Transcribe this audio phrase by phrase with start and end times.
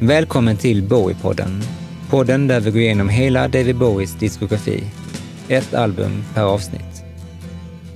[0.00, 1.62] Välkommen till Bowie-podden.
[2.10, 4.84] Podden där vi går igenom hela David Bowies diskografi.
[5.48, 7.04] Ett album per avsnitt.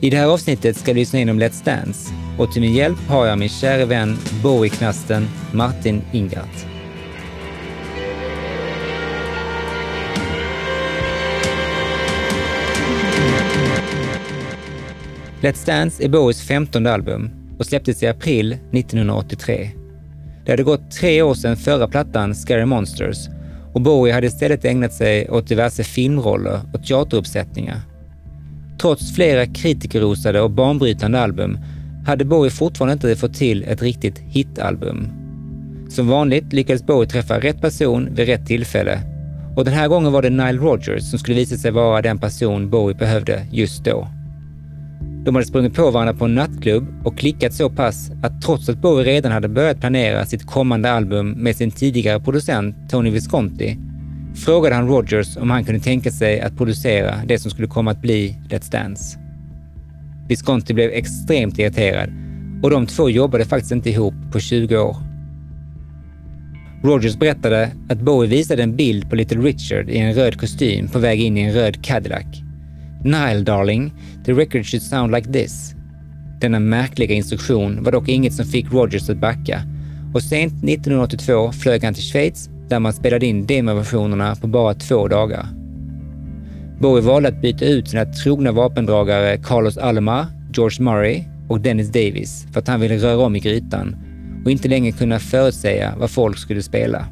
[0.00, 2.98] I det här avsnittet ska vi lyssna in om Let's Dance och till min hjälp
[3.08, 6.66] har jag min kära vän Bowie-knasten Martin Ingart.
[15.40, 19.79] Let's Dance är Bowies femtonde album och släpptes i april 1983.
[20.50, 23.28] Det hade gått tre år sedan förra plattan Scary Monsters
[23.72, 27.80] och Bowie hade istället ägnat sig åt diverse filmroller och teateruppsättningar.
[28.80, 31.58] Trots flera kritikerrosade och banbrytande album
[32.06, 35.08] hade Bowie fortfarande inte fått till ett riktigt hitalbum.
[35.88, 39.00] Som vanligt lyckades Bowie träffa rätt person vid rätt tillfälle
[39.56, 42.70] och den här gången var det Nile Rodgers som skulle visa sig vara den person
[42.70, 44.08] Bowie behövde just då.
[45.24, 48.82] De hade sprungit på varandra på en nattklubb och klickat så pass att trots att
[48.82, 53.76] Bowie redan hade börjat planera sitt kommande album med sin tidigare producent Tony Visconti
[54.34, 58.02] frågade han Rogers om han kunde tänka sig att producera det som skulle komma att
[58.02, 59.18] bli Let's Dance.
[60.28, 62.10] Visconti blev extremt irriterad
[62.62, 64.96] och de två jobbade faktiskt inte ihop på 20 år.
[66.82, 70.98] Rogers berättade att Bowie visade en bild på Little Richard i en röd kostym på
[70.98, 72.42] väg in i en röd Cadillac
[73.04, 73.92] Nile darling,
[74.24, 75.74] the record should sound like this.
[76.40, 79.62] Denna märkliga instruktion var dock inget som fick Rogers att backa
[80.14, 85.08] och sent 1982 flög han till Schweiz där man spelade in demoversionerna på bara två
[85.08, 85.46] dagar.
[86.80, 92.46] Bowie valde att byta ut sina trogna vapendragare Carlos Alomar, George Murray och Dennis Davis
[92.52, 93.96] för att han ville röra om i grytan
[94.44, 97.06] och inte längre kunna förutsäga vad folk skulle spela.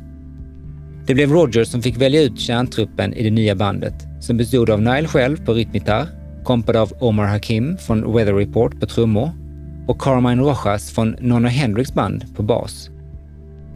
[1.07, 4.83] Det blev Rogers som fick välja ut kärntruppen i det nya bandet, som bestod av
[4.83, 6.07] Nile själv på rytmgitarr,
[6.49, 9.31] kompad av Omar Hakim från Weather Report på trummor
[9.87, 12.91] och Carmine Rojas från Nonna Hendrix band på bas.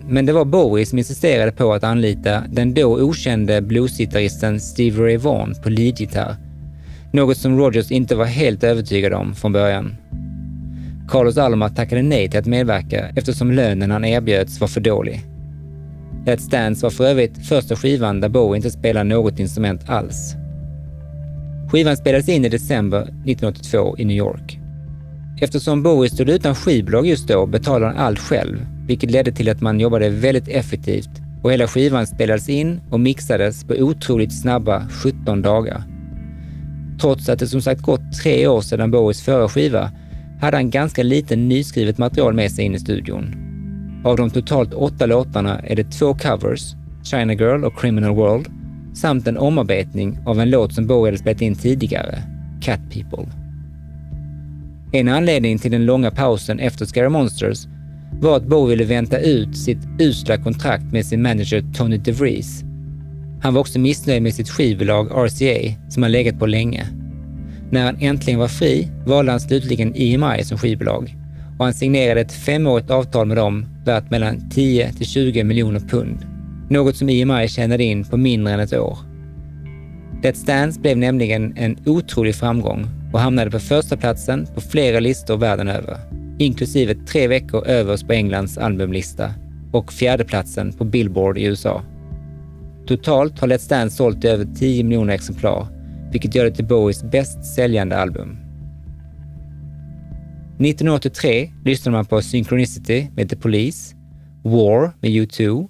[0.08, 5.16] Men det var Bowie som insisterade på att anlita den då okände bluesgitarristen Stevie Ray
[5.16, 6.36] Vaughan på leadgitarr,
[7.12, 9.96] något som Rogers inte var helt övertygad om från början.
[11.08, 15.22] Carlos Alma tackade nej till att medverka eftersom lönen han erbjöds var för dålig.
[16.26, 20.36] Let's Dance var för övrigt första skivan där Bowie inte spelade något instrument alls.
[21.70, 24.58] Skivan spelades in i december 1982 i New York.
[25.40, 29.60] Eftersom Bowie stod utan skivbolag just då betalade han allt själv, vilket ledde till att
[29.60, 31.10] man jobbade väldigt effektivt
[31.42, 35.82] och hela skivan spelades in och mixades på otroligt snabba 17 dagar.
[37.00, 39.90] Trots att det som sagt gått tre år sedan Bowies förra skiva
[40.40, 43.42] hade han ganska lite nyskrivet material med sig in i studion
[44.04, 46.74] av de totalt åtta låtarna är det två covers,
[47.04, 48.48] China Girl och Criminal World,
[48.94, 52.22] samt en omarbetning av en låt som Bowie hade spelat in tidigare,
[52.60, 53.32] Cat People.
[54.92, 57.66] En anledning till den långa pausen efter Scary Monsters
[58.20, 62.64] var att Bowie ville vänta ut sitt usla kontrakt med sin manager Tony DeVries.
[63.42, 66.86] Han var också missnöjd med sitt skivbolag RCA, som han legat på länge.
[67.70, 71.16] När han äntligen var fri valde han slutligen EMI som skivbolag
[71.58, 76.31] och han signerade ett femårigt avtal med dem värt mellan 10 till 20 miljoner pund.
[76.72, 78.98] Något som EMI tjänade in på mindre än ett år.
[80.22, 85.36] Let's Dance blev nämligen en otrolig framgång och hamnade på första platsen på flera listor
[85.36, 85.98] världen över,
[86.38, 89.34] inklusive tre veckor överst på Englands albumlista
[89.72, 91.82] och fjärdeplatsen på Billboard i USA.
[92.86, 95.66] Totalt har Let's Dance sålt i över 10 miljoner exemplar,
[96.12, 98.36] vilket gör det till Bowies bäst säljande album.
[100.58, 103.94] 1983 lyssnade man på Synchronicity med The Police,
[104.42, 105.68] War med U2,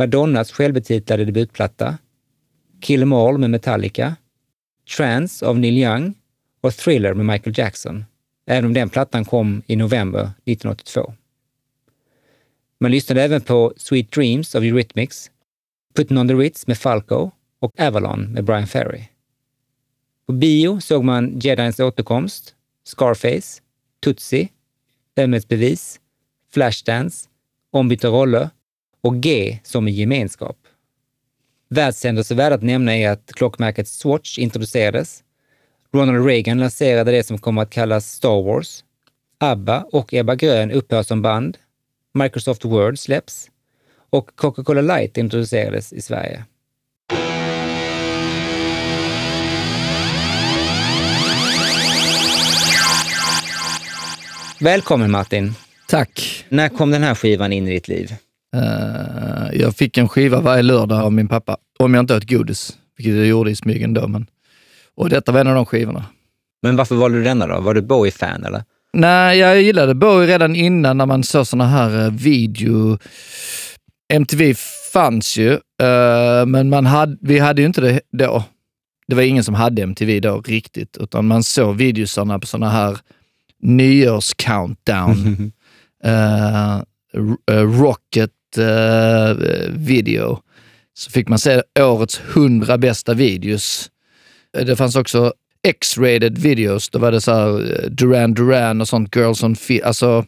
[0.00, 1.98] Madonnas självbetitlade debutplatta,
[2.80, 4.16] Kill 'em All med Metallica,
[4.96, 6.14] Trance av Neil Young
[6.60, 8.04] och Thriller med Michael Jackson,
[8.46, 11.14] även om den plattan kom i november 1982.
[12.80, 15.30] Man lyssnade även på Sweet Dreams av Eurythmics,
[15.94, 19.04] Putting on the Ritz med Falco och Avalon med Brian Ferry.
[20.26, 22.54] På bio såg man Jedins återkomst,
[22.84, 23.62] Scarface,
[24.04, 24.48] Tutsi,
[25.16, 26.00] ömhetsbevis,
[26.52, 27.28] Flashdance,
[27.70, 28.50] ombytta roller
[29.02, 30.56] och G som i gemenskap.
[31.68, 35.22] Världshändelser värda att nämna är att klockmärket Swatch introducerades.
[35.92, 38.84] Ronald Reagan lanserade det som kommer att kallas Star Wars.
[39.38, 41.58] ABBA och Ebba Grön upphör som band.
[42.14, 43.50] Microsoft Word släpps
[44.10, 46.44] och Coca-Cola Light introducerades i Sverige.
[54.60, 55.54] Välkommen Martin!
[55.88, 56.44] Tack!
[56.48, 58.14] När kom den här skivan in i ditt liv?
[58.56, 62.78] Uh, jag fick en skiva varje lördag av min pappa, om jag inte åt godis,
[62.96, 64.08] vilket jag gjorde i smyg ändå.
[64.08, 64.26] Men,
[64.94, 66.04] och detta var en av de skivorna.
[66.62, 67.60] Men varför valde du denna då?
[67.60, 68.62] Var du Bowie-fan eller?
[68.92, 72.98] Nej, jag gillade Bowie redan innan när man såg såna här uh, video
[74.10, 74.54] MTV
[74.92, 75.52] fanns ju,
[75.82, 78.44] eh, men man hade, vi hade ju inte det då.
[79.06, 82.98] Det var ingen som hade MTV då riktigt, utan man såg videosarna på sådana här
[83.62, 85.52] nyårs-countdown.
[86.04, 86.76] eh,
[87.50, 89.36] eh, Rocket eh, Eh,
[89.70, 90.38] video.
[90.94, 93.90] Så fick man se årets hundra bästa videos.
[94.58, 95.32] Eh, det fanns också
[95.68, 96.88] X-rated videos.
[96.90, 97.48] Då var det så här
[97.84, 100.24] eh, Duran Duran och sånt, Girls on Fi- Alltså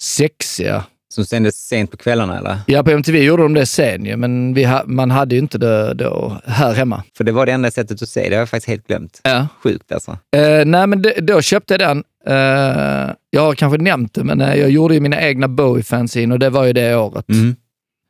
[0.00, 0.84] sexiga.
[1.10, 2.58] Som sändes sent på kvällarna eller?
[2.66, 5.58] Ja, på MTV gjorde de det sen ju, men vi ha, man hade ju inte
[5.58, 7.02] det då här hemma.
[7.16, 8.34] För det var det enda sättet att se det.
[8.34, 9.20] har jag faktiskt helt glömt.
[9.22, 9.48] Ja.
[9.62, 10.10] Sjukt alltså.
[10.36, 12.04] Eh, nej, men det, då köpte jag den.
[12.26, 16.38] Eh, jag har kanske nämnt det, men eh, jag gjorde ju mina egna Bowie-fanzine och
[16.38, 17.28] det var ju det året.
[17.28, 17.56] Mm.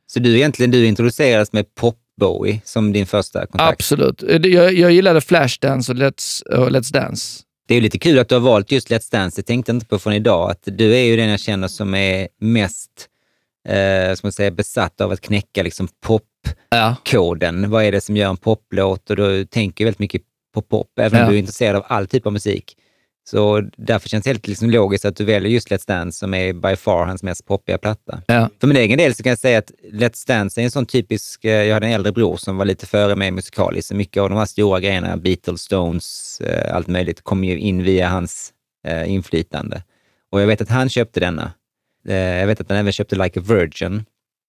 [0.07, 3.73] Så du egentligen du introducerades med Pop-Bowie som din första kontakt?
[3.73, 4.23] Absolut.
[4.29, 7.43] Jag, jag gillade Flashdance och Let's, och Let's Dance.
[7.69, 9.41] Det är lite kul att du har valt just Let's Dance.
[9.41, 10.51] Det tänkte inte på från idag.
[10.51, 12.91] Att du är ju den jag känner som är mest
[13.69, 17.63] eh, som man säger, besatt av att knäcka liksom popkoden.
[17.63, 17.69] Ja.
[17.69, 19.11] Vad är det som gör en poplåt?
[19.11, 20.23] Och du tänker väldigt mycket
[20.55, 21.25] på pop, även Ja.
[21.25, 22.77] om du är intresserad av all typ av musik.
[23.31, 26.53] Så därför känns det helt liksom logiskt att du väljer just Let's Dance som är
[26.53, 28.23] by far hans mest poppiga platta.
[28.27, 28.49] Ja.
[28.61, 31.45] För min egen del så kan jag säga att Let's Dance är en sån typisk,
[31.45, 34.29] eh, jag hade en äldre bror som var lite före mig musikaliskt, så mycket av
[34.29, 38.53] de här stora grejerna, Beatles, Stones, eh, allt möjligt, kom ju in via hans
[38.87, 39.83] eh, inflytande.
[40.33, 41.53] Och jag vet att han köpte denna.
[42.09, 44.05] Eh, jag vet att han även köpte Like a Virgin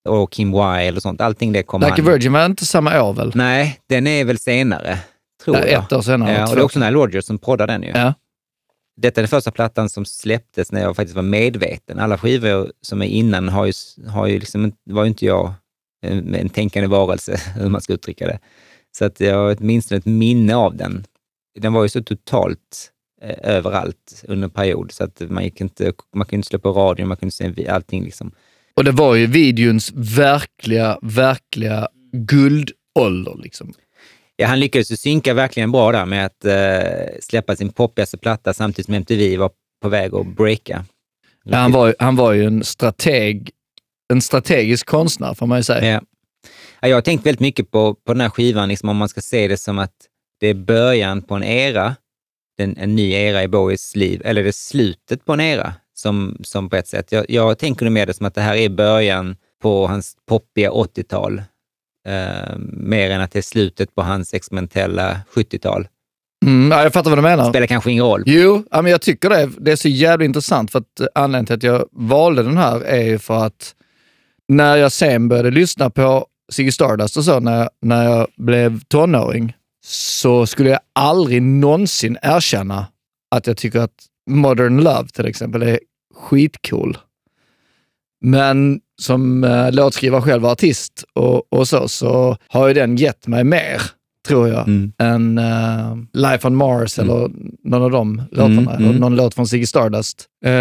[0.09, 1.21] och Kim Wilde och sånt.
[1.21, 2.05] Allting det kom Like a han...
[2.05, 3.31] Virgin var inte samma år väl?
[3.35, 4.99] Nej, den är väl senare,
[5.43, 5.83] tror Ja, jag.
[5.83, 7.89] ett år senare, Ja, och det är också Nile Rodgers som poddar den ju.
[7.95, 8.13] Ja.
[9.01, 11.99] Detta är den första plattan som släpptes när jag faktiskt var medveten.
[11.99, 13.73] Alla skivor som är innan har ju,
[14.07, 15.53] har ju liksom, var ju inte jag
[16.01, 18.39] en, en tänkande varelse, hur man ska uttrycka det.
[18.97, 21.05] Så att jag har åtminstone ett minne av den.
[21.59, 22.91] Den var ju så totalt
[23.21, 26.71] eh, överallt under en period, så att man gick inte, man kunde inte slå på
[26.71, 28.31] radion, man kunde se allting liksom.
[28.75, 33.37] Och det var ju videons verkliga, verkliga guldålder.
[33.43, 33.73] Liksom.
[34.41, 38.53] Ja, han lyckades ju synka verkligen bra där med att eh, släppa sin poppigaste platta
[38.53, 39.51] samtidigt som MTV var
[39.81, 40.85] på väg att breaka.
[41.43, 43.51] Ja, han, var, han var ju en strateg,
[44.13, 45.91] en strategisk konstnär får man ju säga.
[45.91, 46.01] Ja.
[46.79, 49.21] Ja, jag har tänkt väldigt mycket på, på den här skivan, liksom, om man ska
[49.21, 49.95] se det som att
[50.39, 51.95] det är början på en era,
[52.57, 56.37] en, en ny era i Bowies liv, eller det är slutet på en era, som,
[56.43, 57.11] som på ett sätt.
[57.11, 60.71] Jag, jag tänker nog mer det som att det här är början på hans poppiga
[60.71, 61.41] 80-tal,
[62.09, 65.87] eh, mer än att det är slutet på hans experimentella 70-tal.
[66.45, 67.49] Mm, ja, jag fattar vad du menar.
[67.49, 68.23] Spelar kanske ingen roll.
[68.25, 69.49] Jo, ja, men jag tycker det.
[69.57, 73.03] Det är så jävligt intressant för att anledningen till att jag valde den här är
[73.03, 73.75] ju för att
[74.47, 79.53] när jag sen började lyssna på Ziggy Stardust och så, när, när jag blev tonåring,
[79.85, 82.87] så skulle jag aldrig någonsin erkänna
[83.35, 85.79] att jag tycker att Modern Love till exempel är
[86.15, 86.97] skitcool.
[88.21, 93.27] Men som eh, låtskrivare själv och artist och, och så, så har ju den gett
[93.27, 93.81] mig mer,
[94.27, 94.91] tror jag, Mm.
[94.97, 97.29] än eh, Life on Mars eller
[97.63, 98.61] någon av de låtarna.
[98.61, 98.95] Mm, eller mm.
[98.95, 100.25] någon låt från Ziggy Stardust.
[100.45, 100.51] Eh,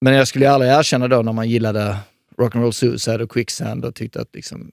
[0.00, 1.96] men jag skulle aldrig erkänna då när man gillade
[2.38, 4.70] Rock'n'Roll Suicide och Quicksand och tyckte att liksom,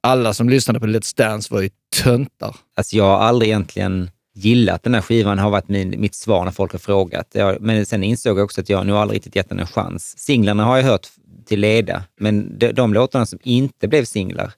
[0.00, 1.70] alla som lyssnade på Let's Dance var ju
[2.02, 2.56] töntar.
[2.76, 6.52] Alltså jag har aldrig egentligen gillat den här skivan, har varit min, mitt svar när
[6.52, 7.26] folk har frågat.
[7.32, 10.18] Jag, men sen insåg jag också att jag nog aldrig riktigt gett den en chans.
[10.18, 11.06] Singlarna har jag hört
[11.42, 14.52] till leda, men de, de låtarna som inte blev singlar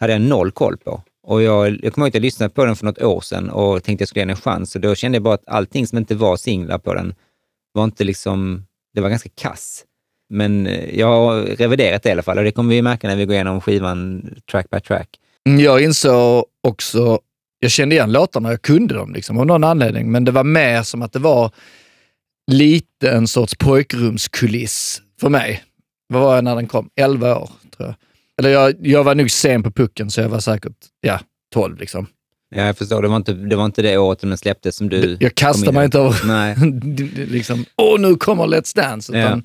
[0.00, 1.02] hade jag noll koll på.
[1.22, 3.82] Och jag, jag kommer ihåg att jag lyssnade på den för något år sedan och
[3.82, 4.74] tänkte att jag skulle ge den en chans.
[4.74, 7.14] Och då kände jag bara att allting som inte var singlar på den
[7.72, 9.84] var inte liksom, det var ganska kass.
[10.30, 13.16] Men eh, jag har reviderat det i alla fall och det kommer vi märka när
[13.16, 15.08] vi går igenom skivan track by track.
[15.46, 17.20] Mm, jag insåg också,
[17.58, 20.82] jag kände igen låtarna, jag kunde dem liksom, av någon anledning, men det var mer
[20.82, 21.50] som att det var
[22.50, 25.62] lite en sorts pojkrumskuliss för mig.
[26.08, 26.90] Vad var jag när den kom?
[26.96, 27.94] 11 år, tror jag.
[28.38, 31.20] Eller jag, jag var nog sen på pucken, så jag var säkert ja,
[31.54, 31.78] 12.
[31.78, 32.06] Liksom.
[32.54, 33.02] Ja, jag förstår.
[33.02, 35.16] Det var inte det, var inte det året den släpptes som du...
[35.20, 35.32] Jag
[35.68, 36.56] in mig inte över Nej.
[37.26, 39.18] liksom, åh nu kommer Let's Dance.
[39.18, 39.42] Utan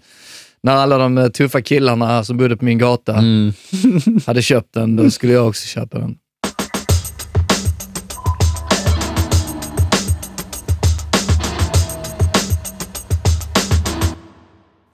[0.63, 3.53] När alla de eh, tuffa killarna som bodde på min gata Mm.
[4.25, 6.17] hade köpt den, då skulle jag också köpa den.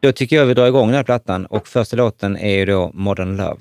[0.01, 2.91] Då tycker jag vi drar igång den här plattan och första låten är ju då
[2.93, 3.59] Modern Love.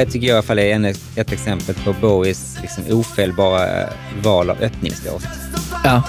[0.00, 3.88] Här tycker jag i alla fall är en, ett exempel på Bowies liksom ofelbara
[4.22, 5.22] val av öppningslåt.
[5.84, 6.02] Ja.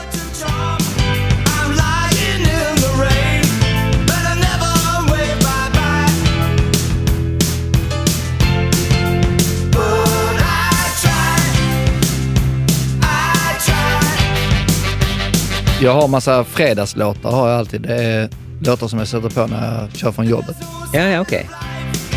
[15.81, 17.81] Jag har massa fredagslåtar har jag alltid.
[17.81, 18.29] Det är
[18.61, 20.55] låtar som jag sätter på när jag kör från jobbet.
[20.93, 21.49] Ja, ja, okej.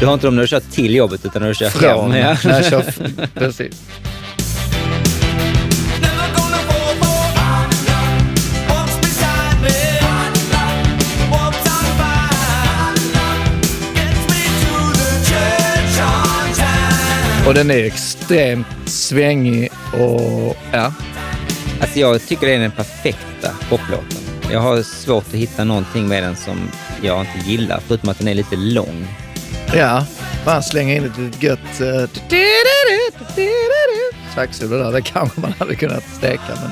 [0.04, 2.20] Du har inte dem när du kör till jobbet utan när du kör Från hem?
[2.20, 2.36] Ja.
[2.44, 2.84] när jag kör...
[3.34, 3.82] Precis.
[17.46, 20.56] Och den är extremt svängig och...
[20.72, 20.92] Ja.
[21.80, 24.18] Alltså jag tycker det är den perfekta poplåten.
[24.52, 26.70] Jag har svårt att hitta någonting med den som
[27.02, 29.06] jag inte gillar, förutom att den är lite lång.
[29.76, 30.06] Ja.
[30.46, 31.80] Man slänger in ett litet gött...
[31.80, 32.08] Uh,
[34.34, 34.92] Saxsolo där.
[34.92, 36.70] Det kanske man hade kunnat steka, men...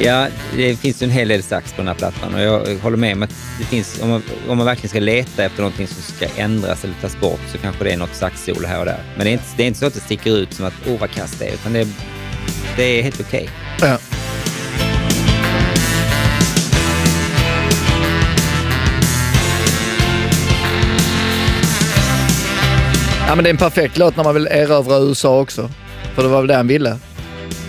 [0.00, 2.96] Ja, det finns ju en hel del sax på den här plattan och jag håller
[2.96, 6.02] med om att det finns, om man, om man verkligen ska leta efter någonting som
[6.02, 9.02] ska ändras eller tas bort så kanske det är något saxsolo här och där.
[9.16, 10.98] Men det är inte, det är inte så att det sticker ut som att åh
[11.00, 11.86] vad kast det är, utan det är,
[12.76, 13.48] det är helt okej.
[13.80, 13.98] Ja.
[23.28, 25.70] Ja, men det är en perfekt låt när man vill erövra USA också.
[26.14, 26.98] För det var väl det han ville.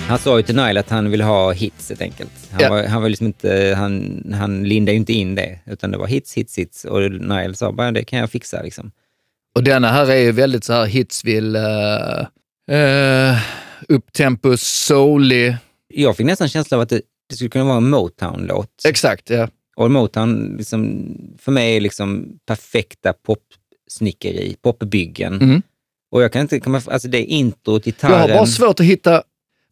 [0.08, 2.32] Han sa ju till Nile att han ville ha hits helt enkelt.
[2.52, 2.70] Han, Ja.
[2.70, 6.08] var, han var liksom inte, han, han lindade ju inte in det, utan det var
[6.08, 6.86] hits, hits, hits.
[6.86, 8.92] Och Nile sa bara det kan jag fixa liksom.
[9.56, 12.26] Och denna här är ju väldigt så här Hitsville, uh,
[12.76, 13.38] uh,
[13.88, 15.58] upptempo, soulig.
[15.88, 18.70] Jag fick nästan känslan av att det, det skulle kunna vara en Motown-låt.
[18.88, 19.50] Exakt, ja.
[19.76, 21.08] Och Motown, liksom,
[21.40, 25.42] för mig är liksom perfekta popsnickeri, popbyggen.
[25.42, 25.62] Mm.
[26.12, 28.20] Och jag kan inte, kan man, alltså det är introt, Jag gitarren.
[28.22, 29.24] har bara svårt att hitta,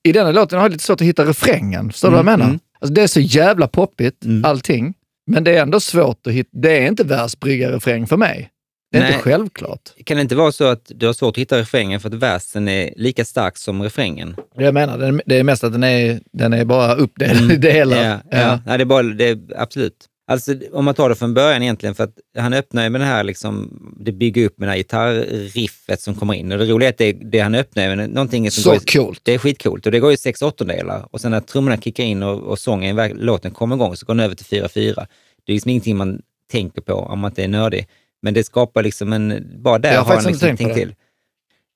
[0.04, 1.92] i denna låten har jag lite svårt att hitta refrängen.
[1.92, 2.50] Förstår du Mm, vad jag menar?
[2.50, 2.60] mm.
[2.80, 4.46] Alltså det är så jävla poppigt, Mm.
[4.46, 4.94] allting.
[5.28, 8.50] Men det är ändå svårt att hitta, det är inte världsbryggarrefräng för mig.
[8.92, 9.12] Det är Nej.
[9.14, 9.80] inte självklart.
[10.06, 12.68] Kan det inte vara så att du har svårt att hitta refrängen för att versen
[12.68, 14.36] är lika stark som refrängen?
[14.58, 17.98] Det jag menar, det är mest att den är, den är bara uppdelad i delar.
[18.06, 18.20] Mm.
[18.32, 18.60] Ja, ja.
[18.66, 19.96] Nej, det är bara, det är, absolut.
[20.28, 23.06] Alltså om man tar det från början egentligen, för att han öppnar ju med det
[23.06, 26.52] här, liksom, det bygger upp med det här gitarriffet som kommer in.
[26.52, 28.86] Och det roliga är att det, det han öppnar med någonting som Så går i,
[28.86, 29.20] coolt.
[29.24, 32.24] Det är skitcoolt och det går i sex åttondelar och sen när trummorna kickar in
[32.24, 35.08] och, och sången, låten kommer igång så går den över till 4-4.
[35.46, 37.88] Det är liksom ingenting man tänker på om man inte är nördig.
[38.22, 40.96] Men det skapar liksom en, bara där Jag har har han liksom tänkt till.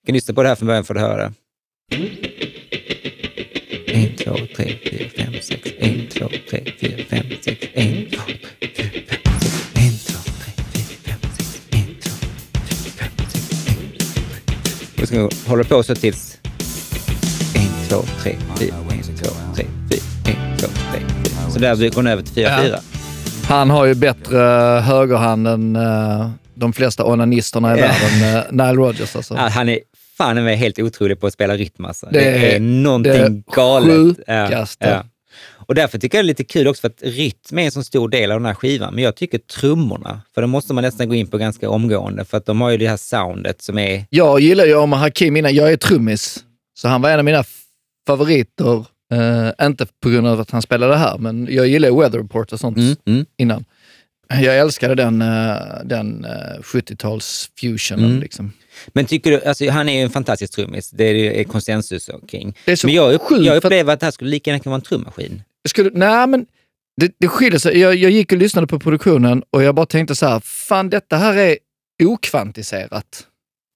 [0.05, 2.46] Kan lyssna på det här från början för att höra det.
[3.97, 8.21] 1, 2, 3, 4, 5, 6, 1, 2, 3, 4, 5, 6, 1, 2,
[8.59, 13.09] 3, 4, 5, 6, 1, 2, 3, 4, 5, 6, 1, 2, 3, 4, 5,
[13.29, 14.47] 6, 1, 2, 3,
[14.95, 15.01] 4.
[15.01, 16.37] Och så håller på så tills
[17.55, 21.51] 1, 2, 3, 4, 1, 2, 3, 4, 1, 2, 3, 4.
[21.51, 22.79] Så där går den över till 4, 4.
[23.47, 24.37] Han har ju bättre
[24.85, 27.87] högerhand än eh, de flesta onanisterna i Ja.
[27.87, 29.33] världen, Nile Rodgers alltså.
[29.33, 29.79] Ja, han är
[30.17, 32.07] fan är helt otrolig på att spela rytm alltså.
[32.11, 34.17] Det Det, är någonting det galet.
[34.17, 35.03] sjukaste.
[35.67, 37.83] Och därför tycker jag det är lite kul också för att rytm är en så
[37.83, 38.93] stor del av den här skivan.
[38.95, 42.37] Men jag tycker trummorna, för det måste man nästan gå in på ganska omgående för
[42.37, 44.05] att de har ju det här soundet som är...
[44.09, 45.55] Jag gillar ju Omar Hakim innan.
[45.55, 46.43] Jag är trummis,
[46.77, 47.43] så han var en av mina
[48.07, 48.85] favoriter.
[49.13, 52.59] Eh, inte på grund av att han spelade här, men jag gillar Weather Report och
[52.59, 53.25] sånt Mm, mm.
[53.37, 53.65] innan.
[54.29, 58.05] Jag älskade den, eh, den eh, 70-tals fusionen.
[58.05, 58.21] Mm.
[58.21, 58.51] Liksom.
[58.87, 62.09] Men tycker du, alltså han är ju en fantastisk trummis, det är det är konsensus
[62.27, 62.55] kring.
[62.65, 64.71] Det är så Men jag, upp, jag upplever att det här skulle lika gärna kunna
[64.71, 65.43] vara en trummaskin.
[65.67, 66.45] Skulle, nej, men
[67.01, 67.77] det, det skiljer sig.
[67.77, 71.17] Jag, jag gick och lyssnade på produktionen och jag bara tänkte så här, fan detta
[71.17, 71.57] här är
[72.03, 73.27] okvantiserat.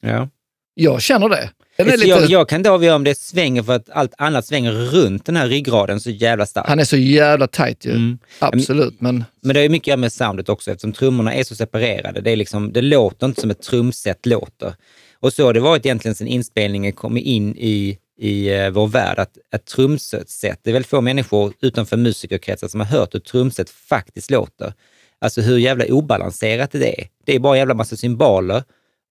[0.01, 0.29] Ja.
[0.73, 1.49] Jag känner det.
[1.85, 5.25] Lite, jag, jag kan inte avgöra om det svänger för att allt annat svänger runt
[5.25, 6.69] den här ryggraden så jävla starkt.
[6.69, 7.91] Han är så jävla tight ju.
[7.91, 8.17] Mm.
[8.39, 12.21] Absolut, men Men det är mycket med soundet också eftersom trummorna är så separerade.
[12.21, 14.73] Det, är liksom, det låter inte som ett trumset låter.
[15.19, 19.19] Och så har det varit egentligen sedan inspelningen kom in i, i eh, vår värld,
[19.19, 20.27] att ett trumset,
[20.63, 24.73] det är väldigt få människor utanför musikerkretsar som har hört hur trumset faktiskt låter.
[25.21, 27.07] Alltså hur jävla obalanserat det är.
[27.25, 28.63] Det är bara en jävla massa symboler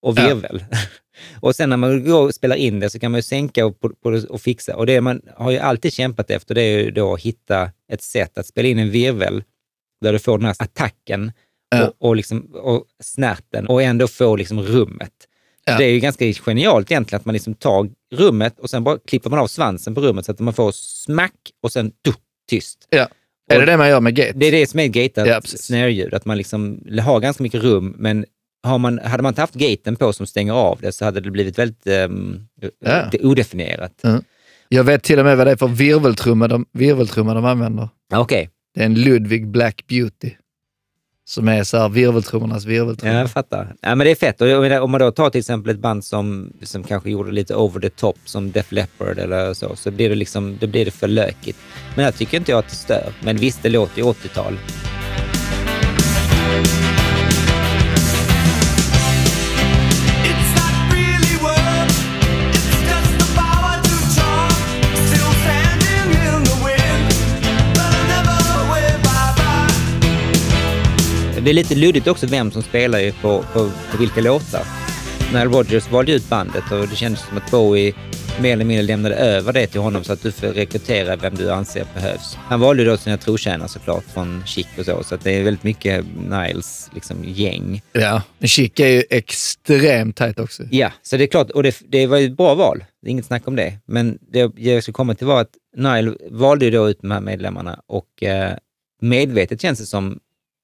[0.02, 0.40] och Ja.
[1.40, 3.76] och sen när man spelar in det så kan man ju sänka och,
[4.28, 4.76] och fixa.
[4.76, 8.02] Och det man har ju alltid kämpat efter det är ju då att hitta ett
[8.02, 9.42] sätt att spela in en virvel
[10.00, 11.32] där du får den här attacken
[11.76, 11.86] Ja.
[11.86, 15.12] och, och, liksom, och snärten och ändå få liksom rummet.
[15.64, 15.78] Ja.
[15.78, 19.30] Det är ju ganska genialt egentligen att man liksom tar rummet och sen bara klipper
[19.30, 22.12] man av svansen på rummet så att man får smack och sen du,
[22.50, 22.86] tyst.
[22.90, 23.08] Ja.
[23.50, 24.32] Är det det man gör med gate?
[24.34, 27.94] Det är det som är gatat Ja, snare-ljud, att man liksom har ganska mycket rum,
[27.98, 28.24] men
[28.62, 31.30] har man, hade man inte haft gaten på som stänger av det så hade det
[31.30, 32.46] blivit väldigt um,
[32.84, 33.10] Ja.
[33.20, 34.02] odefinierat.
[34.68, 37.88] Jag vet till och med vad det är för virveltrumma de, virveltrumma de använder.
[38.14, 40.30] Okej, Det är en Ludwig Black Beauty.
[41.24, 43.14] Som är så här virveltrummornas ja, virveltrumma.
[43.14, 43.74] jag fattar.
[43.80, 44.40] Ja, men det är fett.
[44.40, 47.80] Och om man då tar till exempel ett band som, som kanske gjorde lite over
[47.80, 51.08] the top, som Def Leppard eller så, så blir det, liksom, då blir det för
[51.08, 51.58] lökigt.
[51.96, 53.12] Men jag tycker inte jag att det stör.
[53.24, 54.58] Men visst, det låter ju 80-tal.
[71.44, 74.62] Det är lite luddigt också vem som spelar på, på, på vilka låtar.
[75.32, 77.94] Nile Rodgers valde ut bandet och det kändes som att Bowie
[78.40, 81.50] mer eller mindre lämnade över det till honom så att du får rekrytera vem du
[81.50, 82.36] anser behövs.
[82.36, 85.64] Han valde då sina trotjänare såklart från Chic och så, så att det är väldigt
[85.64, 87.82] mycket Niles liksom, gäng.
[87.92, 90.62] Ja, men Chic är ju extremt tajt också.
[90.70, 92.84] Ja, så det är klart, och det, det var ju ett bra val.
[93.02, 93.78] Det är inget snack om det.
[93.86, 97.20] Men det jag ska komma till var att Nile valde ju då ut de här
[97.20, 98.52] medlemmarna och eh,
[99.00, 100.18] medvetet känns det som,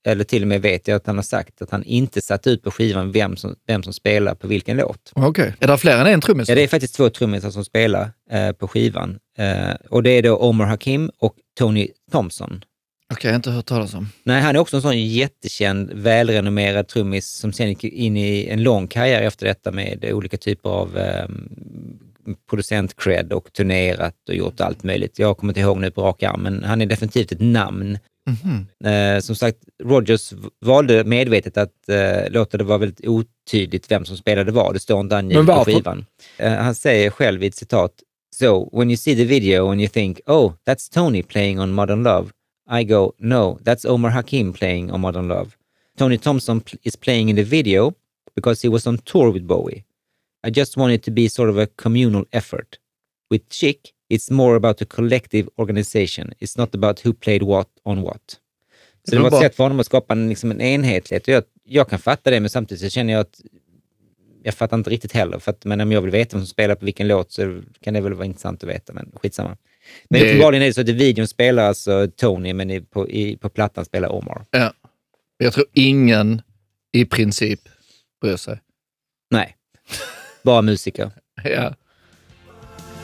[0.06, 2.62] eller till och med vet jag att han har sagt att han inte satt ut
[2.62, 5.12] på skivan vem som, vem som spelar på vilken låt.
[5.14, 5.54] Okej.
[5.60, 6.48] Är det fler än en trummis?
[6.48, 9.18] Ja, det är faktiskt två trummisar som spelar eh, på skivan.
[9.38, 12.64] Eh, och det är då Omar Hakim och Tony Thompson.
[13.12, 14.08] Okej, jag har inte hört talas om.
[14.24, 18.62] Nej, han är också en sån jättekänd, välrenommerad trummis som sen gick in i en
[18.62, 21.28] lång karriär efter detta med olika typer av eh,
[22.50, 25.18] producent-cred och turnerat och gjort allt möjligt.
[25.18, 27.98] Jag kommer inte ihåg nu på rak arm, men han är definitivt ett namn.
[28.26, 28.66] Mhm.
[28.84, 34.16] Eh, som sagt, Rogers valde medvetet att eh, låta det vara väldigt otydligt vem som
[34.16, 34.74] spelade vad.
[34.74, 36.06] Det står inte angivet på skivan.
[36.36, 37.92] Eh, han säger själv i ett citat,
[38.36, 42.02] So, when you see the video and you think, oh, that's Tony playing on Modern
[42.02, 42.30] Love,
[42.80, 45.50] I go, no, that's Omar Hakim playing on Modern Love.
[45.98, 47.92] Tony Thompson pl- is playing in the video
[48.34, 49.84] because he was on tour with Bowie.
[50.46, 52.78] I just want it to be sort of a communal effort.
[53.30, 53.80] With Chic,
[54.14, 56.32] it's more about a collective organization.
[56.38, 58.36] It's not about who played what on what.
[59.08, 61.28] Så det var ett sätt för honom att skapa en, liksom en enhetlighet.
[61.28, 63.40] Jag, jag kan fatta det, men samtidigt så känner jag att
[64.42, 65.38] jag fattar inte riktigt heller.
[65.38, 67.94] För att, men om jag vill veta vem som spelar på vilken låt så kan
[67.94, 69.56] det väl vara intressant att veta, men skitsamma.
[70.10, 73.08] Men Det- uppenbarligen är det så att i videon spelar alltså Tony, men i, på,
[73.10, 74.44] i, på plattan spelar Omar.
[74.50, 74.72] Ja.
[75.38, 76.42] Jag tror ingen
[76.92, 77.60] i princip
[78.20, 78.60] bryr sig.
[79.30, 79.56] Nej,
[80.42, 81.10] bara musiker.
[81.44, 81.74] Ja.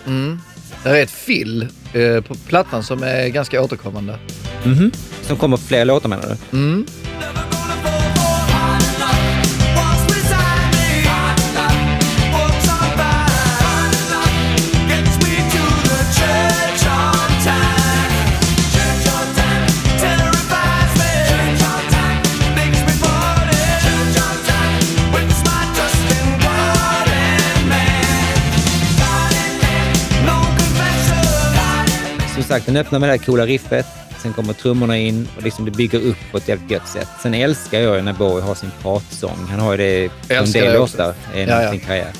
[0.06, 0.40] Mm.
[0.82, 4.18] Det är ett fill eh, på plattan som är ganska återkommande.
[4.64, 4.90] Mhm.
[5.22, 6.58] Som kommer fler låtar menar du?
[6.58, 6.86] Mm.
[32.52, 33.86] Sagt, den öppnar med det här coola riffet.
[34.22, 37.08] Sen kommer trummorna in och liksom det bygger upp på ett jävligt gött sätt.
[37.22, 39.46] Sen älskar jag ju när Bowie har sin pratsång.
[39.50, 41.70] Han har ju det på en del låtar i Ja, ja.
[41.70, 42.10] sin karriär.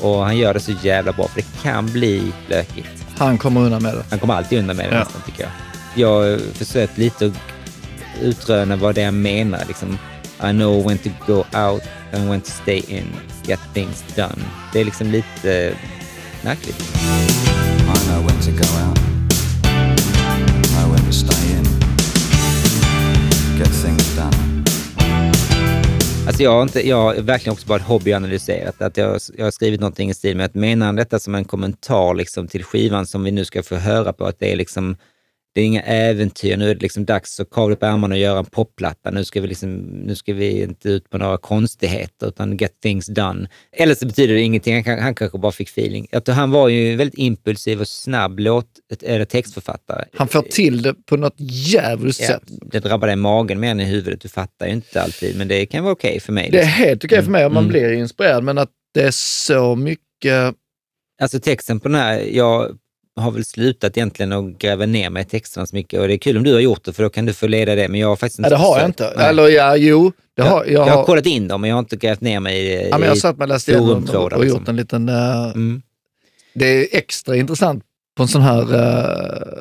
[0.00, 2.88] Och han gör det så jävla bra, för det kan bli lökigt.
[3.18, 4.04] Han kommer undan med det.
[4.10, 5.00] Han kommer alltid undan med det Ja.
[5.00, 5.50] nästan, tycker jag.
[5.94, 7.32] Jag har försökt lite att
[8.22, 9.60] utröna vad det är han menar.
[9.68, 9.98] Liksom,
[10.44, 13.06] I know when to go out and when to stay in,
[13.46, 14.42] get things done.
[14.72, 15.72] Det är liksom lite
[16.42, 16.80] märkligt.
[17.94, 19.17] I know when to go out.
[21.08, 21.32] Know.
[23.58, 24.64] Get things done.
[26.26, 28.82] Alltså jag, har inte, jag har verkligen också bara hobbyanalyserat.
[28.82, 31.44] Att jag, jag har skrivit någonting i stil med att menar han detta som en
[31.44, 34.96] kommentar liksom till skivan som vi nu ska få höra på, att det är liksom
[35.54, 38.38] det är inga äventyr, nu är det liksom dags att kavla upp ärmarna och göra
[38.38, 39.10] en popplatta.
[39.10, 43.06] Nu ska vi, liksom, nu ska vi inte ut på några konstigheter, utan get things
[43.06, 43.48] done.
[43.72, 46.06] Eller så betyder det ingenting, han, han kanske bara fick feeling.
[46.10, 48.66] Jag tror han var ju väldigt impulsiv och snabb låt,
[49.02, 50.04] eller textförfattare.
[50.14, 52.42] Han får till det på något jävligt Ja, sätt.
[52.46, 54.20] det drabbar dig i magen mer än i huvudet.
[54.20, 56.50] Du fattar ju inte alltid, men det kan vara okej för mig.
[56.50, 56.84] Det är liksom.
[56.84, 57.72] helt okej för mig om man Mm.
[57.72, 60.54] blir inspirerad, men att det är så mycket...
[61.22, 62.78] Alltså texten på den här, jag
[63.18, 66.18] har väl slutat egentligen att gräva ner mig i texterna så mycket och det är
[66.18, 68.08] kul om du har gjort det för då kan du få leda det, men jag
[68.08, 69.12] har faktiskt inte Nej, det har jag inte.
[69.16, 69.26] Nej.
[69.26, 70.12] Eller ja, jo.
[70.36, 72.20] Det jag, har, jag, jag har har, kollat in dem men jag har inte grävt
[72.20, 74.48] ner mig i, ja, men jag satt med och läste igenom och, och liksom.
[74.60, 75.08] gjort en liten...
[75.08, 75.82] eh, mm.
[76.54, 77.84] det är extra intressant
[78.16, 79.60] på en sån här uh,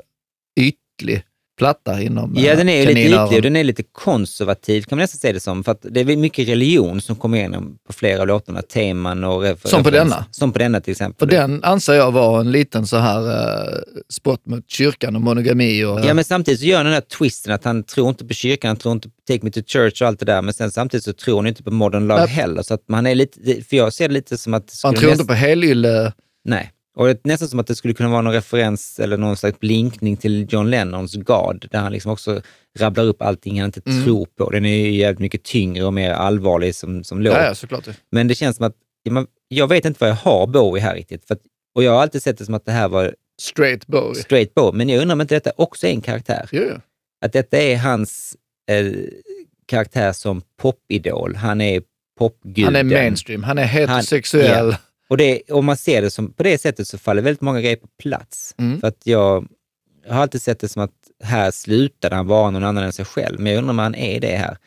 [0.60, 1.24] ytlig
[1.58, 4.98] platta inom Ja, eh, den är ju lite ytlig och den är lite konservativ kan
[4.98, 5.64] man nästan säga det som.
[5.64, 9.44] För att det är mycket religion som kommer igenom på flera av låtarna, teman och
[9.64, 10.26] Som på denna?
[10.32, 11.26] Som på denna till exempel.
[11.26, 15.84] Och den anser jag var en liten så här uh, spot mot kyrkan och monogami.
[15.84, 18.34] Och, Ja, men samtidigt så gör han den här twisten att han tror inte på
[18.34, 20.72] kyrkan, han tror inte på Take Me To Church och allt det där, men sen
[20.72, 22.30] samtidigt så tror han inte på Modern Love Nej.
[22.30, 22.62] heller.
[22.62, 24.80] Så att man är lite, för jag ser det lite som att...
[24.84, 26.14] han tror näst- inte på helylle.
[26.46, 26.72] Nej.
[26.98, 29.60] Och det är nästan som att det skulle kunna vara någon referens eller någon slags
[29.60, 32.42] blinkning till John Lennons God, där han liksom också
[32.80, 34.04] rabblar upp allting han inte Mm.
[34.04, 34.50] tror på.
[34.50, 37.34] Den är ju jävligt mycket tyngre och mer allvarlig som, som låt.
[37.34, 37.88] Ja, ja, såklart.
[38.12, 38.74] Men det känns som att,
[39.48, 41.32] jag vet inte vad jag har Bowie här riktigt.
[41.32, 41.40] Att,
[41.76, 44.16] och jag har alltid sett det som att det här var Straight Bowie.
[44.24, 46.50] straight Bowie, men jag undrar om inte detta också är en karaktär.
[46.52, 46.64] Jo.
[47.26, 48.36] Att detta är hans
[48.72, 48.92] eh,
[49.68, 51.36] karaktär som popidol.
[51.36, 51.82] Han är
[52.20, 52.64] popguden.
[52.64, 54.70] Han är mainstream, han är heterosexuell.
[54.70, 54.78] Ja.
[55.10, 57.76] Och det, om man ser det som, på det sättet så faller väldigt många grejer
[57.76, 58.56] på plats.
[58.58, 58.80] Mm.
[58.80, 59.48] För att jag,
[60.06, 60.92] jag har alltid sett det som att
[61.24, 64.20] här slutade han vara någon annan än sig själv, men jag undrar om han är
[64.20, 64.58] det här.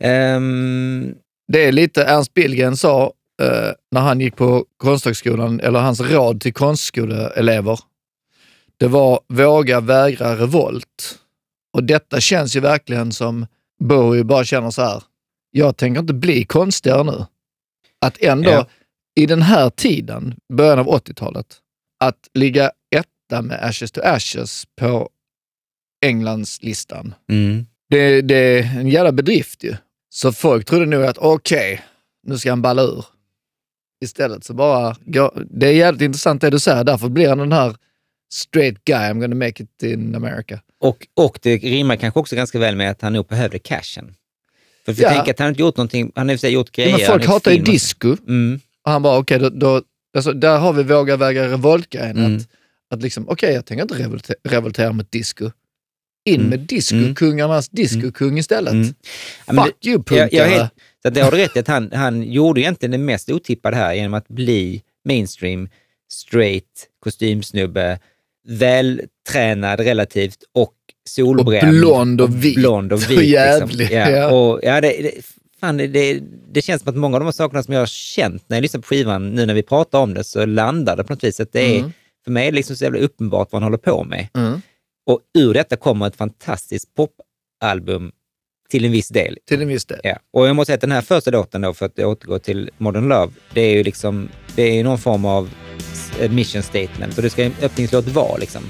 [0.00, 1.14] Ehm,
[1.52, 3.12] Det är lite Ernst Billgren sa
[3.42, 7.80] eh, när han gick på Konsthögskolan, eller hans råd till konstskoleelever.
[8.76, 11.18] Det var våga vägra revolt.
[11.72, 13.46] Och detta känns ju verkligen som
[13.84, 15.02] Bowie bara känner så här,
[15.50, 17.24] jag tänker inte bli konstigare nu.
[18.00, 18.66] Att ändå Ja.
[19.22, 21.46] I den här tiden, början av 80-talet,
[22.04, 25.08] att ligga etta med Ashes to Ashes på
[26.06, 27.14] Englandslistan.
[27.30, 27.66] mm.
[27.90, 29.74] Det, det är en jävla bedrift ju.
[30.10, 31.82] Så folk trodde nog att okej,
[32.26, 33.04] nu ska han balla ur.
[34.04, 34.96] Istället så bara,
[35.50, 37.76] det är jävligt intressant det du säger, därför blir han den här
[38.32, 40.60] straight guy, I'm gonna make it in America.
[40.80, 44.14] och, och det rimmar kanske också ganska väl med att han nog behövde cashen.
[44.84, 45.10] För, för Ja.
[45.10, 46.90] tänk att han inte gjort någonting, han har i gjort grejer.
[46.90, 48.16] Ja, men folk hatar ju disco.
[48.28, 48.60] Mm.
[48.84, 49.82] Och han bara, okej, då, då,
[50.16, 52.16] alltså, där har vi våga väga revoltgrejen.
[52.18, 52.36] Mm.
[52.36, 52.42] Att,
[52.90, 55.50] att liksom, okej, jag tänker inte revoltera, revoltera mot disco.
[56.24, 56.50] In Mm.
[56.50, 57.14] med Mm.
[57.14, 58.72] kungarnas discokung istället.
[58.72, 58.86] Mm.
[59.46, 60.28] Fuck you Jag, punkare.
[60.32, 63.76] jag helt, så det har du rätt att han, han gjorde egentligen det mest otippade
[63.76, 65.68] här genom att bli mainstream,
[66.12, 67.98] straight, kostymsnubbe,
[68.48, 70.74] vältränad relativt och
[71.08, 71.68] solbränd.
[71.68, 72.54] Och blond och vit.
[72.56, 73.18] Blond och vit.
[73.18, 73.70] Liksom.
[73.96, 74.10] Ja.
[74.10, 74.30] ja.
[74.30, 75.12] Och, ja, det, det,
[75.60, 78.44] fan, det, det, känns som att många av de här sakerna som jag har känt
[78.48, 81.12] när jag lyssnar på skivan, nu när vi pratar om det, så landar det på
[81.12, 81.40] något vis.
[81.40, 81.92] Att det är, Mm.
[82.24, 84.28] För mig är det liksom så jävla uppenbart vad han håller på med.
[84.34, 84.60] Mm.
[85.06, 88.12] Och ur detta kommer ett fantastiskt popalbum
[88.70, 89.38] till en viss del.
[89.48, 90.00] Till en viss del.
[90.02, 90.18] Ja.
[90.32, 93.08] Och jag måste säga att den här första låten då, för att återgå till Modern
[93.08, 95.50] Love, det är ju liksom, det är någon form av
[96.30, 98.62] mission statement och det ska en öppningslåt vara liksom.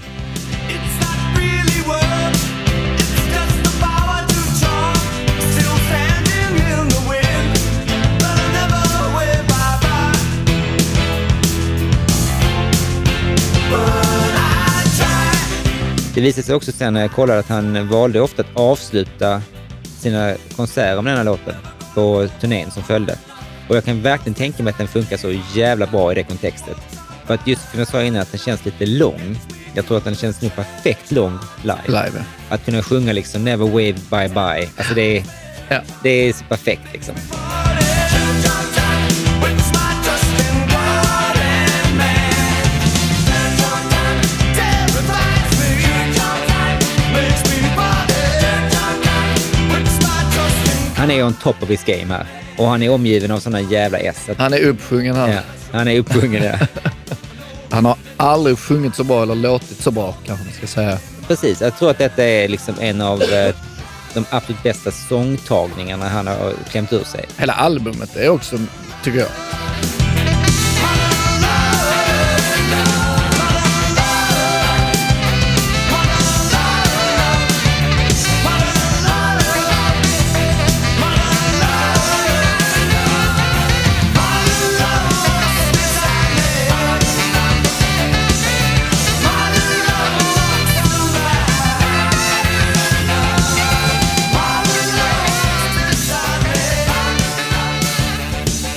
[16.14, 19.42] Det visade sig också sen när jag kollade att han valde ofta att avsluta
[19.98, 21.54] sina konserter med den här låten
[21.94, 23.18] på turnén som följde.
[23.68, 26.76] Och jag kan verkligen tänka mig att den funkar så jävla bra i det kontextet.
[27.26, 29.38] För att just som jag sa innan, att den känns lite lång.
[29.74, 31.80] Jag tror att den känns nog perfekt lång live.
[31.86, 32.24] Live.
[32.48, 34.68] Att kunna sjunga liksom Never wave bye bye.
[34.76, 35.24] Alltså det är,
[35.68, 35.80] Ja.
[36.02, 37.14] det är så perfekt liksom.
[51.00, 52.26] Han är on top of his game här.
[52.58, 54.28] Och han är omgiven av sådana jävla S.
[54.38, 55.28] Han är uppsjungen här.
[55.34, 55.40] ja,
[55.72, 56.66] han är uppsjungen där.
[57.70, 60.98] Han har aldrig sjungit så bra eller låtit så bra kanske man ska säga.
[61.26, 63.54] Precis, jag tror att detta är liksom en av eh,
[64.14, 67.24] de absolut bästa sångtagningarna han har klämt ur sig.
[67.36, 68.58] Hela albumet är också,
[69.04, 69.28] tycker jag.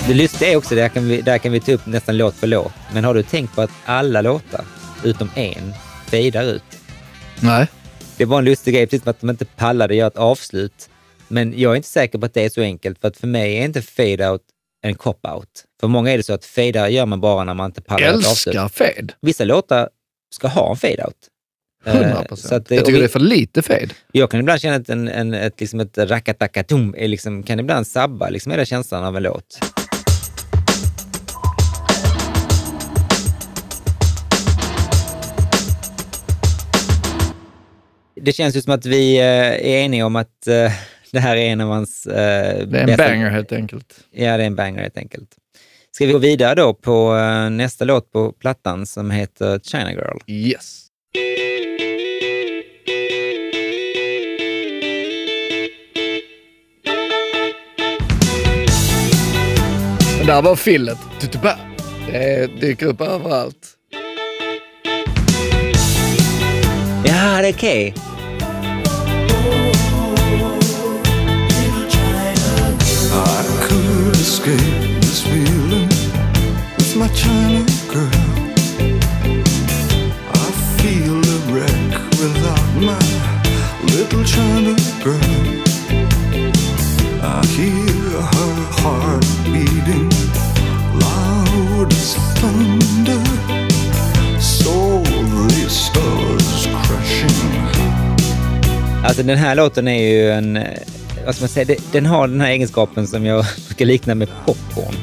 [0.07, 2.47] Det lustiga är också, där kan, vi, där kan vi ta upp nästan låt för
[2.47, 4.65] låt, men har du tänkt på att alla låtar,
[5.03, 5.73] utom en,
[6.07, 6.63] fejdar ut?
[7.41, 7.67] Nej.
[8.17, 10.89] Det var en lustig grej, precis som att de inte pallade göra ett avslut.
[11.27, 13.57] Men jag är inte säker på att det är så enkelt, för att för mig
[13.57, 14.39] är inte fade-out
[14.81, 15.45] en cop-out.
[15.79, 18.15] För många är det så att fade gör man bara när man inte pallar ett
[18.15, 18.55] avslut.
[18.55, 19.13] Älskar fade.
[19.21, 19.89] Vissa låtar
[20.35, 21.13] ska ha en fade-out.
[21.85, 22.51] Eh, 100 så procent.
[22.53, 23.89] att, Jag tycker vi- det är för lite fade.
[24.11, 27.87] Jag kan ibland känna att en, en, ett, liksom ett rakatakatum är liksom, kan ibland
[27.87, 29.59] sabba liksom hela känslan av en låt.
[38.25, 40.71] Det känns ju som att vi eh, är eniga om att eh,
[41.11, 42.13] det här är en av hans eh,
[42.67, 43.93] Det är en bästa- banger helt enkelt.
[44.11, 45.29] Ja, det är en banger helt enkelt.
[45.91, 47.13] Ska vi gå vidare då på
[47.51, 50.17] nästa låt på plattan som heter China Girl?
[50.27, 50.79] Yes.
[60.27, 60.97] Där var fillet.
[62.11, 63.69] Det dyker upp överallt.
[67.05, 67.93] Ja, det är okej.
[68.12, 68.12] I
[74.23, 75.89] escape this feeling
[76.77, 77.61] with my China
[77.93, 78.23] girl.
[80.43, 80.47] I
[80.79, 83.05] feel a wreck without my
[83.93, 85.35] little China girl.
[87.21, 90.09] I hear her heart beating
[91.03, 93.23] loud as thunder.
[94.39, 97.59] So the stars crashing.
[99.03, 100.59] Alltså den här låten är ju en...
[101.25, 101.75] Vad ska man säga?
[101.91, 104.95] Den har den här egenskapen som jag brukar likna med popcorn.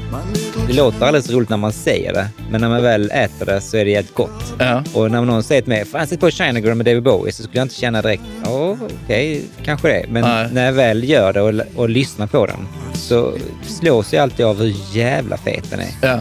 [0.66, 3.76] Det låter alldeles roligt när man säger det, men när man väl äter det så
[3.76, 4.54] är det jävligt gott.
[4.58, 4.84] Ja.
[4.94, 7.42] Och när någon säger till mig, fan sätt på China Girl med David Bowie, så
[7.42, 10.04] skulle jag inte känna direkt, ja okej, kanske det.
[10.08, 10.48] Men Nej.
[10.52, 13.32] när jag väl gör det och, och lyssnar på den så
[13.66, 15.94] slås jag alltid av hur jävla fet den är.
[16.02, 16.18] Ja.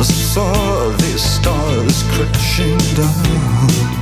[0.00, 3.95] I saw the stars crashing down.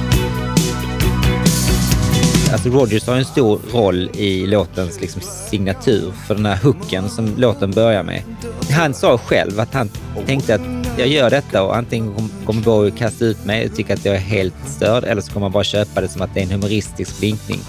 [2.52, 7.35] Alltså Rogers har en stor roll i låtens liksom, signatur för den här hooken som
[7.37, 8.22] låten börjar med.
[8.70, 9.90] Han sa själv att han
[10.26, 10.61] tänkte att
[10.98, 14.18] jag gör detta och antingen kommer Bowie kasta ut mig och tycka att jag är
[14.18, 17.18] helt störd eller så kommer han bara köpa det som att det är en humoristisk
[17.18, 17.61] blinkning.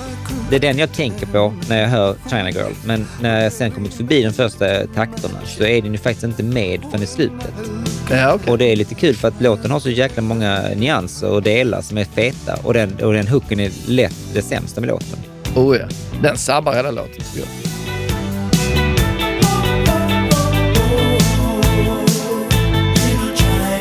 [0.49, 2.73] Det är den jag tänker på när jag hör China Girl.
[2.85, 6.43] Men när jag sen kommit förbi de första takterna så är den ju faktiskt inte
[6.43, 7.53] med förrän i slutet.
[8.11, 8.51] Ja, okej.
[8.51, 11.81] Och det är lite kul för att låten har så jäkla många nyanser och delar
[11.81, 15.19] som är feta och den, och den hooken är lätt det sämsta med låten.
[15.55, 15.85] Oh, ja.
[16.21, 17.47] Den sabbar hela låten tycker jag.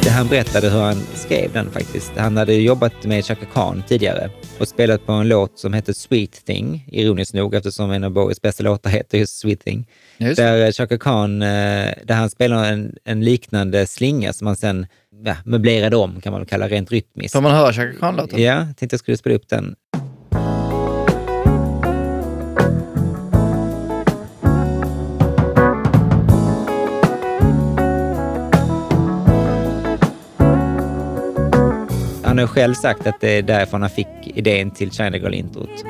[0.02, 2.12] Det han berättade hur han skrev den faktiskt.
[2.16, 6.44] Han hade jobbat med Chaka Khan tidigare och spelat på en låt som hette Sweet
[6.46, 9.86] Thing, ironiskt nog eftersom en av Bowies bästa låtar heter just Sweet Thing.
[10.18, 10.36] Just.
[10.36, 11.48] Där Chaka Khan, eh,
[12.04, 14.86] där han spelar en, en liknande slinga som han sen
[15.24, 17.32] ja, möblerade om, kan man väl kalla rent rytmiskt.
[17.32, 18.42] Får man höra Chaka Khan-låten?
[18.42, 19.74] Ja, tänkte jag skulle spela upp den.
[32.34, 35.84] Han har själv sagt att det är därifrån han fick idén till China Girl-introt.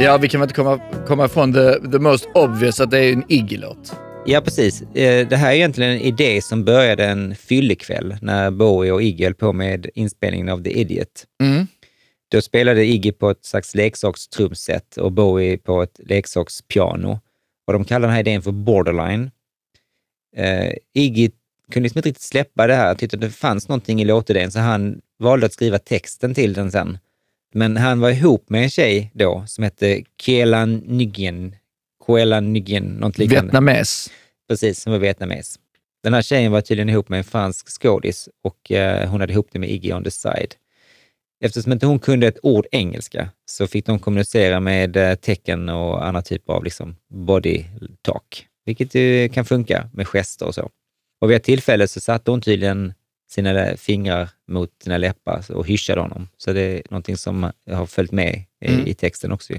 [0.00, 3.12] Ja, vi kan väl inte komma, komma ifrån the, the most obvious att det är
[3.12, 3.96] en Iggy-låt.
[4.26, 4.82] Ja, precis.
[4.82, 9.24] Eh, Det här är egentligen en idé som började en fyllekväll när Bowie och Iggy
[9.24, 11.24] höll på med inspelningen av The Idiot.
[11.42, 11.66] Mm.
[12.28, 17.20] Då spelade Iggy på ett slags leksakstrumset och Bowie på ett leksakspiano.
[17.66, 19.30] Och de kallar den här idén för Borderline.
[20.36, 21.30] Eh, Iggy
[21.72, 22.94] kunde liksom inte riktigt släppa det här.
[22.94, 26.72] Tyckte att det fanns någonting i låtidén så han valde att skriva texten till den
[26.72, 26.98] sen.
[27.54, 31.56] Men han var ihop med en tjej då som hette Kielan Nguyen.
[32.06, 33.42] Kielan Nguyen, något liknande.
[33.42, 34.10] Vietnames.
[34.48, 35.58] Precis, som var vietnames.
[36.02, 39.48] Den här tjejen var tydligen ihop med en fransk skådis och eh, hon hade ihop
[39.52, 40.54] det med Iggy on the side.
[41.40, 46.06] Eftersom inte hon kunde ett ord engelska så fick de kommunicera med eh, tecken och
[46.06, 47.64] andra typer av liksom, body
[48.02, 50.70] talk, vilket ju kan funka med gester och så.
[51.20, 52.94] Och vid ett tillfälle så satte hon tydligen
[53.30, 56.28] sina fingrar mot sina läppar och hyschade honom.
[56.36, 58.86] Så det är någonting som har följt med i, Mm.
[58.86, 59.52] i texten också.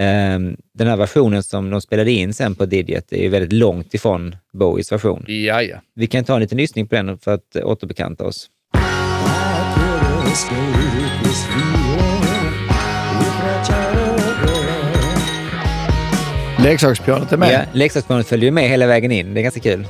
[0.00, 3.94] Ehm, den här versionen som de spelade in sen på Didiet är ju väldigt långt
[3.94, 5.24] ifrån Bowies version.
[5.26, 5.76] Ja, ja.
[5.94, 8.50] Vi kan ta en liten lyssning på den för att återbekanta oss.
[16.64, 17.52] Leksakspianot är med.
[17.52, 19.34] Ja, leksakspianot följer ju med hela vägen in.
[19.34, 19.86] Det är ganska kul.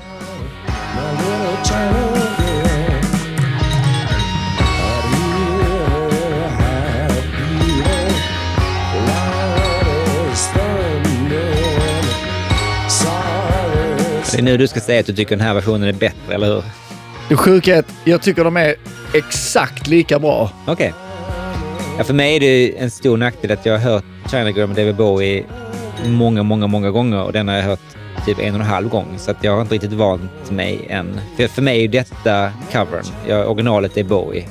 [14.38, 16.46] Det är nu du ska säga att du tycker den här versionen är bättre, eller
[16.46, 16.62] hur?
[17.28, 18.74] Det sjuka är att jag tycker de är
[19.14, 20.50] exakt lika bra.
[20.66, 20.94] Okej.
[21.98, 24.76] Ja, för mig är det en stor nackdel att jag har hört China Girl med
[24.76, 25.44] David Bowie
[26.06, 29.14] många, många, många gånger och den har jag hört typ en och en halv gång.
[29.18, 31.20] Så att jag har inte riktigt vant mig än.
[31.36, 33.04] För, för mig är detta covern.
[33.26, 34.48] Ja, originalet är Bowie.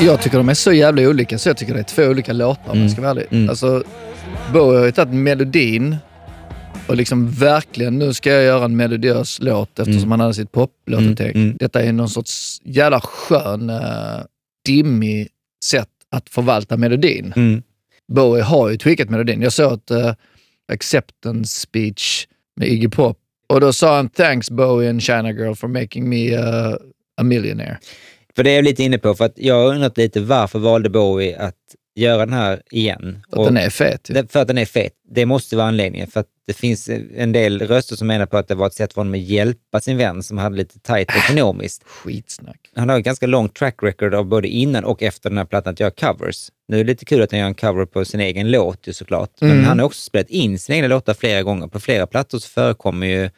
[0.00, 2.72] Jag tycker de är så jävla olika så jag tycker det är två olika låtar
[2.72, 3.26] om jag ska vara ärlig.
[3.30, 3.48] Mm.
[3.48, 3.84] Alltså,
[4.52, 5.96] Bowie har ju tagit melodin
[6.88, 10.10] och liksom verkligen, nu ska jag göra en melodiös låt eftersom Mm.
[10.10, 11.34] han hade sitt poplåtetänk.
[11.34, 11.56] Mm, mm.
[11.60, 14.22] Detta är någon sorts jävla skön, uh,
[14.66, 15.28] dimmig
[15.64, 17.32] sätt att förvalta melodin.
[17.36, 17.62] Mm.
[18.12, 19.42] Bowie har ju tweakat melodin.
[19.42, 20.12] Jag såg ett uh,
[20.72, 25.68] acceptance speech med Iggy Pop och då sa han “Thanks Bowie and China Girl for
[25.68, 26.74] making me uh,
[27.20, 27.78] a millionaire”.
[28.36, 30.90] För det är jag lite inne på, för att jag har undrat lite varför valde
[30.90, 31.54] Bowie att
[31.96, 33.22] göra den här igen.
[33.32, 34.04] För att den är fet.
[34.04, 34.92] det, för att den är fet.
[35.10, 36.06] Det måste vara anledningen.
[36.06, 38.92] För att det finns en del röster som menar på att det var ett sätt
[38.92, 41.82] för honom att hjälpa sin vän som hade lite tajt ekonomiskt.
[41.84, 42.60] Skitsnack.
[42.76, 45.72] Han har ett ganska långt track record av både innan och efter den här plattan
[45.72, 46.48] att göra covers.
[46.68, 48.92] Nu är det lite kul att han gör en cover på sin egen låt ju
[48.92, 49.30] såklart.
[49.40, 49.64] Men Mm.
[49.64, 51.66] han har också spelat in sina egna låtar flera gånger.
[51.66, 53.30] På flera plattor så förekommer ju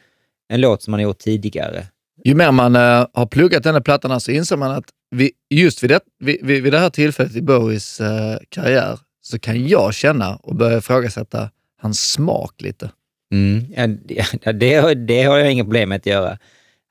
[0.49, 1.85] en låt som han har gjort tidigare.
[2.23, 5.83] Ju mer man eh, har pluggat den här plattan så inser man att vi, just
[5.83, 10.35] vid det, vid, vid det här tillfället i Bowies eh, karriär så kan jag känna
[10.35, 11.49] och börja ifrågasätta
[11.81, 12.91] hans smak lite.
[13.33, 13.65] Mm.
[13.75, 16.37] Ja, det, det, det har jag inga problem med att göra.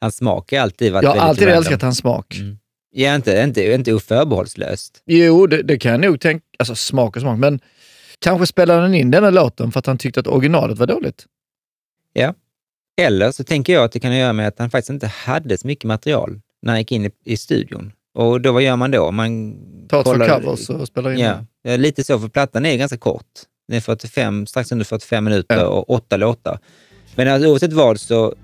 [0.00, 1.58] Hans smak har alltid varit Jag har alltid random.
[1.58, 2.36] älskat hans smak.
[2.36, 2.58] Mm.
[2.90, 5.02] Ja, inte, inte, inte oförbehållslöst.
[5.06, 6.44] Jo, det, det kan jag nog tänka.
[6.58, 7.60] Alltså smak och smak, men
[8.18, 11.26] kanske spelade han in den här låten för att han tyckte att originalet var dåligt.
[12.98, 15.58] Eller så tänker jag att det kan ha göra med att han faktiskt inte hade
[15.58, 17.92] så mycket material när han gick in i, i studion.
[18.14, 19.10] Och då, vad gör man då?
[19.10, 19.56] Man
[19.88, 22.76] Ta ett kollar- för covers och spela in Ja, ja, lite så, för plattan är
[22.76, 23.24] ganska kort.
[23.68, 25.66] Den är 45, strax under 45 minuter Ja.
[25.66, 26.58] och åtta låtar.
[27.14, 28.34] Men alltså, oavsett vad så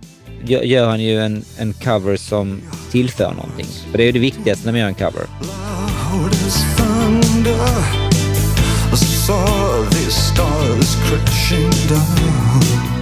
[0.44, 3.66] gör, gör han ju en, en cover som tillför någonting.
[3.90, 5.26] För det är ju det viktigaste när man gör en cover.
[8.92, 12.93] I saw these stars crashing down.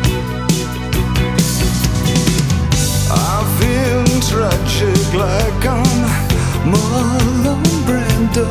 [4.31, 6.01] Tragic like I'm
[6.71, 8.47] Marlon Brando.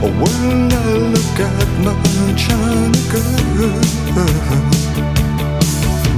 [0.00, 0.74] When I
[1.12, 1.94] look at my
[2.36, 3.72] China girl.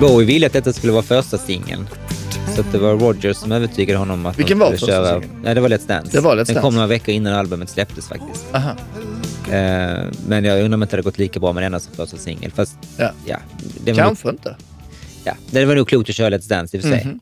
[0.01, 1.89] Bowie ville att detta skulle vara första singeln.
[2.55, 5.21] Så att det var Rogers som övertygade honom att Vilken han var skulle första köra...
[5.21, 5.43] singeln?
[5.45, 6.11] Ja, det var Let's Dance.
[6.13, 6.61] Det var Let's Den Dance.
[6.61, 8.45] kom några veckor innan albumet släpptes faktiskt.
[8.53, 8.71] Aha.
[9.51, 12.17] Eh, men jag undrar om inte det hade gått lika bra med denna som första
[12.17, 12.51] singel.
[12.51, 13.11] Fast Ja.
[13.27, 13.37] ja,
[13.85, 14.57] det var, nog, Kanske inte.
[15.25, 17.05] ja, det var nog klokt att köra Let's Dance i och för sig.
[17.05, 17.21] Mhm.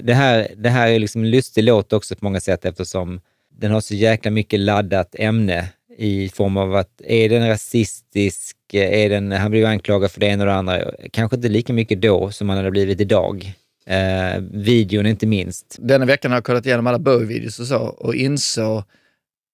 [0.00, 3.20] Det här, det här är liksom en lustig låt också på många sätt eftersom
[3.58, 9.10] den har så jäkla mycket laddat ämne i form av att är den rasistisk, är
[9.10, 10.82] den, han blev anklagad för det ena och det andra.
[11.12, 13.52] Kanske inte lika mycket då som han hade blivit idag.
[13.86, 15.76] Eh, videon inte minst.
[15.78, 18.82] Denna veckan har jag kollat igenom alla Bowie-videos och så och insåg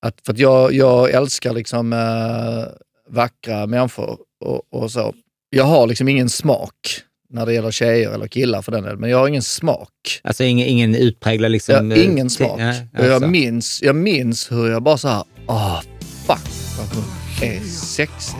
[0.02, 2.64] att, för att jag, jag älskar liksom äh,
[3.08, 5.14] vackra människor och, och så.
[5.50, 7.02] Jag har liksom ingen smak
[7.34, 10.20] när det gäller tjejer eller killar för den delen, men jag har ingen smak.
[10.22, 11.90] Alltså ingen, ingen utpräglad liksom...
[11.90, 12.60] Jag har eh, ingen smak.
[12.60, 13.28] Ja, Och jag, alltså.
[13.28, 15.80] minns, jag minns hur jag bara så här, ah
[16.26, 17.04] fuck vad hon
[17.42, 18.38] är sexig.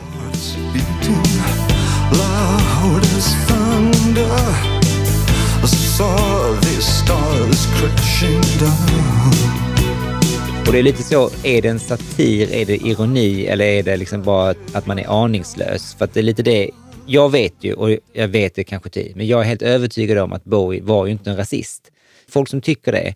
[10.67, 13.97] Och det är lite så, är det en satir, är det ironi eller är det
[13.97, 15.95] liksom bara att man är aningslös?
[15.97, 16.69] För att det är lite det,
[17.07, 20.33] jag vet ju, och jag vet det kanske till, men jag är helt övertygad om
[20.33, 21.91] att Bowie var ju inte en rasist.
[22.27, 23.13] Folk som tycker det,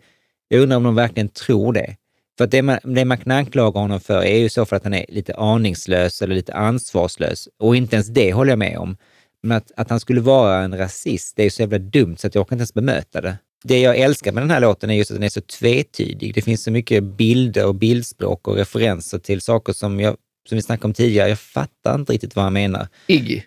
[0.47, 1.95] jag undrar om de verkligen tror det.
[2.37, 4.83] För att det man, det man kan anklaga honom för är ju så för att
[4.83, 7.49] han är lite aningslös eller lite ansvarslös.
[7.59, 8.97] Och inte ens det håller jag med om.
[9.43, 12.27] Men att, att han skulle vara en rasist, det är ju så jävla dumt så
[12.27, 13.37] att jag kan inte ens bemöta det.
[13.63, 16.35] Det jag älskar med den här låten är just att den är så tvetydig.
[16.35, 20.17] Det finns så mycket bilder och bildspråk och referenser till saker som, jag,
[20.49, 21.29] som vi snackade om tidigare.
[21.29, 22.87] Jag fattar inte riktigt vad han menar.
[23.07, 23.41] Iggy.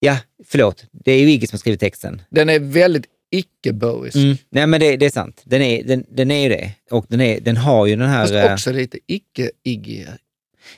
[0.00, 0.84] Ja, förlåt.
[0.92, 2.22] Det är ju Iggy som har skrivit texten.
[2.30, 4.16] Den är väldigt icke-Bowies.
[4.16, 4.36] Mm.
[4.50, 5.42] Nej, men det, det är sant.
[5.44, 6.72] Den är, den, den är ju det.
[6.90, 8.22] Och den, är, den har ju den här...
[8.22, 10.06] Fast eh, också lite icke-Iggy.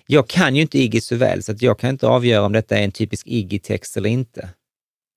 [0.06, 2.78] Jag kan ju inte Iggy så väl, så att jag kan inte avgöra om detta
[2.78, 4.48] är en typisk Iggy-text eller inte.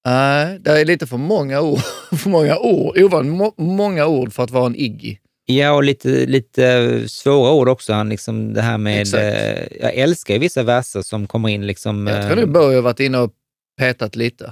[0.05, 1.79] Nej, det är lite för många ord.
[2.17, 2.97] för många ord.
[2.97, 5.17] Ovanligt må, många ord för att vara en Iggy.
[5.45, 7.93] Ja, och lite, lite svåra ord också.
[7.93, 9.13] Han liksom det här med...
[9.13, 12.07] Eh, jag älskar ju vissa verser som kommer in liksom...
[12.07, 13.33] Jag eh, tror nu Bowie har varit inne och
[13.77, 14.51] petat lite.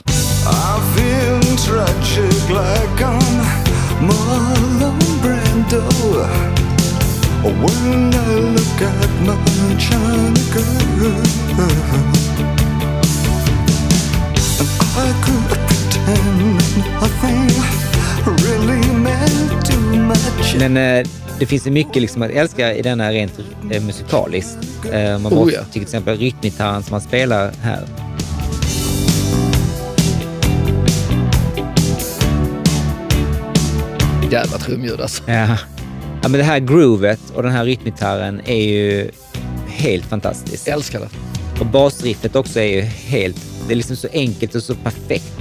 [20.60, 21.08] Men eh,
[21.40, 23.40] det finns ju mycket liksom att älska i denna rent
[23.72, 24.58] eh, musikaliskt.
[24.92, 25.64] Eh, man Oh, måste, ja.
[25.72, 28.11] Till exempel rytmgitarren som man spelar här.
[34.32, 35.24] Jävla trumljud alltså.
[35.26, 35.58] Ja.
[36.22, 39.12] Ja, men det här groovet och den här rytmgitarren är ju
[39.68, 40.68] helt fantastiskt.
[40.68, 41.10] Älskar det.
[41.60, 43.38] Och basriffet också är ju helt...
[43.68, 45.32] Det är liksom så enkelt och så perfekt.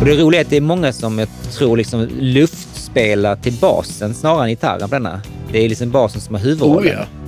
[0.00, 4.14] Och det roliga är att det är många som jag tror liksom luftspelar till basen
[4.14, 5.22] snarare än gitarren på denna.
[5.52, 6.78] Det är liksom basen som har huvudrollen.
[6.78, 7.25] Oh ja.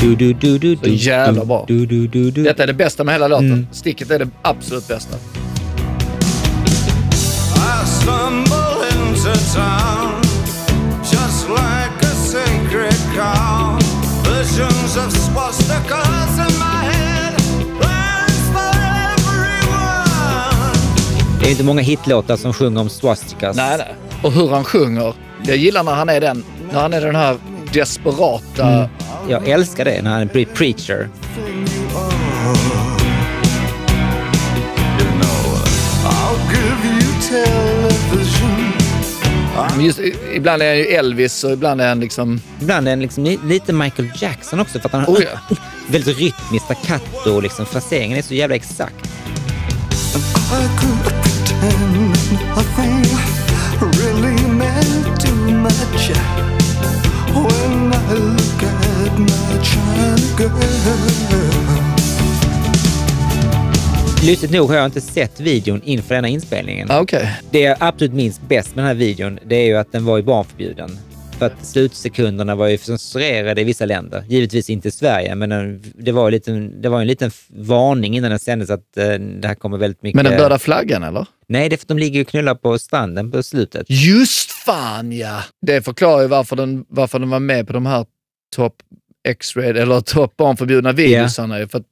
[0.00, 1.64] Du, du, du, du, du, jävla bra.
[1.68, 2.42] Du, du, du, du.
[2.42, 3.52] Detta är det bästa med hela låten.
[3.52, 3.66] Mm.
[3.72, 5.16] Sticket är det absolut bästa.
[21.40, 23.56] Det är inte många hitlåtar som sjunger om swastikas.
[23.56, 23.94] Nej, nej.
[24.22, 25.14] Och hur han sjunger.
[25.44, 27.36] Jag gillar när han är den, när han är den här
[27.72, 28.68] desperata...
[28.68, 28.88] Mm.
[29.28, 31.08] Jag älskar det när han blir preacher.
[39.80, 40.00] Just,
[40.34, 42.40] ibland är han ju Elvis och ibland är han liksom...
[42.60, 45.56] Ibland är han liksom li- lite Michael Jackson också för att han har Oh ja.
[45.88, 48.94] väldigt rytmiskt staccato och liksom fraseringen är så jävla exakt.
[53.80, 54.36] Really
[64.26, 66.90] Lustigt nog har jag inte sett videon inför denna inspelningen.
[66.90, 67.36] Ah, Okej.
[67.50, 70.16] Det jag absolut minns bäst med den här videon, det är ju att den var
[70.16, 70.98] ju barnförbjuden.
[71.38, 74.24] För att slutsekunderna var ju censurerade i vissa länder.
[74.28, 78.16] Givetvis inte i Sverige, men den- det var, en liten, det var en liten varning
[78.16, 80.16] innan den sändes att eh, det här kommer väldigt mycket...
[80.16, 81.26] Men den röda flaggan eller?
[81.48, 83.86] Nej, det är för att de ligger och knullar på stranden på slutet.
[83.88, 85.42] Just fan ja!
[85.66, 88.06] Det förklarar ju varför den, varför den var med på de här
[88.56, 88.74] topp
[89.26, 91.58] X-rated eller topp barnförbjudna videosarna.
[91.58, 91.84] ju, För att,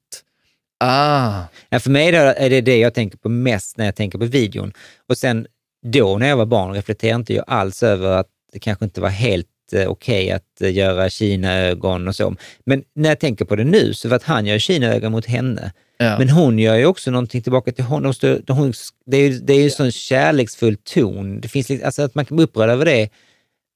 [0.84, 4.24] ah, Ja, för mig är det det jag tänker på mest när jag tänker på
[4.24, 4.72] videon.
[5.08, 5.46] Och sen
[5.86, 9.08] då när jag var barn reflekterade inte jag alls över att det kanske inte var
[9.08, 12.36] helt eh, okej att eh, göra Kina-ögon och så.
[12.66, 15.72] Men när jag tänker på det nu, så för att han gör Kina-ögon mot henne.
[15.98, 16.18] ja.
[16.18, 18.12] Men hon gör ju också någonting tillbaka till honom.
[18.48, 18.72] Hon,
[19.06, 21.40] det är ju det är ju en sån kärleksfull ton.
[21.40, 23.08] Det finns liksom, alltså att man kan bli upprörd över det.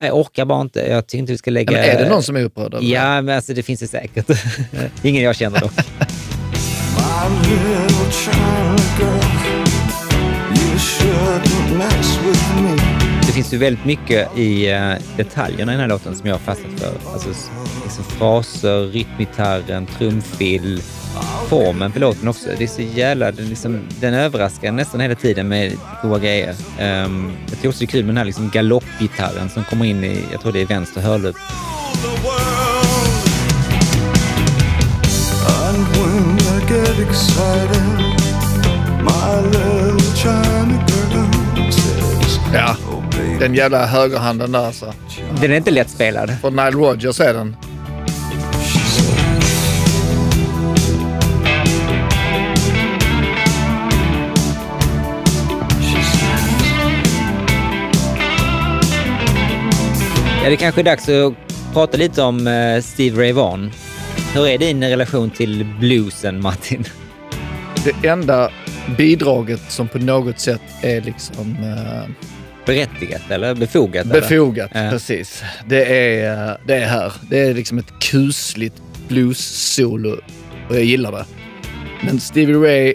[0.00, 0.80] Jag orkar bara inte.
[0.80, 1.72] Jag tycker inte vi ska lägga...
[1.72, 2.86] Men är det någon som är upprörd det?
[2.86, 4.30] Ja, men alltså det finns det säkert.
[5.02, 5.72] Ingen jag känner dock.
[13.26, 16.40] Det finns ju väldigt mycket i eh, detaljerna i den här låten som jag har
[16.40, 17.12] fastnat för.
[17.12, 17.28] Alltså
[17.84, 20.82] liksom fraser, rytmgitarren, trumfill,
[21.48, 22.48] formen på låten också.
[22.58, 23.32] Det är så jävla...
[23.32, 26.54] Den, liksom, den överraskar nästan hela tiden med goda grejer.
[26.80, 30.04] Um, jag tycker också det är kul med den här liksom galoppgitarren som kommer in
[30.04, 31.36] i, jag tror det är vänster hörlup.
[42.54, 44.92] Ja, Oh, den jävla högerhanden där alltså.
[45.40, 46.30] Den är inte lättspelad.
[46.40, 47.56] För Nile Rodgers är den.
[60.48, 61.34] Ja, det kanske är dags att
[61.72, 63.70] prata lite om eh, Steve Ray Vaughan.
[64.34, 66.84] Hur är din relation till bluesen, Martin?
[67.84, 68.50] Det enda
[68.96, 72.10] bidraget som på något sätt är liksom eh,
[72.66, 74.04] Berättigat eller befogat?
[74.04, 74.20] eller?
[74.20, 74.70] befogat.
[74.74, 74.90] Ja.
[74.90, 75.42] Precis.
[75.66, 77.12] Det är, eh, det är här.
[77.30, 80.20] Det är liksom ett kusligt blues-solo
[80.68, 81.24] och jag gillar det.
[82.04, 82.94] Men Stevie Ray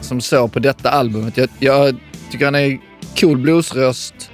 [0.00, 1.96] som så på detta albumet, jag, jag
[2.30, 2.78] tycker han är
[3.20, 4.30] cool bluesröst.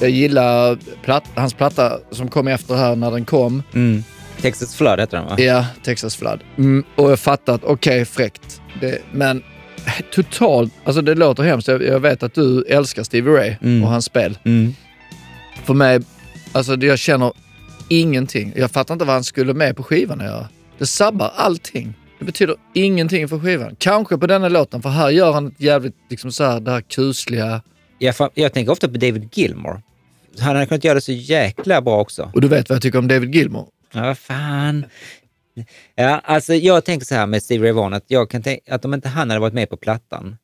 [0.00, 3.62] Jag gillar platt, hans platta som kom efter här när den kom.
[3.74, 4.04] Mm.
[4.40, 5.34] Texas Flood heter den va?
[5.38, 6.40] Ja, Texas Flood.
[6.58, 8.60] Mm, och jag fattar att okej, fräckt.
[8.80, 9.42] Det, men
[10.14, 11.68] totalt, alltså det låter hemskt.
[11.68, 13.82] Jag, jag vet att du älskar Stevie Ray Mm.
[13.84, 14.38] och hans spel.
[14.44, 14.74] Mm.
[15.64, 16.00] För mig,
[16.52, 17.32] alltså jag känner
[17.88, 18.52] ingenting.
[18.56, 20.48] Jag fattar inte vad han skulle med på skivan att göra.
[20.78, 21.94] Det sabbar allting.
[22.18, 23.76] Det betyder ingenting för skivan.
[23.78, 26.80] Kanske på denna låten, för här gör han ett jävligt, liksom så här, det här
[26.80, 27.62] kusliga.
[27.98, 29.82] Jag, jag tänker ofta på David Gilmore.
[30.38, 32.30] Han hade kunnat göra det så jäkla bra också.
[32.34, 33.66] Och du vet vad jag tycker om David Gilmour.
[33.92, 34.84] Ja, vad fan.
[35.94, 38.84] Ja, alltså jag tänker så här med Steve Ray Vaughan, att, jag kan tänka, att
[38.84, 40.36] om inte han hade varit med på plattan,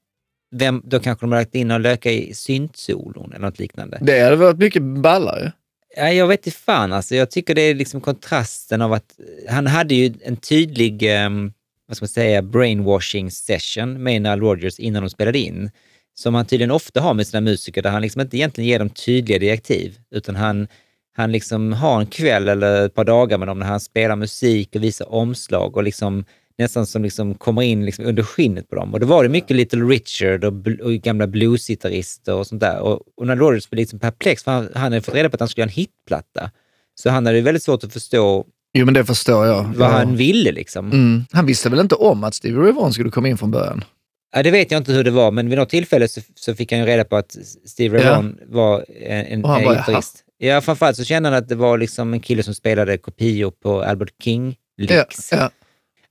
[0.54, 3.98] vem, då kanske de hade lagt in och löka i syntsolon eller något liknande.
[4.00, 5.52] Det hade varit mycket ballare.
[5.96, 7.14] Ja, jag vet inte fan alltså.
[7.14, 11.52] Jag tycker det är liksom kontrasten av att han hade ju en tydlig, ehm,
[11.86, 15.70] vad ska man säga, brainwashing session med Nile Rodgers innan de spelade in.
[16.14, 18.90] Som han tydligen ofta har med sina musiker, där han liksom inte egentligen ger dem
[18.90, 20.68] tydliga direktiv, utan han,
[21.16, 24.76] han liksom har en kväll eller ett par dagar med dem när han spelar musik
[24.76, 26.24] och visar omslag och liksom
[26.58, 28.94] nästan som liksom kommer in liksom under skinnet på dem.
[28.94, 32.80] Och då var det mycket Little Richard och, bl- och gamla bluesgitarrister och sånt där.
[32.80, 35.40] Och, och när Rodgers blev liksom perplex, för han, han hade fått reda på att
[35.40, 36.50] han skulle göra en hitplatta.
[36.94, 38.44] Så han hade väldigt svårt att förstå
[38.74, 39.62] Jo, men det förstår jag.
[39.62, 39.92] vad ja.
[39.92, 40.52] han ville.
[40.52, 40.92] Liksom.
[40.92, 41.24] Mm.
[41.32, 43.84] Han visste väl inte om att Stevie Ray Vaughan skulle komma in från början?
[44.32, 46.72] Ja, det vet jag inte hur det var, men vid något tillfälle så, så fick
[46.72, 48.10] han ju reda på att Steve Ray Ja.
[48.10, 50.24] Vaughan var en, en, en bara, gitarrist.
[50.38, 53.82] Ja, framförallt så kände han att det var liksom en kille som spelade kopior på
[53.82, 55.28] Albert Ja, King-licks.
[55.32, 55.50] ja.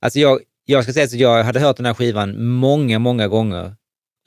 [0.00, 3.74] Alltså jag, jag ska säga så jag hade hört den här skivan många, många gånger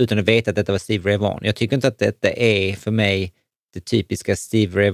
[0.02, 1.40] utan att veta att detta var Steve Ray Vaughan.
[1.44, 3.34] Jag tycker inte att detta är för mig
[3.74, 4.90] det typiska Steve Ray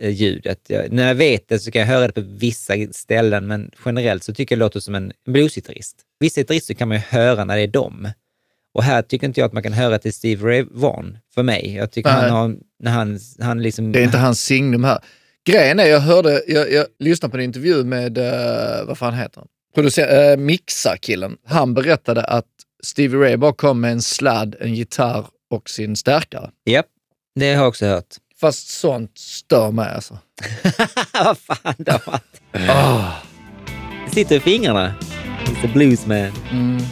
[0.00, 0.60] Vaughan-ljudet.
[0.68, 4.24] Jag, när jag vet det så kan jag höra det på vissa ställen, men generellt
[4.24, 5.96] så tycker jag det låter som en bluesgitarrist.
[6.20, 8.08] Vissa gitarrister kan man ju höra när det är dem.
[8.74, 11.74] Och här tycker inte jag att man kan höra till Steve Ray Vaughan, för mig.
[11.74, 12.20] Jag tycker Nej.
[12.20, 13.92] han har, när han, han liksom...
[13.92, 14.98] Det är inte hans signum här.
[15.44, 19.40] Grejen är, jag hörde, jag, jag lyssnade på en intervju med, uh, vad fan heter
[19.40, 19.48] han?
[19.74, 21.36] Producer, uh, Mixa-killen.
[21.46, 22.46] Han berättade att
[22.82, 26.50] Stevie Ray bara kom med en sladd, en gitarr och sin stärkare.
[26.64, 26.86] Japp,
[27.34, 28.16] det har jag också hört.
[28.40, 30.18] Fast sånt stör mig alltså.
[31.24, 31.98] Vad fan då?
[32.68, 33.12] Ah.
[34.04, 34.94] Det sitter i fingrarna.
[35.44, 36.32] He's a bluesman.
[36.50, 36.82] Mm.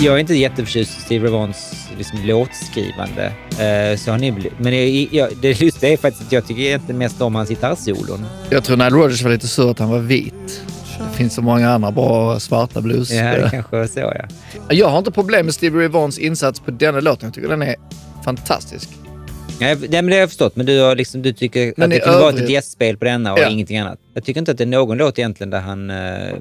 [0.00, 3.32] Jag är inte jätteförtjust i Steve Vaughans liksom, låtskrivande.
[3.50, 6.98] Eh, så han är, men jag, jag, det lustiga är faktiskt att jag tycker egentligen
[6.98, 8.26] mest om hans gitarrsolon.
[8.50, 10.62] Jag tror Nile Rodgers var lite sur att han var vit.
[10.98, 13.10] Det finns så många andra bra svarta blues.
[13.10, 14.24] Ja, det kanske var så ja.
[14.74, 17.26] Jag har inte problem med Stevie Ray insats på denna låten.
[17.26, 17.76] Jag tycker den är
[18.24, 18.97] fantastisk.
[19.60, 21.90] Ja, det, men det har jag förstått, men du, har liksom, du tycker Men att
[21.90, 23.48] det kunde varit ett gästspel på denna och Ja.
[23.48, 23.98] ingenting annat.
[24.14, 26.34] Jag tycker inte att det är någon låt egentligen där han eh,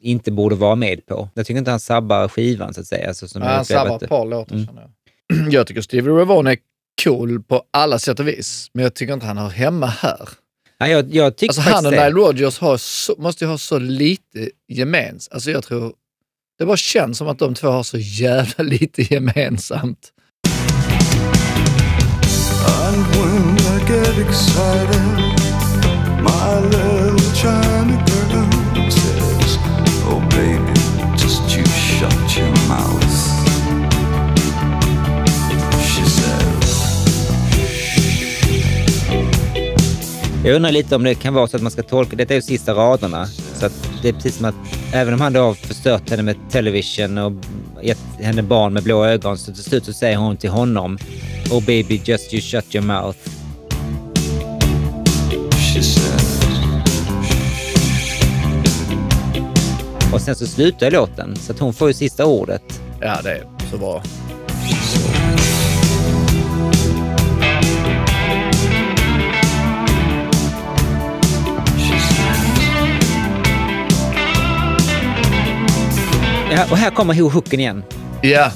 [0.00, 1.28] inte borde vara med på.
[1.34, 3.14] Jag tycker inte han sabbar skivan så att säga.
[3.14, 4.66] Så som Ja, han sabbar ett par låtar Mm.
[4.66, 5.52] känner jag.
[5.52, 6.56] Jag tycker Stevie Ray Vaughan är
[7.04, 8.70] cool på alla sätt och vis.
[8.74, 10.28] Men jag tycker inte han hör hemma här.
[10.78, 11.92] Ja, jag, jag tycker Alltså han och.
[11.92, 15.34] Nile Rodgers har så, måste ju ha så lite gemensamt.
[15.34, 15.92] Alltså jag tror,
[16.58, 20.12] det bara känns som att de två har så jävla lite gemensamt.
[22.96, 25.06] And when I get excited,
[26.22, 29.58] my little China girl says,
[30.08, 30.72] Oh baby,
[31.18, 33.16] just you shut your mouth.
[35.82, 36.72] She says,
[40.44, 42.42] Jag undrar lite om det kan vara så att man ska tolka, detta är ju
[42.42, 43.26] sista raderna,
[43.56, 44.54] så att det är precis som att
[44.92, 47.32] även om han då har förstört henne med television och
[47.82, 50.98] gett henne barn med blå ögon, så till slut så säger hon till honom
[51.50, 53.18] Oh baby, just you shut your mouth.
[60.12, 62.80] Och sen så slutar låten, så att hon får ju sista ordet.
[63.00, 64.02] Ja, det är så bra.
[76.52, 77.82] Ja, och här kommer ho- hooken igen.
[78.22, 78.50] Ja,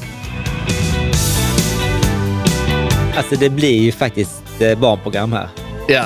[3.17, 5.49] Alltså det blir ju faktiskt eh, barnprogram här.
[5.89, 6.05] ja.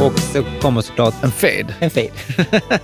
[0.00, 1.74] Och så kommer såklart En fade.
[1.80, 2.10] en fade.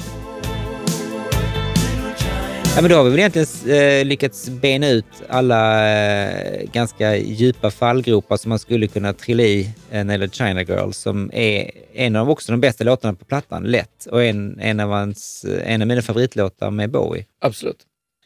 [2.76, 7.70] ja, men då har vi väl egentligen eh, lyckats bena ut alla eh, ganska djupa
[7.70, 11.70] fallgropar som man skulle kunna trilla i eh, när det gäller China Girl, som är
[11.94, 14.06] en av också de bästa låtarna på plattan, lätt.
[14.10, 17.24] Och en, en, av, hans, en av mina favoritlåtar med Bowie.
[17.40, 17.78] Absolut.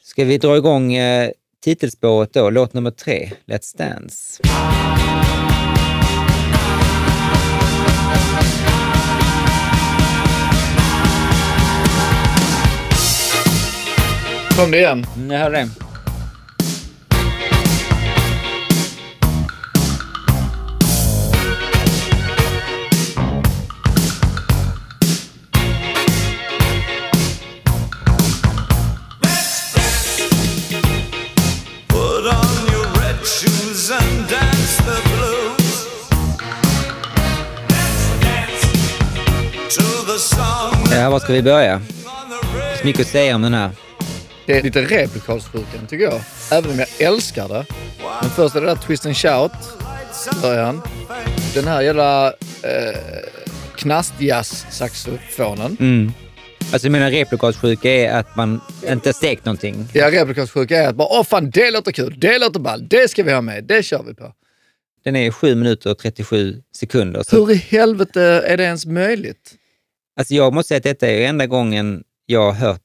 [0.02, 1.30] Ska vi dra igång eh,
[1.64, 4.42] titelspåret då, låt nummer tre, Let's Dance.
[14.58, 15.06] Kom det igen.
[15.16, 15.68] Mm, jag hör det.
[31.88, 35.88] Put on your red shoes and dance the blues.
[39.76, 41.74] To the song Ja, var ska vi börja?
[41.74, 42.78] on the radio.
[42.80, 43.70] Så mycket att säga om den här.
[44.48, 46.20] Det är lite replikalsjukan tycker jag.
[46.52, 47.66] Även om jag älskar det.
[48.22, 49.52] Men först är det där twist and shout.
[50.42, 50.82] Början.
[51.54, 52.26] Den här jävla
[52.62, 52.98] eh,
[53.76, 55.76] knastjazz-saxofonen.
[55.80, 56.12] Mm.
[56.72, 59.88] Alltså jag menar replikalsjuka är att man inte stekt någonting.
[59.92, 63.22] Ja, replikalsjuka är att bara åh fan det låter kul, det låter ball, det ska
[63.22, 64.32] vi ha med, det kör vi på.
[65.04, 67.22] Den är 7 minuter och 37 sekunder.
[67.22, 69.54] Så, Hur i helvete är det ens möjligt?
[70.18, 72.80] alltså jag måste säga att detta är enda gången jag har hört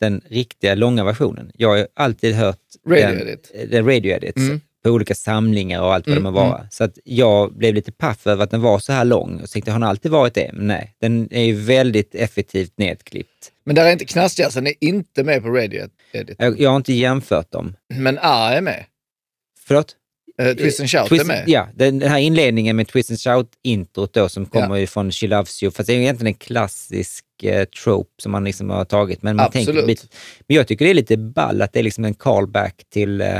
[0.00, 1.50] den riktiga långa versionen.
[1.54, 3.52] Jag har alltid hört Radio den, edit.
[3.70, 4.60] den radio edits Mm.
[4.84, 6.66] på olika samlingar och allt vad Mm, de må vara.
[6.70, 9.70] Så att jag blev lite paff över att den var så här lång och tänkte,
[9.70, 10.50] har den alltid varit det?
[10.54, 13.52] Men nej, den är ju väldigt effektivt nedklippt.
[13.64, 16.36] Men där är inte knastjazzen är inte med på Radio Edit.
[16.38, 17.76] Jag, jag har inte jämfört dem.
[17.94, 18.84] Men A är med.
[19.66, 19.96] Förlåt?
[20.42, 21.44] Uh, Twist and Shout Twist- är med.
[21.46, 25.62] Ja, den, här inledningen med Twist and Shout-introt då som kommer ju från She Loves
[25.62, 29.22] You, fast det är egentligen en klassisk eh, trope som man liksom har tagit.
[29.22, 29.66] Men, man Absolut.
[29.66, 30.06] tänker, lite-
[30.46, 33.38] men jag tycker det är lite ball att det är liksom en callback till eh,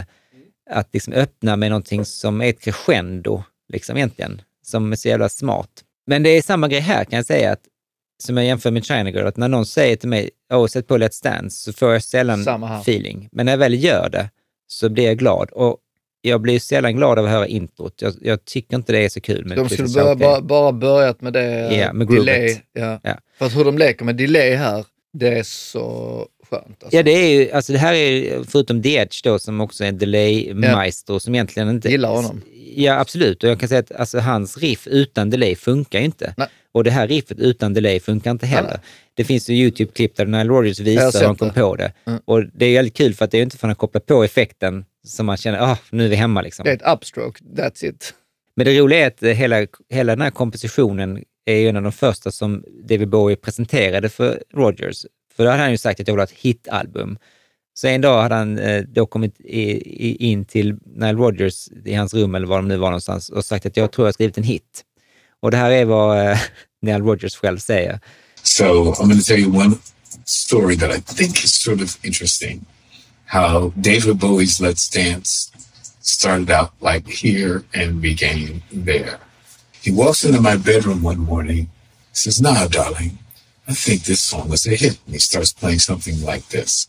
[0.70, 3.42] att liksom öppna med någonting som är ett crescendo,
[3.72, 5.70] liksom egentligen, som är så jävla smart.
[6.06, 7.60] Men det är samma grej här kan jag säga, att,
[8.22, 10.98] som jag jämför med China Girl, att när någon säger till mig, åh, sätt på
[10.98, 12.44] Let's Dance, så får jag sällan
[12.80, 13.28] feeling.
[13.32, 14.30] Men när jag väl gör det
[14.66, 15.50] så blir jag glad.
[15.50, 15.76] Och
[16.26, 18.02] jag blir sällan glad av att höra introt.
[18.02, 21.20] Jag, jag tycker inte det är så kul med De skulle börja, bara, bara börjat
[21.20, 22.56] med det Ja, med delay.
[22.72, 23.00] Ja.
[23.02, 23.18] Ja.
[23.38, 26.82] För att hur de leker med delay här, det är så skönt.
[26.82, 26.96] Alltså.
[26.96, 29.88] Ja, det är ju, alltså det här är förutom The Edge då, som också är
[29.88, 31.88] en delay-maestro, som egentligen inte...
[31.88, 32.42] Gillar honom.
[32.74, 33.44] Ja, absolut.
[33.44, 36.34] Och jag kan säga att alltså, hans riff utan delay funkar ju inte.
[36.36, 36.48] Nej.
[36.72, 38.68] Och det här riffet utan delay funkar inte heller.
[38.68, 38.80] Nej.
[39.14, 41.92] Det finns ju YouTube-klipp där Nile Rodgers visar hur han kom på det.
[42.06, 42.20] Mm.
[42.24, 44.24] Och det är väldigt kul för att det är inte för att han kopplar på
[44.24, 46.64] effekten som man känner, ah, nu är vi hemma liksom.
[46.64, 48.14] Det är ett upstroke, that's it.
[48.56, 51.92] Men det roliga är att hela, hela den här kompositionen är ju en av de
[51.92, 55.06] första som David Bowie presenterade för Rogers.
[55.36, 57.18] För då hade han ju sagt att jag vill ha ett hitalbum.
[57.74, 59.70] Så en dag hade han eh, då kommit i,
[60.06, 63.44] i, in till Nile Rodgers i hans rum eller var de nu var någonstans och
[63.44, 64.82] sagt att jag tror jag har skrivit en hit.
[65.40, 66.38] Och det här är vad eh,
[66.82, 68.00] Nile Rodgers själv säger.
[68.42, 69.76] So I'm going to tell you one
[70.24, 72.64] story that I think is sort of interesting.
[73.26, 75.50] How David Bowie's Let's Dance
[76.00, 79.18] started out like here and began there.
[79.82, 81.68] He walks into my bedroom one morning,
[82.12, 83.18] says, Nah, darling,
[83.68, 84.98] I think this song was a hit.
[85.06, 86.88] And he starts playing something like this.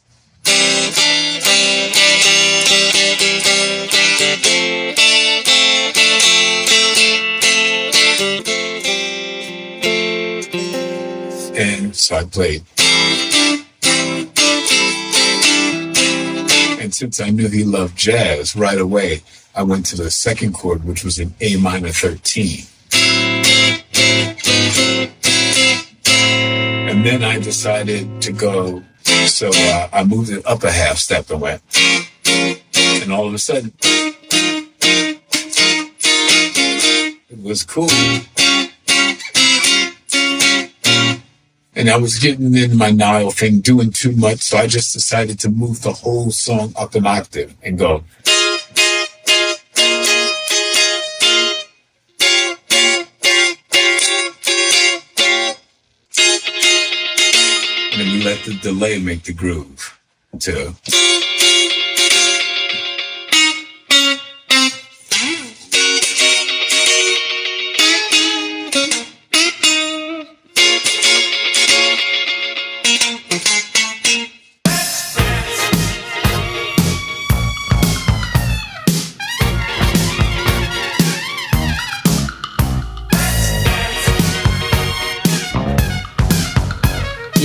[11.59, 12.63] And so I played.
[16.87, 19.21] And since I knew he loved jazz right away,
[19.53, 22.63] I went to the second chord, which was an A minor 13.
[26.89, 28.83] And then I decided to go,
[29.25, 31.61] so uh, I moved it up a half step and went.
[32.25, 33.73] And all of a sudden,
[37.29, 37.89] it was cool.
[41.87, 45.39] And I was getting into my Nile thing, doing too much, so I just decided
[45.39, 48.03] to move the whole song up an octave and go.
[57.93, 59.97] And then we let the delay make the groove
[60.39, 60.75] to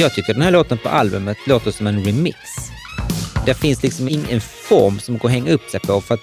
[0.03, 2.39] Jag tycker den här låten på albumet låter som en remix.
[3.47, 6.21] Det finns liksom ingen form som går att hänga upp sig på för att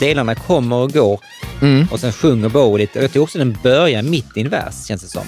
[0.00, 1.20] delarna kommer och går
[1.90, 2.98] och sen sjunger Bowie lite.
[2.98, 5.22] Jag tycker också den börjar mitt i en vers, känns det som.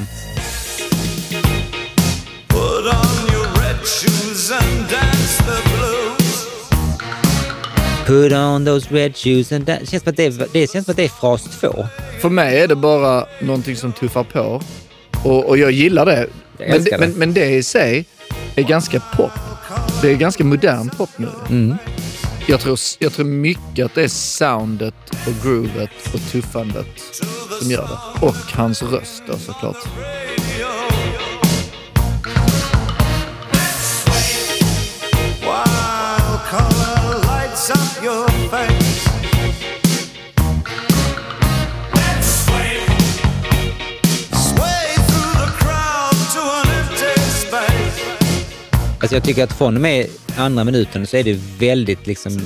[2.49, 6.47] Put on your red shoes and dance the blues.
[8.07, 9.81] Put on those red shoes and dance.
[9.81, 11.87] Det känns som att det är, det känns som att det är fras två.
[12.21, 14.63] För mig är det bara någonting som tuffar på.
[15.25, 16.27] Och, och jag gillar det.
[16.59, 16.99] Jag Men, det det.
[16.99, 18.05] men, men det i sig
[18.55, 19.31] är ganska pop.
[20.03, 21.29] Det är ganska modern pop nu.
[21.49, 21.77] Mm.
[22.47, 24.95] Jag, tror, jag tror mycket att det är soundet
[25.27, 26.87] och groovet och tuffandet
[27.61, 28.27] som gör det.
[28.27, 29.77] Och hans röst då såklart.
[35.41, 38.90] Wild color lights up your face.
[49.01, 52.41] Alltså jag tycker att från och med andra minuten så är det väldigt liksom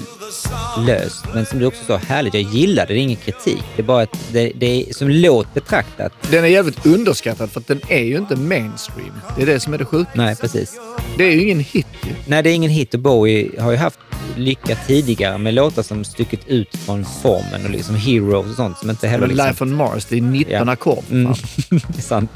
[0.87, 1.25] löst.
[1.35, 2.35] Men som du också sa, härligt.
[2.35, 2.95] Jag gillar det.
[2.95, 3.63] Det är ingen kritik.
[3.77, 6.13] Det är bara att det, det är som låt betraktat.
[6.31, 9.13] Den är jävligt underskattad för att den är ju inte mainstream.
[9.37, 10.11] Det är det som är det sjuka.
[10.15, 10.81] Nej, precis.
[11.19, 12.11] Det är ju ingen hit ju.
[12.27, 13.99] Nej, det är ingen hit och Bowie har ju haft
[14.37, 18.91] lyckat tidigare med låtar som stuckit ut från formen och liksom Heroes och sånt som
[18.91, 19.27] inte heller...
[19.27, 20.73] Liksom, Life on Mars, det är 19 Ja.
[20.73, 21.05] ackord.
[21.11, 21.33] Mm,
[21.71, 22.31] det är sant.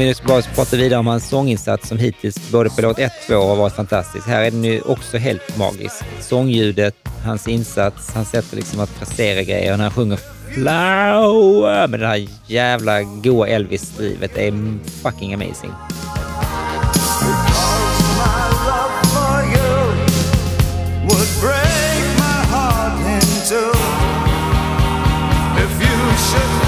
[0.00, 3.26] Vi nu bara prata vidare om hans sånginsats som hittills både på låt 1 och
[3.26, 4.26] 2 har varit fantastisk.
[4.26, 5.94] Här är den ju också helt magisk.
[6.20, 6.94] Sångljudet,
[7.24, 9.76] hans insats, hans sätt att liksom att frasera grejer.
[9.76, 10.18] När han sjunger
[10.54, 14.30] flower med det här jävla goa Elvis-drivet.
[14.34, 15.70] Det är fucking amazing.
[26.30, 26.59] My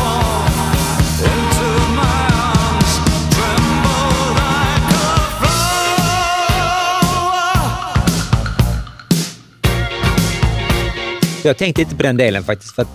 [11.45, 12.75] Jag tänkte inte på den delen faktiskt.
[12.75, 12.89] För att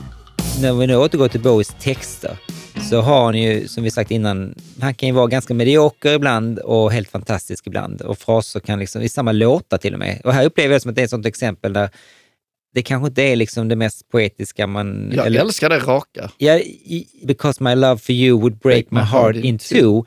[0.61, 2.37] när vi nu återgår till Bowies texter
[2.89, 6.59] så har han ju, som vi sagt innan, han kan ju vara ganska medioker ibland
[6.59, 8.01] och helt fantastisk ibland.
[8.01, 10.21] Och fraser kan liksom, i samma låtar till och med.
[10.23, 11.89] Och här upplever jag det som att det är ett sånt exempel där
[12.73, 15.11] det kanske inte är liksom det mest poetiska man...
[15.15, 16.31] Jag eller- älskar det raka.
[16.37, 16.59] Ja,
[17.23, 20.05] because my love for you would break my heart in two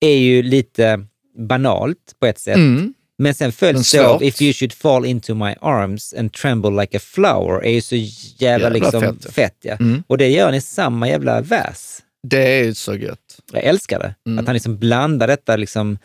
[0.00, 1.06] är ju lite
[1.38, 2.56] banalt på ett sätt.
[2.56, 2.94] Mm.
[3.22, 4.22] Men sen följs det av.
[4.22, 7.96] If you should fall into my arms and tremble like a flower är ju så
[7.96, 9.30] jävla, Jävla liksom fett, ja.
[9.30, 9.56] fett.
[9.60, 9.76] ja.
[9.80, 10.02] Mm.
[10.06, 11.98] Och det gör han i samma jävla vers.
[12.28, 13.18] Det är ju så gött.
[13.52, 14.14] Jag älskar det.
[14.26, 14.38] Mm.
[14.38, 15.98] Att han liksom blandar detta liksom,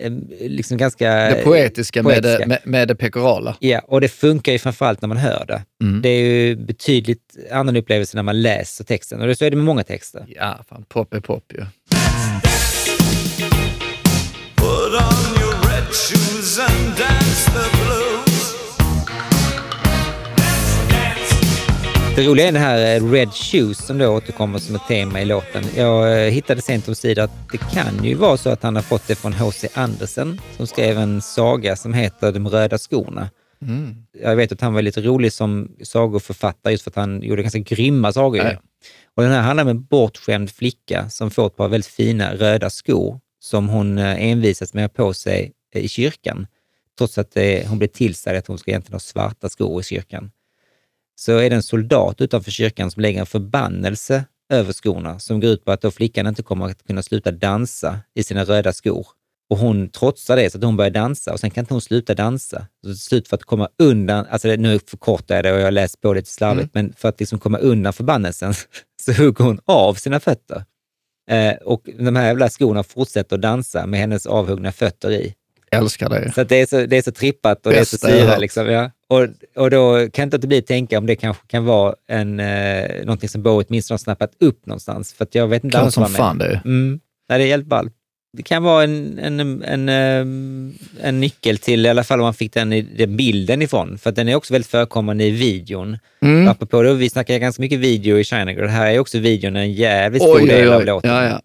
[0.00, 1.10] eh, liksom ganska...
[1.14, 2.38] Det poetiska, Med, poetiska.
[2.38, 3.56] det, med, med det pekorala.
[3.60, 5.62] Ja, och det funkar ju framförallt när man hör det.
[5.82, 6.02] Mm.
[6.02, 9.20] Det är ju betydligt annan upplevelse när man läser texten.
[9.20, 10.24] Och det, så är det med många texter.
[10.28, 11.64] Ja, fan, pop är pop ju.
[14.56, 16.33] Put on your red shoes
[22.16, 25.24] Det roliga är den här eh, Red Shoes som då återkommer som ett tema i
[25.24, 25.64] låten.
[25.76, 29.06] Jag eh, hittade sent omsider att det kan ju vara så att han har fått
[29.06, 29.68] det från H.C.
[29.74, 33.30] Andersen som skrev en saga som heter De röda skorna.
[33.62, 33.94] Mm.
[34.22, 37.58] Jag vet att han var lite rolig som sagoförfattare just för att han gjorde ganska
[37.58, 38.38] grymma sagor.
[38.38, 38.52] ja.
[39.16, 42.70] Och den här handlar om en bortskämd flicka som får ett par väldigt fina röda
[42.70, 46.46] skor som hon eh, envisas med att ha på sig i kyrkan.
[46.98, 50.30] Trots att eh, hon blir tillsagd att hon ska egentligen ha svarta skor i kyrkan.
[51.16, 55.50] Så är det en soldat utanför kyrkan som lägger en förbannelse över skorna som går
[55.50, 59.06] ut på att då flickan inte kommer att kunna sluta dansa i sina röda skor.
[59.50, 62.14] Och hon trotsar det så att hon börjar dansa och sen kan inte hon sluta
[62.14, 62.66] dansa.
[62.82, 65.64] Så till slut för att komma undan, alltså det, nu förkortar jag det och jag
[65.64, 68.54] har läst på lite slarvigt, men för att liksom komma undan förbannelsen
[69.02, 70.64] så hugger hon av sina fötter.
[71.30, 75.34] Eh, och de här jävla skorna fortsätter att dansa med hennes avhuggna fötter i.
[75.78, 76.32] Älskar det.
[76.34, 78.38] Så det, är så, det är så trippat och det är så Bästa syra.
[78.38, 78.90] Liksom, ja.
[79.08, 83.04] och, och då kan jag inte bli tänka om det kanske kan vara en, eh,
[83.04, 85.12] någonting som Bowie åtminstone har snappat upp någonstans.
[85.12, 86.18] För jag vet inte Klart som vad med.
[86.18, 86.60] fan det är.
[86.64, 87.00] Mm.
[87.28, 87.90] Nej, det är helt ball.
[88.36, 92.34] Det kan vara en, en, en, ehm, en nyckel till, i alla fall om man
[92.34, 93.98] fick den, den bilden ifrån.
[93.98, 95.98] För den är också väldigt förekommande i videon.
[96.22, 96.48] Mm.
[96.48, 98.66] Apropå det, vi snackar ganska mycket video i China Girl.
[98.66, 100.86] Här är också videon en jävligt stor Oj, oj, del av oj.
[100.86, 101.10] låten.
[101.10, 101.40] Ja, ja.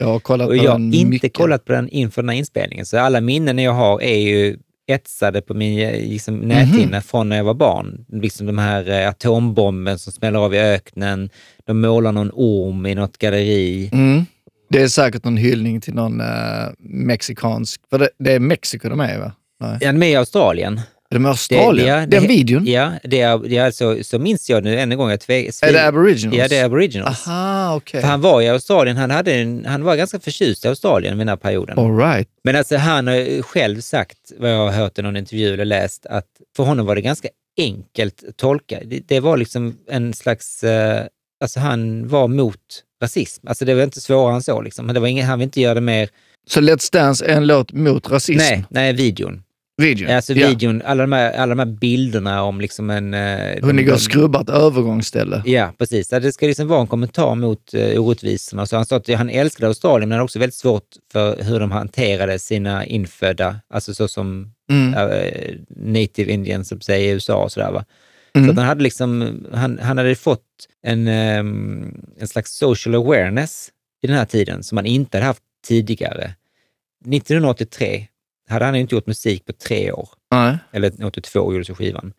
[0.00, 1.36] Jag har kollat Och på jag har inte mycket.
[1.36, 5.42] kollat på den inför den här inspelningen, så alla minnen jag har är ju etsade
[5.42, 8.04] på min eh, liksom, näthinna från när jag var barn.
[8.08, 11.30] Liksom de här eh, atombomben som smäller av i öknen,
[11.66, 13.90] de målar någon orm i något galleri.
[13.92, 14.24] Mm.
[14.68, 16.26] Det är säkert någon hyllning till någon uh,
[16.78, 17.80] mexikansk...
[17.90, 19.32] För det, det är Mexiko de är va?
[19.60, 19.78] Nej.
[19.80, 20.80] Ja, de är i Australien.
[21.10, 21.88] Är de i Australien?
[21.88, 22.66] ja, den det- videon?
[22.66, 25.10] Ja, det är, det är alltså, så minns jag nu än en gång.
[25.10, 26.38] Jag tve- Är det aboriginals?
[26.38, 27.28] Ja, det är aboriginals.
[27.28, 28.00] Aha, okej.
[28.00, 31.20] För han var i Australien, han, hade en, han var ganska förtjust i Australien vid
[31.20, 31.78] den här perioden.
[31.78, 32.28] All right.
[32.44, 36.06] Men alltså han har själv sagt, vad jag har hört i någon intervju eller läst,
[36.06, 38.78] att för honom var det ganska enkelt att tolka.
[38.84, 41.04] Det, det var liksom en slags, eh,
[41.42, 42.56] alltså han var mot
[43.02, 43.48] rasism.
[43.48, 44.86] Alltså det var inte svårare än så liksom.
[44.86, 46.08] Men det var ingen, han vill inte göra det mer,
[46.50, 48.38] Så Let's Dance är en låt mot rasism?
[48.38, 49.42] nej, nej videon.
[49.80, 50.10] Videon?
[50.10, 50.48] Alltså Ja.
[50.48, 53.14] videon, alla de här, alla de här bilderna om liksom en...
[53.14, 55.42] eh, Hur ni går och skrubbar ett övergångsställe.
[55.46, 56.08] Ja, precis.
[56.08, 58.66] Det ska liksom vara en kommentar mot uh, orättvisorna.
[58.66, 61.60] Så han sa att han älskade Australien, men han hade också väldigt svårt för hur
[61.60, 64.94] de hanterade sina infödda, alltså så som Mm.
[64.94, 67.72] eh, native indians som säger i USA och sådär.
[67.72, 67.84] Va?
[68.34, 68.48] Mm.
[68.48, 70.44] Så han hade liksom, han, han hade fått
[70.86, 73.68] en, ehm, en slags social awareness
[74.02, 76.34] i den här tiden som han inte hade haft tidigare.
[77.12, 78.06] 1983
[78.50, 80.58] hade han inte gjort musik på tre år Nej.
[80.72, 82.12] eller 82 gjordes skivan.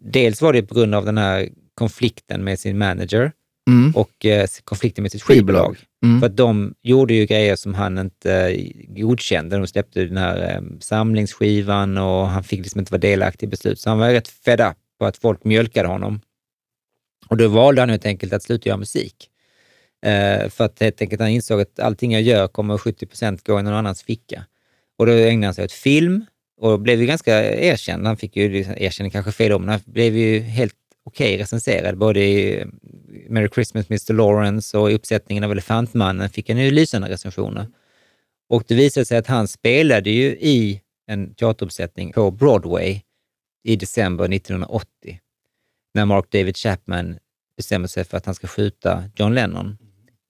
[0.00, 3.32] Dels var det på grund av den här konflikten med sin manager
[3.70, 3.92] Mm.
[3.96, 5.22] och eh, konflikten med sitt.
[5.22, 5.78] Skivbolag.
[6.04, 6.20] Mm.
[6.20, 9.56] För att de gjorde ju grejer som han inte eh, godkände.
[9.56, 13.80] De släppte den här eh, samlingsskivan och han fick liksom inte vara delaktig i beslut.
[13.80, 16.20] Så han var rätt fed up på att folk mjölkade honom.
[17.28, 19.28] Och då valde han helt enkelt att sluta göra musik.
[20.06, 23.60] Eh, för att helt enkelt han insåg att allting jag gör kommer 70 procent gå
[23.60, 24.44] i någon annans ficka.
[24.98, 26.24] Och då ägnade han sig åt film
[26.60, 28.06] och blev ju ganska erkänd.
[28.06, 30.74] Han fick ju, liksom- erkänd kanske fel om, men han blev ju helt
[31.04, 31.98] okej recenserad.
[31.98, 32.66] Både i eh,
[33.28, 37.66] Merry Christmas Mr Lawrence och i uppsättningen av Elefantmannen fick han ju lysande recensioner.
[38.48, 43.00] Och det visade sig att han spelade ju i en teateruppsättning på Broadway
[43.64, 45.20] i december 1980
[45.94, 47.18] när Mark David Chapman
[47.56, 49.78] bestämmer sig för att han ska skjuta John Lennon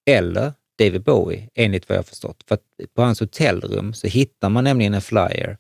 [0.07, 0.53] eller
[0.85, 2.43] David Bowie, enligt vad jag förstått.
[2.49, 2.63] För att
[2.95, 5.57] på hans hotellrum så hittar man nämligen en flyer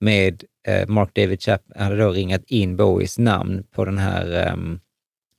[0.00, 4.52] med eh, Mark David Chapman, han hade då ringat in Bowies namn på den här
[4.52, 4.80] um,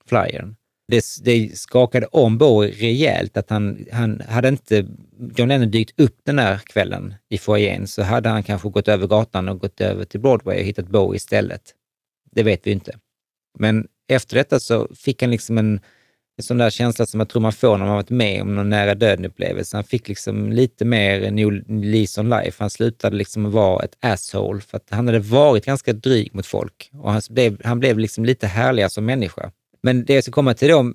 [0.06, 0.56] flyern.
[0.88, 4.88] Det, det skakade om Bowie rejält att han, han hade inte
[5.36, 9.08] John Lennon dykt upp den här kvällen i foajén så hade han kanske gått över
[9.08, 11.62] gatan och gått över till Broadway och hittat Bowie istället.
[12.32, 12.98] Det vet vi inte.
[13.60, 15.80] Men efter detta så fick han liksom en,
[16.42, 18.70] en sån där känsla som jag tror man får när man varit med om någon
[18.70, 19.78] nära döden-upplevelse.
[19.78, 21.52] Han fick liksom lite mer new
[21.84, 22.56] lease on life.
[22.60, 26.90] Han slutade liksom vara ett asshole för att han hade varit ganska dryg mot folk
[26.94, 29.52] och han blev, han blev liksom lite härligare som människa.
[29.84, 30.94] Men det jag ska komma till då,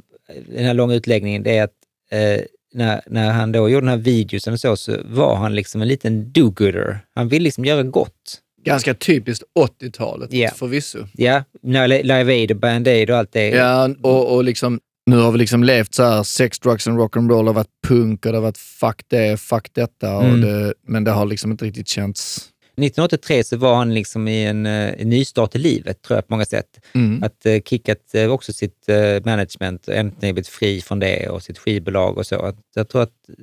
[0.48, 1.72] den här långa utläggningen, det är att
[2.10, 2.40] eh,
[2.74, 5.88] när, när han då gjorde den här videosen och så, så var han liksom en
[5.88, 6.98] liten do-gooder.
[7.14, 8.42] Han ville liksom göra gott.
[8.64, 10.50] Ganska typiskt 80-talet Ja.
[10.50, 10.98] förvisso.
[11.12, 13.48] Ja, när Live Aid och Band Aid och allt det.
[13.48, 17.46] Ja, och, och liksom, nu har vi liksom levt så här, sex, drugs and rock'n'roll,
[17.46, 20.16] har varit punk och det har varit fuck det, fuck detta.
[20.16, 20.40] Och Mm.
[20.40, 22.50] det, men det har liksom inte riktigt känts...
[22.78, 26.34] 1983 så var han liksom i en, eh, en nystart i livet, tror jag på
[26.34, 26.66] många sätt.
[26.94, 27.22] Mm.
[27.22, 31.58] Att eh, kickat eh, också sitt eh, management äntligen blivit fri från det och sitt
[31.58, 32.42] skivbolag och så.
[32.42, 33.34] Att jag tror att eh,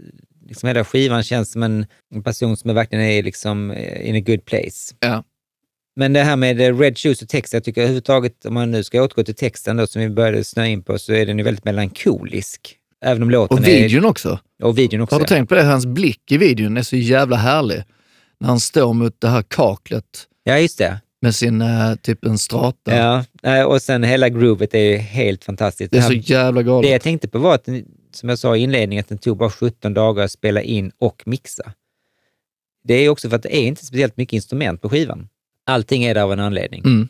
[0.47, 1.86] liksom hela skivan känns som en,
[2.16, 4.95] en person som verkligen är liksom eh, in a good place.
[4.99, 5.24] Ja.
[5.96, 8.84] Men det här med eh, Red Shoes och text, jag tycker överhuvudtaget, om man nu
[8.84, 11.44] ska återgå till texten då, som vi började snöa in på, så är den ju
[11.44, 12.78] väldigt melankolisk.
[13.06, 13.82] Även om låten Och är...
[13.82, 14.39] videon också.
[14.64, 15.16] Och videon också.
[15.16, 15.28] Har du ja.
[15.28, 15.64] tänkt på det?
[15.64, 17.84] Hans blick i videon är så jävla härlig.
[18.39, 20.06] När han står mot det här kaklet
[20.44, 21.02] Ja, just det.
[21.22, 23.24] med sin eh, typ en strata.
[23.41, 25.91] Ja, och sen hela groovet är ju helt fantastiskt.
[25.91, 26.91] Det är här- så jävla Det galet.
[26.91, 27.68] jag tänkte på var att,
[28.14, 31.24] som jag sa i inledningen, att den tog bara 17 dagar att spela in och
[31.26, 31.72] mixa.
[32.84, 35.28] Det är också för att det är inte speciellt mycket instrument på skivan.
[35.66, 36.82] Allting är där av en anledning.
[36.86, 37.07] Mm.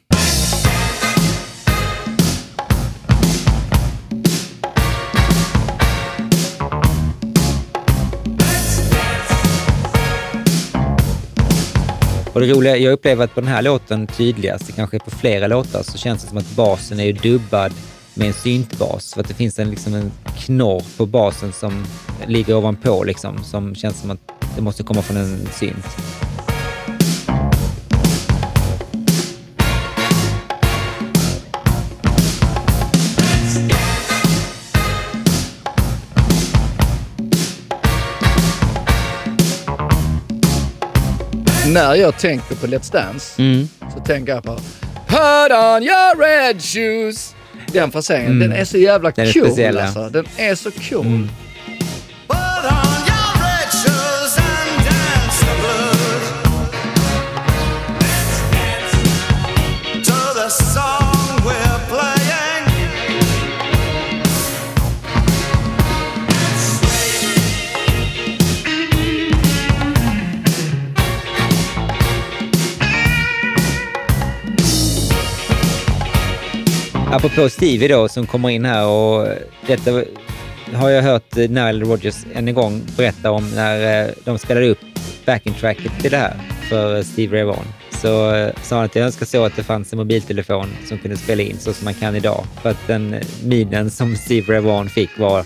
[12.34, 15.12] Och det roliga, jag upplever att på den här låten tydligast, det kanske är på
[15.12, 17.74] flera låtar, så känns det som att basen är dubbad
[18.14, 19.14] med en syntbas.
[19.14, 21.86] För att det finns en, liksom en knorr på basen som
[22.28, 24.20] ligger ovanpå, liksom, som känns som att
[24.56, 25.86] det måste komma från en synt.
[41.68, 43.68] När jag tänker på Let's Dance Mm.
[43.94, 44.56] så tänker jag på
[45.08, 47.36] Put on your red shoes.
[47.68, 50.10] Den fraseringen, den är så jävla Den cool alltså.
[50.10, 51.06] Den är så cool.
[51.06, 51.30] Mm.
[77.14, 79.28] Apropå Stevie då som kommer in här och
[79.68, 80.04] detta
[80.74, 84.70] har jag hört eh, Nile Rodgers än en gång berätta om när eh, de spelade
[84.70, 84.80] upp
[85.26, 86.34] backing tracket till det här
[86.70, 87.66] för eh, Steve Ray Vaughan.
[87.92, 91.18] Så eh, sa han att jag önskar så att det fanns en mobiltelefon som kunde
[91.18, 92.46] spela in så som man kan idag.
[92.62, 95.46] För att den eh, minen som Steve Ray Vaughan fick var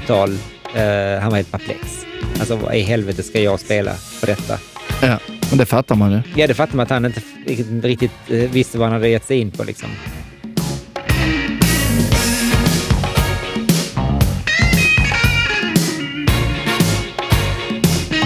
[0.00, 0.30] total,
[0.74, 2.06] eh, han var helt perplex.
[2.38, 4.58] Alltså vad i helvete ska jag spela för detta?
[5.02, 5.18] Ja,
[5.50, 6.20] men det fattar man ju.
[6.36, 7.20] Ja, det fattar man att han inte
[7.88, 9.88] riktigt, eh, visste vad han hade gett sig in på liksom.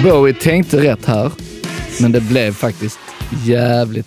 [0.05, 1.33] Bowie tänkte rätt här,
[2.01, 2.99] men det blev faktiskt
[3.45, 4.07] jävligt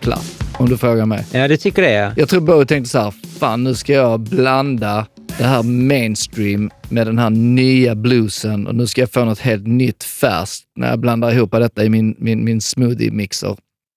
[0.00, 0.44] platt.
[0.58, 1.24] Om du frågar mig.
[1.32, 2.12] Ja, du tycker det ja.
[2.16, 5.06] Jag tror Bowie tänkte så här, fan nu ska jag blanda
[5.38, 9.66] det här mainstream med den här nya bluesen och nu ska jag få något helt
[9.66, 13.56] nytt färskt när jag blandar ihop detta i min, min, min smoothie-mixer.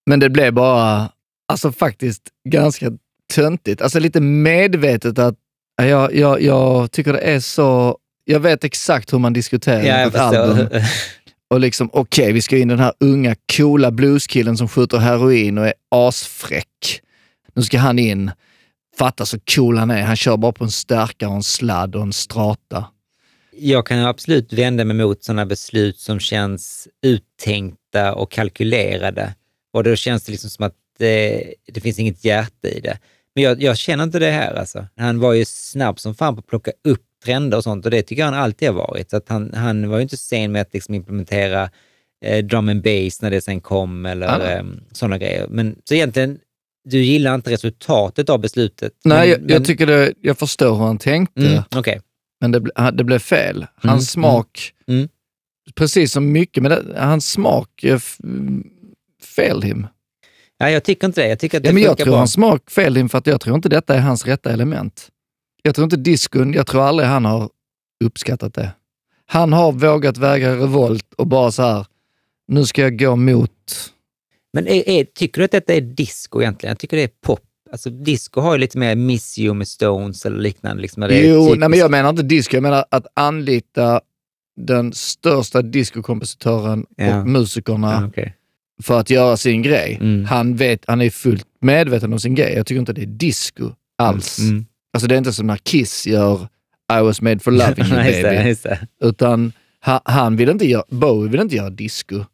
[0.09, 1.09] Men det blev bara,
[1.47, 2.91] alltså faktiskt ganska
[3.33, 3.81] töntigt.
[3.81, 5.35] Alltså lite medvetet att
[5.81, 7.97] Jag, jag, jag tycker det är så...
[8.25, 10.67] Jag vet exakt hur man diskuterar Ja, jag ett album.
[11.53, 15.67] Och liksom, okej, vi ska in den här unga, coola blueskillen som skjuter heroin och
[15.67, 17.01] är asfräck.
[17.53, 18.31] Nu ska han in.
[18.97, 20.01] Fatta så cool han är.
[20.01, 22.85] Han kör bara på en stärkare och en sladd och en strata.
[23.57, 29.35] Jag kan absolut vända mig mot sådana beslut som känns uttänkta och kalkylerade.
[29.73, 32.99] Och då känns det liksom som att det, det finns inget hjärta i det.
[33.35, 34.87] Men jag, jag känner inte det här alltså.
[34.97, 38.01] Han var ju snabb som fan på att plocka upp trender och sånt och det
[38.01, 39.09] tycker jag han alltid har varit.
[39.09, 41.69] Så att han, han var ju inte sen med att liksom implementera
[42.25, 44.51] eh, drum and bass när det sen kom eller Ah.
[44.51, 45.47] eh, sådana grejer.
[45.49, 46.39] Men så egentligen,
[46.89, 48.93] du gillar inte resultatet av beslutet?
[49.03, 52.01] Nej, men, jag, men, jag tycker det, jag förstår hur han tänkte, Mm, Okej.
[52.41, 53.65] men det, det blev fel.
[53.75, 55.07] Hans Mm, smak, mm.
[55.75, 58.17] precis som mycket, men det, hans smak f-
[59.35, 59.87] failed him.
[60.57, 61.27] Ja, jag tycker inte det.
[61.27, 62.17] Jag tycker att det Ja, men jag tror bra.
[62.17, 65.09] hans smak failed him för att jag tror inte detta är hans rätta element.
[65.65, 67.49] Jag tror inte diskon, jag tror aldrig han har
[68.03, 68.71] uppskattat det.
[69.25, 71.85] Han har vågat väga revolt och bara så här,
[72.47, 73.51] nu ska jag gå mot...
[74.53, 76.71] Men är, är, tycker du att detta är disco egentligen?
[76.71, 77.39] Jag tycker det är pop.
[77.71, 80.81] Alltså disco har ju lite mer Miss You med Stones eller liknande.
[80.81, 84.01] Liksom, Jo, typiskt- nej, men jag menar inte disco, jag menar att anlita
[84.55, 87.19] den största discokompositören Ja.
[87.19, 88.35] och musikerna Ja, okej.
[88.83, 89.97] för att göra sin grej.
[90.01, 90.25] Mm.
[90.25, 92.53] Han, vet, han är fullt medveten om sin grej.
[92.53, 94.39] Jag tycker inte det är disco alls.
[94.39, 94.65] Mm.
[94.93, 96.47] Alltså det är inte som när Kiss gör
[96.99, 98.49] I was made for loving you just det, baby.
[98.49, 98.87] just det.
[99.01, 99.51] Utan
[99.85, 102.25] ha, han vill inte göra, Bowie vill inte göra disco.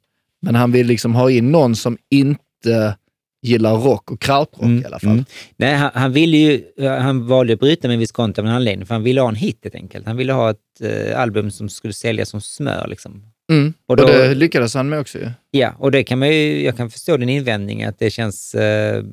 [0.41, 2.95] Men han vill liksom ha in någon som inte
[3.41, 5.09] gillar rock och krautrock Mm, i alla fall.
[5.11, 5.25] mm.
[5.57, 8.95] Nej, han, han ville ju, han valde att bryta med kontra av en anledning, för
[8.95, 10.05] han ville ha en hit helt enkelt.
[10.07, 12.87] Han ville ha ett eh, album som skulle sälja som smör.
[12.87, 13.23] Liksom.
[13.51, 13.73] Mm.
[13.85, 15.29] Och Och, då- det lyckades han med också ju.
[15.51, 18.55] Ja, och det kan man ju, jag kan förstå din invändning att det känns...
[18.55, 19.03] Eh,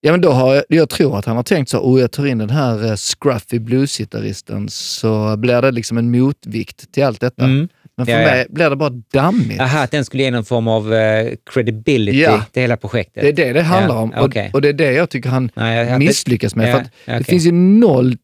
[0.00, 2.26] Ja, men då har jag, jag tror att han har tänkt så, och jag tar
[2.26, 7.44] in den här eh, scruffy bluesgitarristen så blir det liksom en motvikt till allt detta.
[7.44, 7.68] mm.
[7.96, 8.26] Men för Ja, ja.
[8.26, 9.60] mig blir det bara dammigt.
[9.60, 12.42] Aha, att den skulle ge någon form av eh, credibility Ja.
[12.52, 13.22] till hela projektet.
[13.22, 15.86] Det är det det handlar om och, och det är det jag tycker han Nej,
[15.88, 16.72] jag- misslyckas med.
[16.72, 17.18] för okej.
[17.18, 18.16] Det finns ju noll...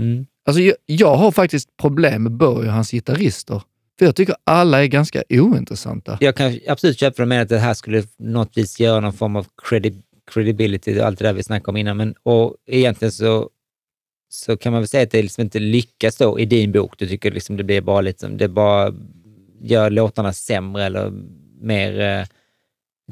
[0.00, 0.26] Mm.
[0.46, 3.62] Alltså jag, jag har faktiskt problem med Bowie och hans gitarrister.
[3.98, 6.18] För jag tycker alla är ganska ointressanta.
[6.20, 9.46] Jag kan absolut köpa för att det här skulle något vis göra någon form av
[9.68, 9.94] credi
[10.30, 11.96] credibility och allt det där vi snackade om innan.
[11.96, 13.50] Men, och egentligen så,
[14.28, 16.94] så kan man väl säga att det liksom inte lyckas då i din bok.
[16.98, 18.94] Du tycker liksom det blir bara liksom, det bara
[19.60, 21.12] gör låtarna sämre eller
[21.60, 22.26] mer eh,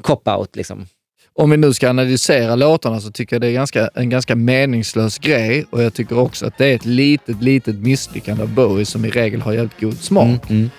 [0.02, 0.86] cop-out liksom.
[1.34, 5.18] Om vi nu ska analysera låtarna så tycker jag det är ganska, en ganska meningslös
[5.18, 9.04] grej och jag tycker också att det är ett litet, litet misslyckande av Bowie som
[9.04, 10.50] i regel har jävligt god smak.
[10.50, 10.70] Mm, mm.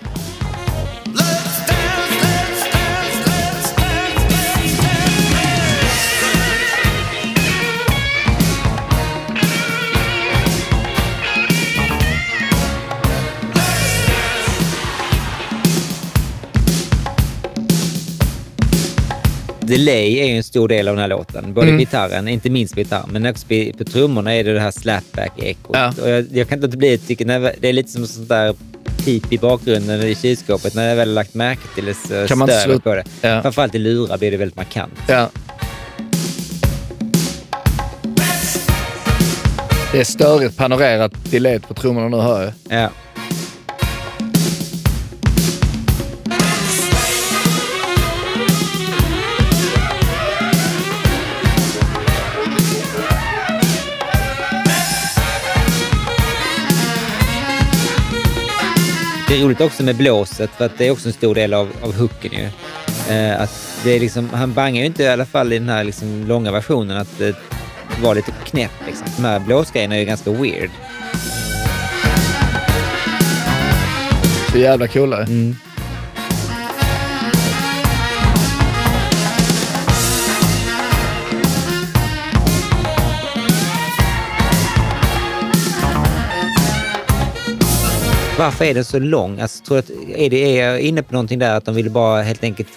[19.78, 21.53] Delay är en stor del av den här låten.
[21.53, 21.80] Både Mm.
[21.80, 23.47] gitarren, inte minst gitarren, men också
[23.78, 25.76] på, trummorna är det det här slapback-ekot.
[25.78, 25.93] Ja.
[26.01, 27.26] Och jag, jag kan inte låta bli att tycka,
[27.59, 28.55] det är lite som sånt där
[29.05, 30.76] pip i bakgrunden i kylskåpet.
[30.76, 33.03] När jag väl har lagt märke till det så Kan man stör jag på det.
[33.21, 33.41] Ja.
[33.41, 34.93] Framförallt i lurar blir det väldigt markant.
[35.07, 35.30] Ja.
[39.91, 42.53] Det är störigt panorerat delay på trummorna nu hör jag.
[42.82, 42.89] Ja.
[59.34, 61.69] Det är roligt också med blåset, för att det är också en stor del av,
[61.81, 62.49] av hooken ju.
[63.15, 65.84] Eh, att det är liksom, han bangar ju inte, i alla fall i den här
[65.84, 67.36] liksom långa versionen, att det
[68.01, 68.71] var lite knäpp.
[68.88, 69.07] Liksom.
[69.17, 70.69] De här blåsgrejerna är ju ganska weird.
[74.51, 75.17] Så jävla coola.
[75.17, 75.55] Mm.
[88.44, 89.39] Varför är den så lång?
[89.39, 92.22] Alltså, tror att, är, det, är jag inne på någonting där att de ville bara
[92.22, 92.70] helt enkelt...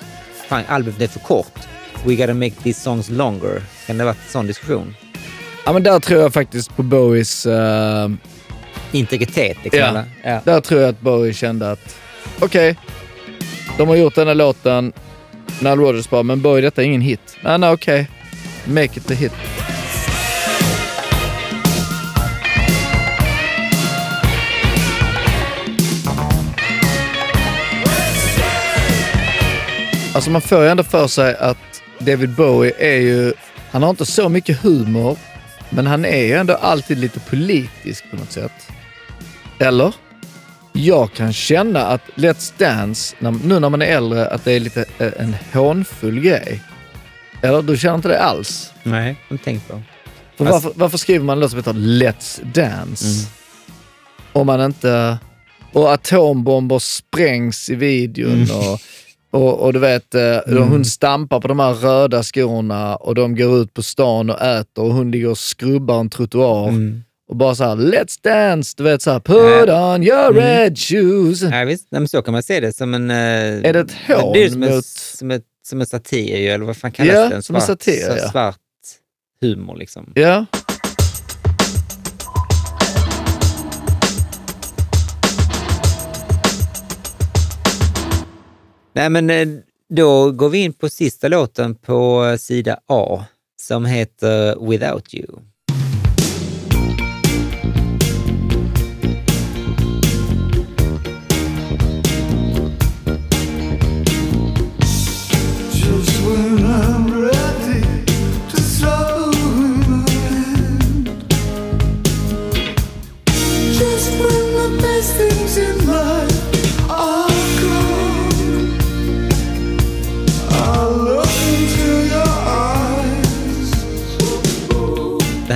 [0.48, 1.58] Fan, albumet är för kort.
[2.04, 3.62] We gotta make these songs longer.
[3.86, 4.94] Kan det ha varit en sån diskussion?
[5.64, 7.46] Ja, men där tror jag faktiskt på Bowies...
[7.46, 8.08] eh,
[8.92, 9.80] Integritet liksom?
[9.80, 10.04] Ja.
[10.22, 10.40] ja.
[10.44, 11.96] där tror jag att Bowie kände att
[12.40, 12.76] okej,
[13.78, 14.92] de har gjort den här låten.
[15.60, 17.36] Nile Rodgers bara, men Bowie detta är ingen hit.
[17.42, 18.10] Nej, nej, okej.
[18.64, 19.32] Make it a hit.
[30.16, 33.32] Alltså man får ju ändå för sig att David Bowie är ju...
[33.70, 35.16] Han har inte så mycket humor,
[35.70, 38.52] Men han är ju ändå alltid lite politisk på något sätt.
[39.58, 39.94] Eller?
[40.72, 44.84] Jag kan känna att Let's Dance, nu när man är äldre, att det är lite
[44.98, 46.62] eh, en hånfull grej.
[47.42, 47.62] Eller?
[47.62, 48.72] Du känner inte det alls?
[48.82, 49.82] Nej, har tänkt på.
[50.36, 53.06] För Fast- varför, varför skriver man en låt som heter Let's Dance?
[53.06, 53.26] Mm.
[54.32, 55.18] Om man inte...
[55.72, 58.56] Och atombomber sprängs i videon Mm.
[58.56, 58.80] och,
[59.36, 63.58] och, och du vet, eh, hon stampar på de här röda skorna och de går
[63.62, 66.68] ut på stan och äter och hon ligger och skrubbar en trottoar.
[66.68, 67.02] Mm.
[67.28, 68.74] Och bara så här, Let's Dance!
[68.76, 70.34] Du vet så här, Put on your Mm.
[70.42, 71.42] red shoes!
[71.42, 73.10] Ja, visst, Nej, men så kan man se det som en...
[73.10, 76.50] eh, Är det ett hån Det är som en, mot- som, ett, som en satir
[76.50, 77.34] eller vad fan kallas Ja, det?
[77.36, 78.28] En som en svart, satir, ja.
[78.30, 78.56] svart
[79.40, 80.12] humor liksom.
[80.14, 80.46] Ja.
[88.96, 89.48] Nej, men eh,
[89.88, 93.24] då går vi in på sista låten på eh, sida A
[93.60, 95.40] som heter Without You.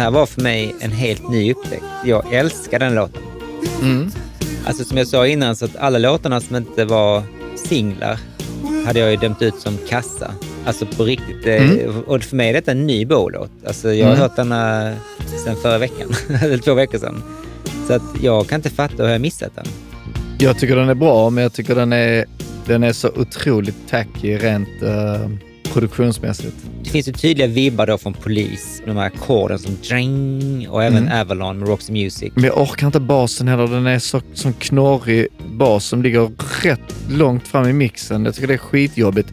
[0.00, 1.84] Här var för mig en helt ny upptäckt.
[2.04, 3.22] Jag älskar den låten.
[3.82, 4.10] Mm.
[4.64, 7.22] Alltså som jag sa innan, så att alla låtarna som inte var
[7.56, 8.18] singlar
[8.86, 10.34] hade jag ju dömt ut som kassa.
[10.64, 11.46] Alltså på riktigt.
[11.46, 13.50] Eh, Och för mig är detta en ny Bo-låt.
[13.66, 14.22] Alltså jag har Mm.
[14.22, 14.92] hört denna
[15.44, 16.08] sedan förra veckan,
[16.42, 17.22] eller två veckor sedan.
[17.86, 19.66] Så att jag kan inte fatta hur jag missat den.
[20.38, 22.24] Jag tycker den är bra, men jag tycker den är,
[22.66, 25.28] den är så otroligt tacky rent eh,
[25.72, 26.56] produktionsmässigt.
[26.82, 31.06] Det finns ju tydliga vibbar då från Police, de här ackorden som dring och även
[31.06, 31.20] Mm.
[31.20, 32.32] Avalon med Roxy Music.
[32.34, 33.66] Men jag orkar inte basen heller.
[33.66, 36.30] Den är så sån knorrig bas som ligger
[36.62, 38.24] rätt långt fram i mixen.
[38.24, 39.28] Jag tycker det är skitjobbigt.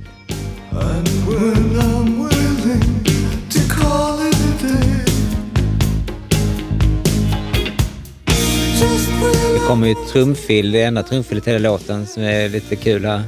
[9.53, 13.05] Det kommer ju ett trumfill, det enda trumfillet i hela låten som är lite kul
[13.05, 13.23] här.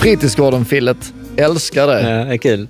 [0.00, 1.12] Fritidsgården-fillet.
[1.36, 2.00] Älskar det.
[2.00, 2.68] Ja, det är kul.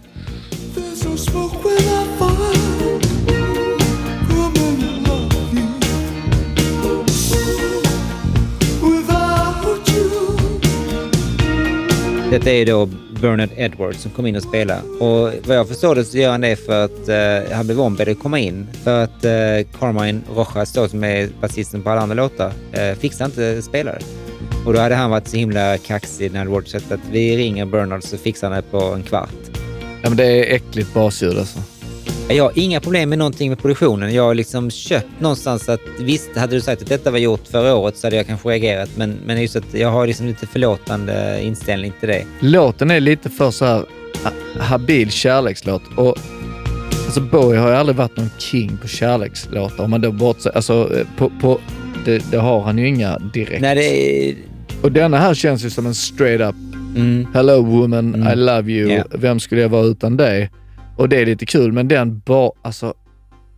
[12.30, 12.86] Detta är ju då
[13.20, 14.80] Bernard Edwards som kom in och spelade.
[14.82, 18.08] Och vad jag förstår det så gör han det för att eh, han blev ombedd
[18.08, 18.66] att komma in.
[18.84, 19.30] För att eh,
[19.78, 23.98] Carmine Rojas då, som är basisten på alla andra låtar, eh, fixade inte spelare.
[24.66, 28.02] Och då hade han varit så himla kaxig när Edwards sagt att vi ringer Bernard
[28.02, 29.30] så fixar han det på en kvart.
[30.02, 31.58] Ja, men det är äckligt basljud alltså.
[32.28, 34.14] Jag har inga problem med någonting med produktionen.
[34.14, 37.74] Jag har liksom köpt någonstans att visst, hade du sagt att detta var gjort förra
[37.74, 38.90] året så hade jag kanske reagerat.
[38.96, 42.24] Men, men just att jag har liksom lite förlåtande inställning till det.
[42.40, 43.84] Låten är lite för så här
[44.24, 45.82] ha- habil kärlekslåt.
[45.96, 46.18] Och
[47.04, 49.84] alltså Bowie har ju aldrig varit någon king på kärlekslåtar.
[49.84, 51.60] Om man då bortser, alltså eh, på, på,
[52.04, 53.60] det, det har han ju inga direkt.
[53.60, 54.34] Nej, det är...
[54.82, 56.54] Och denna här känns ju som en straight up
[56.96, 57.26] Mm.
[57.34, 58.28] Hello woman, Mm.
[58.32, 58.90] I love you.
[58.92, 59.04] Ja.
[59.10, 60.50] Vem skulle jag vara utan dig?
[60.96, 62.94] Och det är lite kul, men den bara, alltså.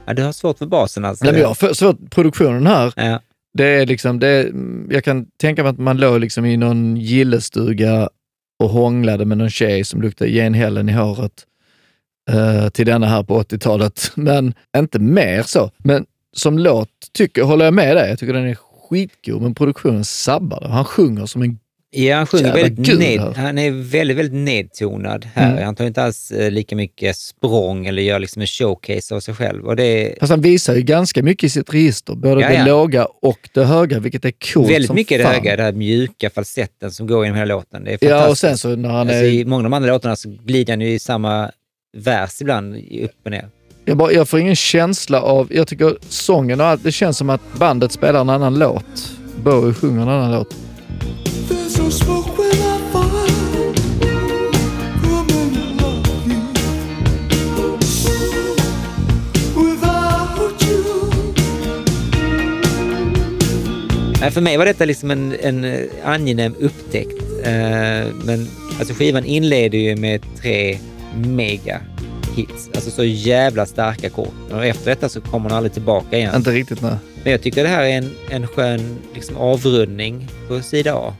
[0.07, 1.25] Ja, du har svårt för basen alltså.
[1.25, 3.21] Nej, men jag har svårt, produktionen här, Ja.
[3.55, 4.53] det är liksom, det är,
[4.91, 8.09] jag kan tänka mig att man låg liksom i någon gillestuga
[8.63, 11.47] och hånglade med någon tjej som luktade genhällen i håret
[12.31, 14.13] eh, till denna här på 80-talet.
[14.15, 15.71] Men inte mer så.
[15.79, 18.09] Men som låt tycker, håller jag med dig.
[18.11, 18.55] Jag tycker den är
[18.93, 20.69] skitgod, men produktionen sabbar det.
[20.69, 21.59] Han sjunger som en...
[21.95, 25.53] Ja, han sjunger Jävla väldigt ned, han är väldigt, väldigt nedtonad här.
[25.53, 25.65] Mm.
[25.65, 29.35] Han tar inte alls eh, lika mycket språng eller gör liksom en showcase av sig
[29.35, 29.67] själv.
[29.67, 32.15] Och det Fast han visar ju ganska mycket i sitt register.
[32.15, 32.67] Både Ja, det ja.
[32.67, 35.35] låga och det höga, vilket är coolt väldigt som mycket det fan.
[35.35, 37.85] höga, det här mjuka falsetten som går genom hela låten.
[37.85, 38.41] Det är Ja, och fantastiskt.
[38.41, 39.25] sen så när han alltså, är...
[39.25, 41.51] I många av de andra låtarna så glider han ju i samma
[41.97, 43.49] vers ibland, upp och ner.
[43.85, 45.49] Jag, bara, jag får ingen känsla av...
[45.51, 49.13] Jag tycker sången och allt, det känns som att bandet spelar en annan låt.
[49.45, 50.55] Bowie sjunger en annan låt.
[64.31, 67.23] För mig var detta liksom en, en eh, angenäm upptäckt.
[67.45, 68.49] Eh, men
[68.79, 70.79] alltså skivan inleder ju med tre
[71.15, 71.81] mega
[72.35, 72.71] hits.
[72.75, 74.35] Alltså så jävla starka kort.
[74.51, 76.37] Och efter detta så kommer hon aldrig tillbaka igen.
[76.37, 76.97] Inte riktigt nej.
[77.23, 81.15] Men jag tycker det här är en, en skön liksom, avrundning på sida A.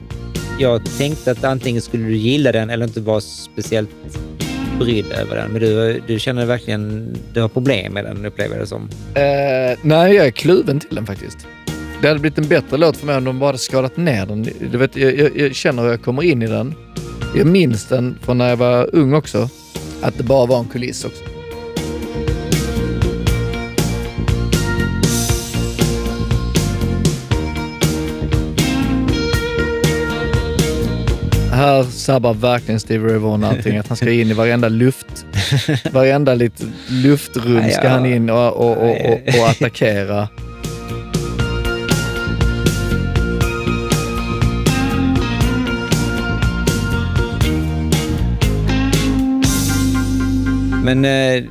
[0.59, 3.89] Jag tänkte att antingen skulle du gilla den eller inte vara speciellt
[4.79, 5.51] brydd över den.
[5.51, 8.89] Men du, du känner verkligen du har problem med den, upplever jag det som.
[9.15, 11.47] Eh, nej, jag är kluven till den faktiskt.
[12.01, 14.47] Det hade blivit en bättre låt för mig om de bara hade skalat ner den.
[14.71, 16.75] Du vet, jag, jag, jag känner hur jag kommer in i den.
[17.35, 19.49] Jag minns den från när jag var ung också.
[20.03, 21.23] Att det bara var en kuliss också.
[31.51, 33.77] Här sabbar verkligen Stevie Ray Vaughan allting.
[33.77, 35.25] Att han ska in i varenda luft,
[35.91, 40.27] varenda litet luftrum ska han in och, och, och, och, och attackera.
[50.83, 51.43] Men eh,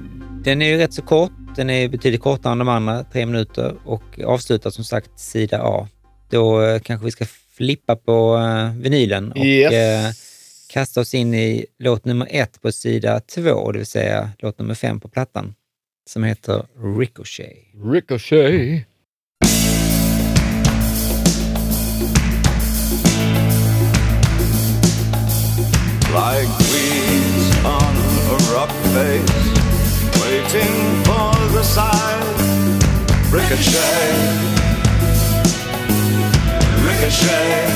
[0.44, 1.32] den är ju rätt så kort.
[1.56, 5.88] Den är betydligt kortare än de andra, tre minuter och avslutar som sagt sida A.
[6.30, 7.24] Då eh, kanske vi ska
[7.56, 9.72] flippa på eh, vinylen och Yes.
[9.72, 10.12] eh,
[10.72, 14.74] kasta oss in i låt nummer ett på sida två, det vill säga låt nummer
[14.74, 15.54] fem på plattan,
[16.10, 16.66] som heter
[16.98, 17.56] Ricochet.
[17.92, 18.86] Ricochet.
[26.14, 26.91] like rock
[28.93, 29.32] face,
[30.20, 32.23] waiting for the sign.
[33.32, 34.16] Ricochet,
[36.89, 37.73] ricochet.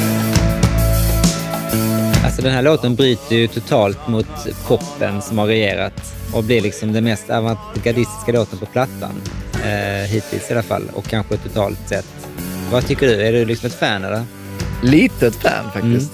[2.24, 4.26] Alltså den här låten bryter ju totalt mot
[4.66, 9.22] poppen som har regerat och blir liksom den mest avantgardistiska låten på plattan.
[9.64, 12.06] Eh, hittills i alla fall och kanske totalt sett.
[12.72, 13.26] Vad tycker du?
[13.26, 14.24] Är du liksom ett fan eller?
[14.82, 16.12] Litet fan faktiskt.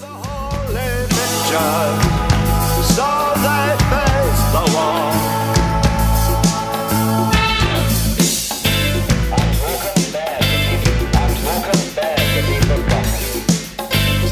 [3.45, 3.72] Only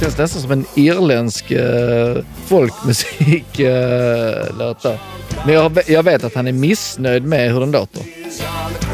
[0.01, 2.17] Känns nästan som en irländsk eh,
[2.47, 4.99] folkmusik eh, låt där.
[5.47, 8.03] Men jag, jag vet att han är missnöjd med hur den låter.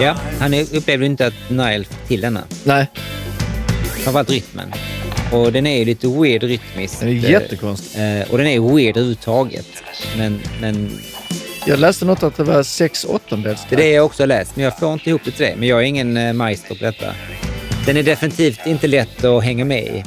[0.01, 2.43] Ja, han upplevde inte att Nile fick till denna.
[2.65, 2.87] Nej,
[3.85, 4.73] Framförallt rytmen.
[5.33, 7.01] Och den är ju lite weird rytmiskt.
[7.01, 8.01] den är eh, jättekonstig.
[8.21, 9.67] eh, Och den är weird överhuvudtaget.
[10.19, 10.91] Men, men
[11.67, 13.61] Jag läste något att det var sex åttondels.
[13.69, 14.57] det är det jag också har läst.
[14.57, 15.55] Men jag får inte ihop det till det.
[15.57, 17.07] Men jag är ingen eh, maestro på detta.
[17.87, 20.05] Den är definitivt inte lätt att hänga med i.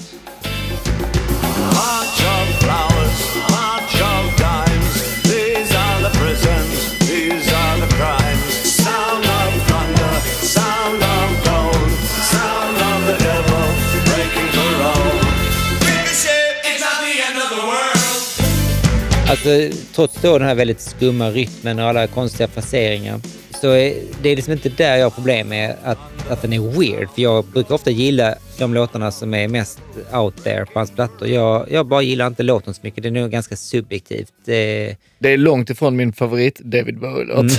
[19.30, 23.22] Alltså, trots då den här väldigt skumma rytmen och alla konstiga fraseringar
[23.62, 25.98] så är det är liksom inte där jag har problem med att,
[26.30, 27.10] att den är weird.
[27.10, 29.82] För jag brukar ofta gilla de låtarna som är mest
[30.14, 31.28] out there på hans plattor.
[31.28, 33.04] Jag, jag bara gillar inte låten så mycket.
[33.04, 34.34] Det är nog ganska subjektivt.
[34.46, 37.40] Det, Det är långt ifrån min favorit David Bowie-låt.
[37.40, 37.52] Mm.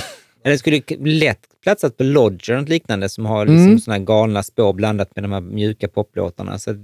[0.42, 3.78] det skulle lätt platsat på Lodger och liknande som har liksom Mm.
[3.78, 6.58] såna galna spår blandat med de här mjuka poplåtarna.
[6.58, 6.74] Så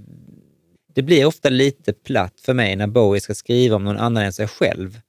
[0.95, 4.33] det blir ofta lite platt för mig när Bowie ska skriva om någon annan än
[4.33, 4.99] sig själv.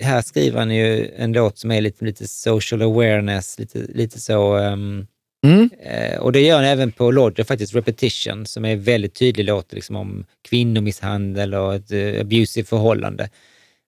[0.00, 4.56] Här skriver han ju en låt som är lite, lite social awareness, lite, lite så...
[4.56, 5.06] ehm,
[5.46, 5.70] Mm.
[5.82, 9.72] eh, och det gör han även på Lodger, faktiskt Repetition, som är väldigt tydlig låt
[9.72, 13.30] liksom, om kvinnomisshandel och ett uh, abusive förhållande.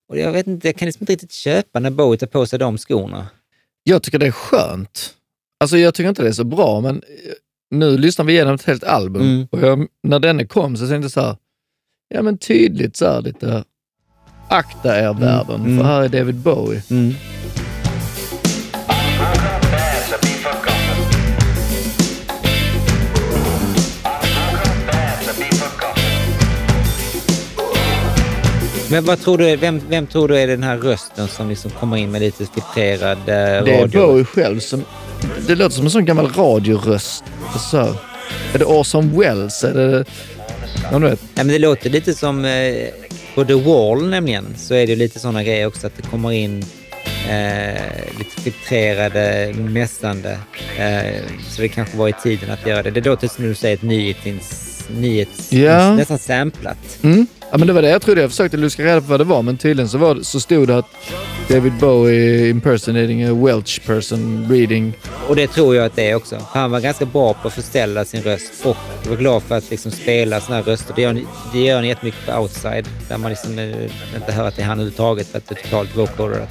[0.09, 2.59] Och jag vet inte, jag kan liksom inte riktigt köpa när Bowie tar på sig
[2.59, 3.27] de skorna.
[3.83, 5.15] Jag tycker det är skönt.
[5.61, 7.33] Alltså jag tycker inte det är så bra, men eh,
[7.71, 9.47] nu lyssnar vi igenom ett helt album Mm.
[9.51, 11.37] och jag, när den kom så tänkte jag så här,
[12.09, 13.65] ja men tydligt så här lite,
[14.49, 15.79] akta er världen, mm.
[15.79, 16.83] för här är David Bowie.
[16.91, 17.15] Mm.
[28.91, 31.97] Men vad tror du, vem, vem tror du är den här rösten som liksom kommer
[31.97, 34.07] in med lite filtrerad eh, Det är radio?
[34.07, 34.85] Bowie själv som,
[35.47, 37.25] det låter som en sån gammal radioröst.
[37.71, 37.95] Så här,
[38.55, 39.65] är det Orson Welles?
[39.65, 40.05] Är det,
[40.93, 41.21] ja, du vet.
[41.23, 42.89] Ja, men det låter lite som eh,
[43.37, 46.65] på The Wall nämligen, så är det lite sådana grejer också att det kommer in
[47.31, 50.39] eh, lite filtrerade mässande.
[50.79, 52.91] Eh, så det kanske var i tiden att göra det.
[52.91, 55.95] Det låter som du säger ett nyhets, nyhets Ja.
[55.95, 56.99] nästan samplat.
[57.03, 57.27] Mm.
[57.51, 58.21] Ja, men det var det jag trodde.
[58.21, 60.79] Jag försökte luska reda på vad det var, men tydligen så, var så stod det
[60.79, 60.87] att
[61.49, 64.93] David Bowie impersonating a Welsh person reading.
[65.29, 66.37] Och det tror jag att det är också.
[66.51, 69.71] Han var ganska bra på att förställa sin röst och jag var glad för att
[69.71, 70.93] liksom spela såna här röster.
[70.97, 73.85] Det gör, han- det gör han jättemycket på outside, där man liksom eh,
[74.17, 76.47] inte hör att det är han överhuvudtaget för att det är totalt vocoder.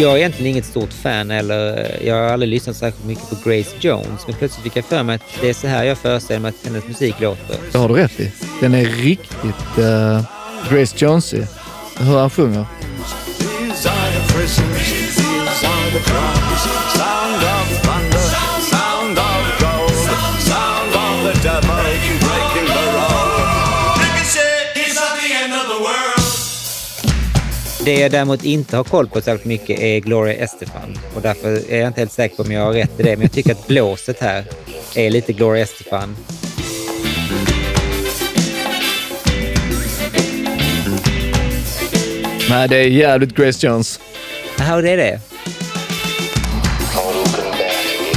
[0.00, 3.76] Jag är egentligen inget stort fan eller jag har aldrig lyssnat särskilt mycket på Grace
[3.80, 6.48] Jones, men plötsligt fick jag för mig att det är så här jag föreställer mig
[6.48, 7.56] att hennes musik låter.
[7.72, 8.32] Det har du rätt i.
[8.60, 10.22] Den är riktigt uh,
[10.70, 11.42] Grace Jonesy.
[11.98, 12.66] Hur han sjunger.
[27.84, 31.78] Det jag däremot inte har koll på särskilt mycket är Gloria Estefan och därför är
[31.78, 33.66] jag inte helt säker på om jag har rätt i det, men jag tycker att
[33.66, 34.44] blåset här
[34.94, 36.16] är lite Gloria Estefan.
[42.50, 44.00] Nej, det är jävligt Grace Jones.
[44.58, 45.20] Jaha, det är det.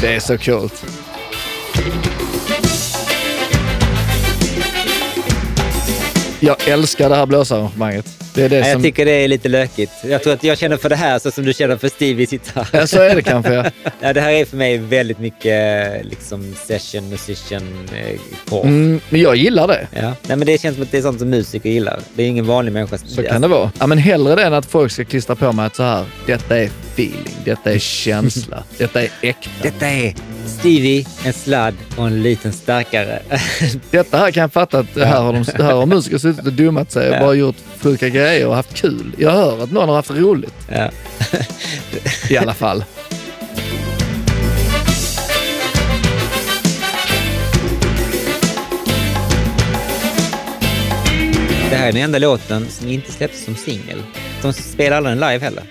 [0.02, 0.86] Det är så coolt.
[6.40, 8.23] Jag älskar det här blåsarrangemanget.
[8.36, 8.72] Det är det Nej, som...
[8.72, 9.92] Jag tycker det är lite lökigt.
[10.04, 12.68] Jag tror att jag känner för det här så som du känner för Stevie gitarr.
[12.72, 13.54] Ja, så är det kanske.
[13.54, 13.66] ja.
[14.02, 18.64] Ja, det här är för mig väldigt mycket liksom session musician eh, pop.
[18.66, 19.88] Mm, men jag gillar det.
[19.92, 20.14] Ja.
[20.28, 22.00] Nej, men det känns som att det är sånt som musiker gillar.
[22.16, 23.08] Det är ingen vanlig människa som...
[23.08, 23.72] Så kan det vara.
[23.80, 26.58] Ja, men hellre det än att folk ska klistra på mig att så här, detta
[26.58, 29.50] är feeling, detta är känsla, detta är äkta.
[29.62, 30.16] Detta är
[30.64, 33.22] Stevie, en sladd och en liten starkare.
[33.92, 36.92] Detta här kan jag fatta att här har, de, här har musiker suttit och dummat
[36.92, 37.20] sig och Ja.
[37.20, 39.16] bara gjort sjuka grejer och haft kul.
[39.18, 40.90] Jag hör att någon har haft roligt ja.
[42.30, 42.84] i alla fall.
[51.70, 54.04] Det här är den enda låten som inte släpptes som singel.
[54.42, 55.64] De spelar aldrig den live heller.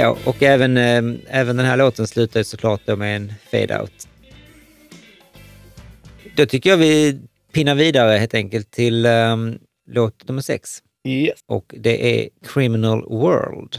[0.00, 4.08] Ja, och även, eh, även den här låten slutar såklart då med en fade-out.
[6.36, 7.20] Då tycker jag vi
[7.52, 9.58] pinnar vidare helt enkelt till um,
[9.90, 10.78] låt nummer sex.
[11.08, 11.38] Yes.
[11.46, 13.76] Och det är Criminal World.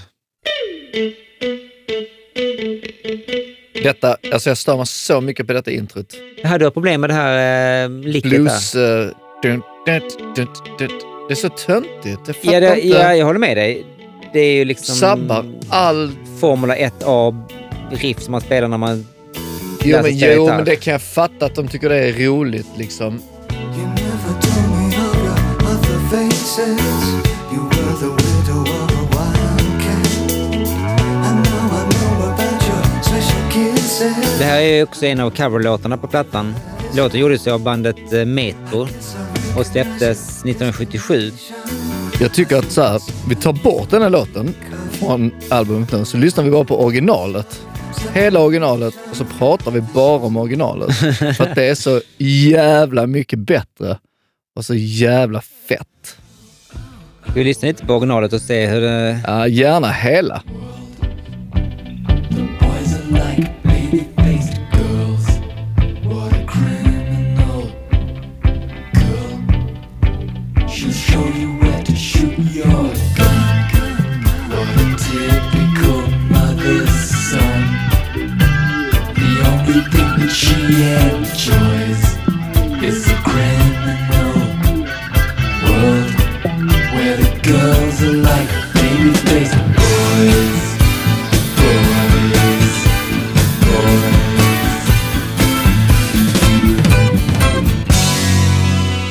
[3.84, 6.16] Detta, alltså jag stör mig så mycket på detta introt.
[6.44, 8.40] Jaha, du har problem med det här uh, licket där?
[8.40, 8.76] Blues...
[8.76, 9.10] eh,
[9.44, 10.02] dun, dun,
[10.36, 10.48] dun,
[10.80, 10.90] dun.
[11.28, 12.44] Det är så töntigt.
[12.44, 13.86] Jag Ja, det, ja, jag håller med dig.
[14.34, 16.12] Det är ju liksom Sabbar all...
[16.40, 19.08] Formula 1A-riff som man spelar när man...
[19.84, 23.22] Jo, men, jo, men det kan jag fatta att de tycker det är roligt liksom.
[34.40, 36.56] Det här är ju också en av coverlåtarna på plattan.
[36.96, 38.88] Låten gjordes av bandet eh, Metro
[39.58, 41.32] och släpptes 1977.
[42.22, 44.54] Jag tycker att så här, vi tar bort den här låten
[44.92, 47.62] från albumet nu, så lyssnar vi bara på originalet.
[48.14, 50.96] Hela originalet och så pratar vi bara om originalet.
[51.38, 53.98] För att det är så jävla mycket bättre
[54.56, 56.18] och så jävla fett.
[57.36, 59.20] Vi lyssna lite på originalet och se hur det...
[59.28, 60.44] Ja, gärna hela.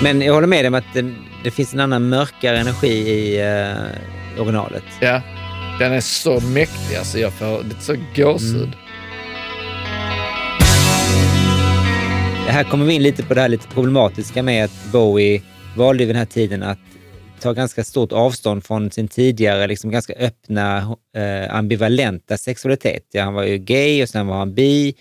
[0.02, 1.14] Men jag håller med dig om att det,
[1.44, 4.84] det finns en annan mörkare energi i uh, originalet.
[5.00, 5.22] Ja,
[5.78, 7.18] den är så mäktig alltså.
[7.18, 8.62] Jag får lite så gåshud.
[8.62, 8.89] Mm.
[12.48, 15.42] Här kommer vi in lite på det här lite problematiska med att Bowie
[15.76, 16.78] valde vid den här tiden att
[17.40, 23.06] ta ganska stort avstånd från sin tidigare liksom ganska öppna, eh, ambivalenta sexualitet.
[23.12, 24.94] Ja, han var ju gay och sen var han bi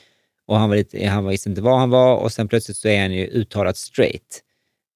[0.48, 3.02] och han, var lite, han visste inte vad han var och sen plötsligt så är
[3.02, 4.42] han ju uttalat straight.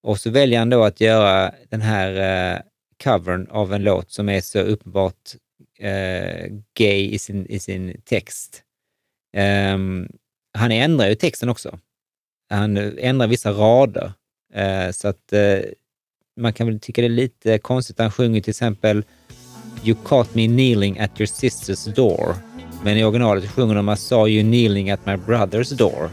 [0.04, 2.12] Och så väljer han då att göra den här
[2.54, 2.60] eh,
[3.04, 5.36] covern av en låt som är så uppenbart
[5.80, 6.48] eh,
[6.78, 8.64] gay i sin, i sin text.
[9.74, 10.10] Um,
[10.58, 11.80] han ändrar ju texten också.
[12.54, 14.14] Han ändrar vissa rader.
[14.54, 15.60] Eh, så att eh,
[16.38, 18.00] man kan väl tycka det är lite konstigt.
[18.00, 19.04] Han sjunger till exempel
[19.84, 22.36] You caught me kneeling at your sister's door.
[22.84, 26.10] Men i originalet sjunger de I saw you kneeling at my brother's door.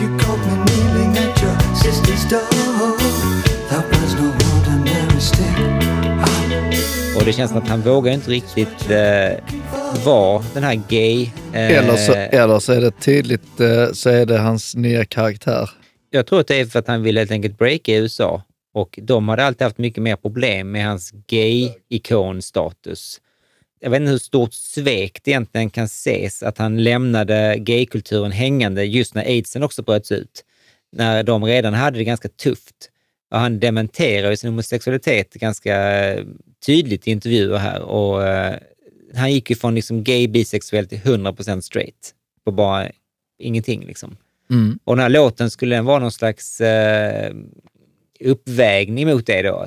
[0.00, 2.98] You caught me kneeling at your sister's door.
[3.70, 5.92] That was no ordinary stick.
[7.16, 9.61] Och det känns som att han vågar inte riktigt eh,
[10.04, 11.22] var den här gay...
[11.52, 15.70] eh, Eller så, eller så är det tydligt, eh, så är det hans nya karaktär.
[16.10, 18.42] Jag tror att det är för att han ville helt enkelt breaka i USA
[18.74, 23.20] och de hade alltid haft mycket mer problem med hans gay-ikonstatus.
[23.80, 28.84] Jag vet inte hur stort svek det egentligen kan ses att han lämnade gaykulturen hängande
[28.84, 30.44] just när aidsen också bröts ut.
[30.96, 32.74] När de redan hade det ganska tufft.
[33.30, 35.76] Och han dementerar ju sin homosexualitet ganska
[36.66, 38.56] tydligt i intervjuer här och eh,
[39.14, 42.14] han gick ju från liksom gay, bisexuell till 100% straight
[42.44, 42.88] på bara
[43.38, 44.16] ingenting liksom.
[44.50, 44.78] Mm.
[44.84, 47.34] Och den här låten, skulle den vara någon slags eh,
[48.20, 49.66] uppvägning mot det då?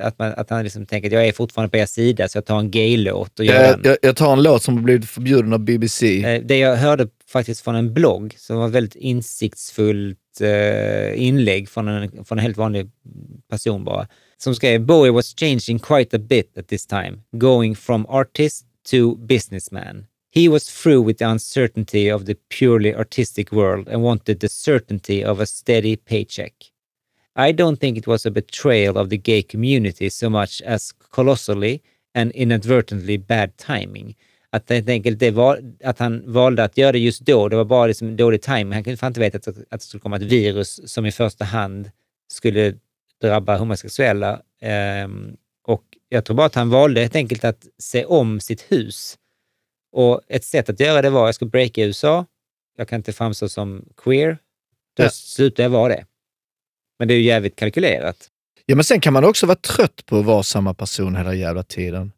[0.00, 2.44] Att, man, att han liksom tänker att jag är fortfarande på er sida så jag
[2.46, 3.80] tar en gay-låt och gör Jag, den.
[3.84, 6.22] jag, jag tar en låt som blivit förbjuden av BBC.
[6.24, 11.88] Eh, Det jag hörde faktiskt från en blogg som var väldigt insiktsfullt eh, inlägg från
[11.88, 12.90] en, från en helt vanlig
[13.50, 14.06] person bara.
[14.38, 19.16] Som skrev Bowie was changing quite a bit at this time, going from artist to
[19.16, 20.06] businessman.
[20.30, 25.24] He was through with the uncertainty of the purely artistic world and wanted the certainty
[25.24, 26.54] of a steady paycheck.
[27.36, 31.82] I don't think it was a betrayal of the gay community so much as colossally
[32.14, 34.16] and inadvertently bad timing.
[34.52, 37.64] Att, helt enkelt det var, att han valde att göra det just då, det var
[37.64, 38.72] bara liksom dålig timing.
[38.72, 41.44] Han kunde fan inte veta att, att det skulle komma ett virus som i första
[41.44, 41.90] hand
[42.28, 42.74] skulle
[43.20, 44.42] drabba homosexuella.
[44.60, 49.16] Ehm, och jag tror bara att han valde helt enkelt att se om sitt hus.
[49.92, 52.26] Och ett sätt att göra det var, jag ska breaka i USA,
[52.76, 54.38] jag kan inte framstå som queer,
[54.96, 55.10] då Ja.
[55.10, 56.04] slutar jag vara det.
[56.98, 58.28] Men det är ju jävligt kalkylerat.
[58.66, 61.62] Ja, men sen kan man också vara trött på att vara samma person hela jävla
[61.62, 62.12] tiden.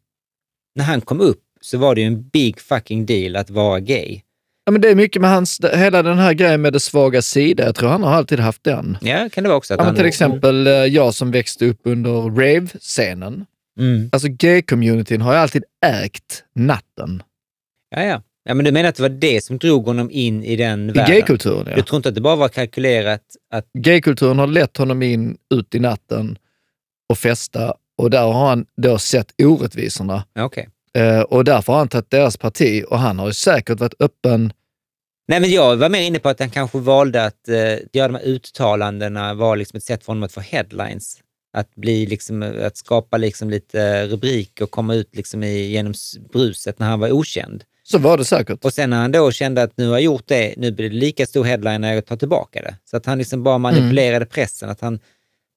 [0.75, 4.21] När han kom upp så var det ju en big fucking deal att vara gay.
[4.65, 7.65] Ja, men det är mycket med hans, hela den här grejen med det svaga sida.
[7.65, 8.97] Jag tror han har alltid haft den.
[9.01, 9.73] Ja, kan det vara också.
[9.73, 13.45] Att Ja, men han, till exempel eh, jag som växte upp under rave-scenen.
[13.79, 14.09] Mm.
[14.11, 17.23] Alltså gay-communityn har ju alltid ägt natten.
[17.89, 18.21] Ja, ja.
[18.43, 20.93] ja, men du menar att det var det som drog honom in i den I
[20.93, 21.15] världen?
[21.15, 21.75] gaykulturen, ja.
[21.75, 23.21] Du tror inte att det bara var kalkylerat
[23.53, 23.65] att...
[23.73, 26.37] Gaykulturen har lett honom in ut i natten
[27.09, 30.23] och festa och där har han då sett orättvisorna.
[30.39, 30.69] Okej.
[30.93, 34.53] Eh, och därför har han tagit deras parti och han har ju säkert varit öppen.
[35.27, 37.55] Nej, men jag var mer inne på att han kanske valde att eh,
[37.93, 41.19] göra de här uttalandena var liksom ett sätt för honom att få headlines.
[41.53, 45.93] Att, bli liksom, att skapa liksom lite rubriker och komma ut liksom i, genom
[46.33, 47.63] bruset när han var okänd.
[47.83, 48.65] Så var det säkert.
[48.65, 50.95] Och sen när han då kände att nu har jag gjort det, nu blir det
[50.95, 52.75] lika stor headline när jag tar tillbaka det.
[52.89, 54.69] Så att han liksom bara manipulerade pressen.
[54.69, 54.99] Att han,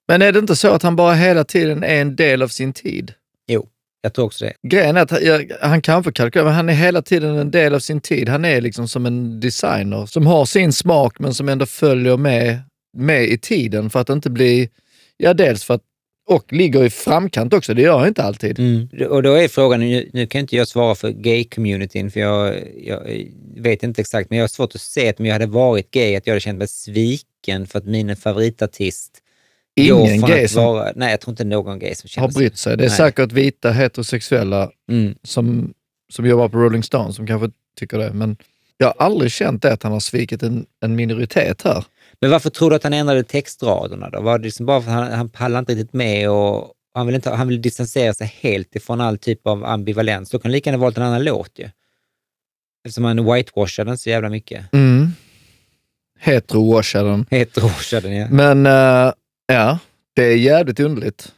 [0.08, 2.72] Men är det inte så att han bara hela tiden är en del av sin
[2.72, 3.12] tid?
[3.46, 3.68] jo,
[4.02, 4.52] jag tror också det.
[4.62, 7.74] Grejen är att han, jag, han kanske kalkylerar, men han är hela tiden en del
[7.74, 8.28] av sin tid.
[8.28, 12.62] Han är liksom som en designer som har sin smak men som ändå följer med,
[12.96, 14.70] med i tiden för att inte bli,
[15.16, 15.82] ja dels för att,
[16.28, 18.58] och ligger i framkant också, det gör han inte alltid.
[18.58, 18.88] Mm.
[19.10, 23.00] Och då är frågan, nu, nu kan inte jag svara för gay-communityn, för jag, jag
[23.56, 26.16] vet inte exakt, men jag har svårt att se att om jag hade varit gay,
[26.16, 29.22] att jag hade känt mig sviken för att min favoritartist
[29.80, 30.92] Ingen gay att som vara...
[30.96, 32.38] Nej, jag tror inte någon gay som har känner sig...
[32.40, 32.76] brytt sig.
[32.76, 32.96] Det är Nej.
[32.96, 35.14] säkert vita heterosexuella Mm.
[35.22, 35.74] som,
[36.12, 38.36] som jobbar på Rolling Stone som kanske tycker det, men
[38.76, 41.84] jag har aldrig känt det att han har svikit en, en minoritet här.
[42.20, 44.20] Men varför tror du att han ändrade textraderna då?
[44.20, 47.14] Var det liksom bara för att han, han pallade inte riktigt med och han vill,
[47.14, 50.30] inte, han vill distansera sig helt ifrån all typ av ambivalens?
[50.30, 51.68] Då kan han lika gärna valt en annan låt ju.
[52.84, 54.72] Eftersom han whitewashade den så jävla mycket.
[54.72, 55.08] Mm.
[56.20, 57.26] Hetero-washade den.
[57.30, 58.28] Heterowashade den, ja.
[58.30, 59.12] Men eh,
[59.46, 59.78] ja,
[60.14, 61.32] det är jävligt underligt.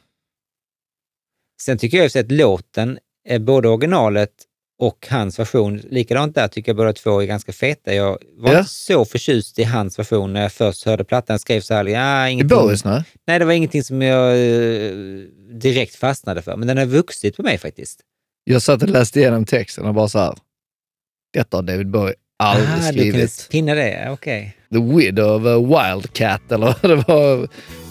[1.61, 2.99] Sen tycker jag att låten,
[3.39, 4.31] både originalet
[4.79, 7.93] och hans version, likadant där tycker jag båda två är ganska feta.
[7.93, 8.59] Jag var Ja.
[8.59, 11.33] inte så förtjust i hans version när jag först hörde plattan.
[11.33, 12.43] Jag skrev så här, ja, I.
[12.43, 13.03] Boris, nej?
[13.27, 14.91] Nej, det var ingenting som jag eh,
[15.53, 17.99] direkt fastnade för, men den har vuxit på mig faktiskt.
[18.43, 20.35] Jag satt och läste igenom texten och bara så här.
[21.33, 23.47] Detta har David Bowie aldrig Ah, du kunde skrivit.
[23.51, 24.55] pinna det, okej.
[24.71, 25.57] The widow of a
[25.93, 27.47] wildcat eller vad det var.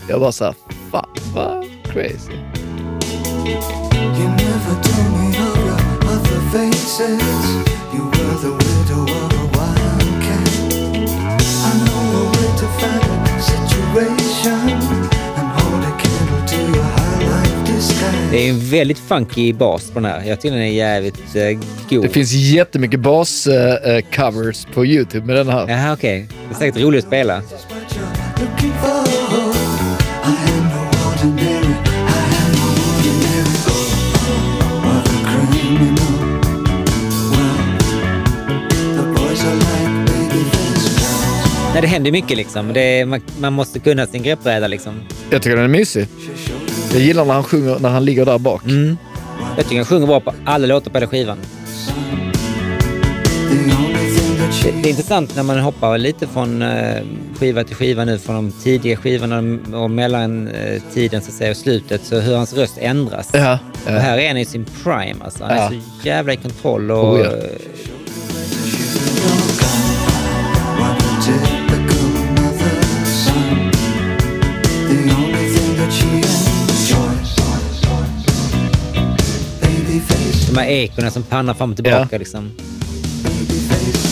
[0.09, 0.55] Jag bara så här,
[0.91, 2.33] fan vad crazy.
[18.31, 20.25] Det är en väldigt funky bas på den här.
[20.25, 21.61] Jag tycker den är jävligt uh,
[21.91, 22.03] god.
[22.03, 25.69] Det finns jättemycket bas-covers på YouTube med den här.
[25.69, 26.29] Jaha, okej.
[26.49, 27.43] Det är säkert roligt att spela.
[41.79, 42.77] Nej, det händer mycket liksom.
[42.77, 45.01] Är, man, man måste kunna sin greppbräda liksom.
[45.31, 46.07] Jag tycker den är mysig.
[46.93, 48.65] Jag gillar när han sjunger när han ligger där bak.
[48.65, 48.97] Mm.
[49.57, 51.39] Jag tycker han sjunger bra på alla låtar på hela skivan.
[54.63, 57.03] Det, det är intressant när man hoppar lite från eh,
[57.41, 61.51] skiva till skiva nu, från de tidiga skivorna och mellan eh, tiden så att säga,
[61.51, 63.31] och slutet, så hur hans röst ändras.
[63.33, 63.59] Ja.
[63.85, 65.45] Och här är han i sin prime alltså.
[65.45, 65.63] Han Ja.
[65.65, 67.15] är så jävla i kontroll och...
[67.15, 67.31] Oh, ja.
[80.59, 82.51] Här ekorna som pannar fram och tillbaka liksom.
[83.23, 84.09] babyface.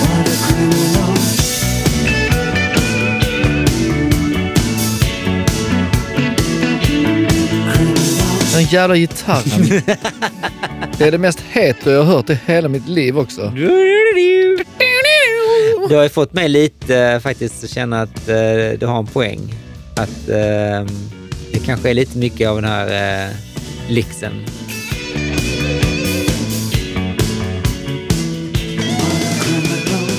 [0.00, 1.12] What a criminal.
[8.54, 9.82] Den jävla gitarren.
[10.98, 13.52] det är det mest hetero jag har hört i hela mitt liv också.
[15.88, 18.34] Du har ju fått mig lite eh, faktiskt att känna att eh,
[18.78, 19.54] du har en poäng.
[20.02, 20.86] Att eh,
[21.52, 23.30] det kanske är lite mycket av den här eh,
[23.88, 24.32] lixen.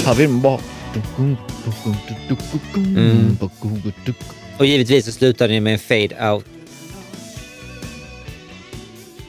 [0.05, 0.59] Här vill man bara...
[4.59, 6.45] Och givetvis så slutar den med en fade out.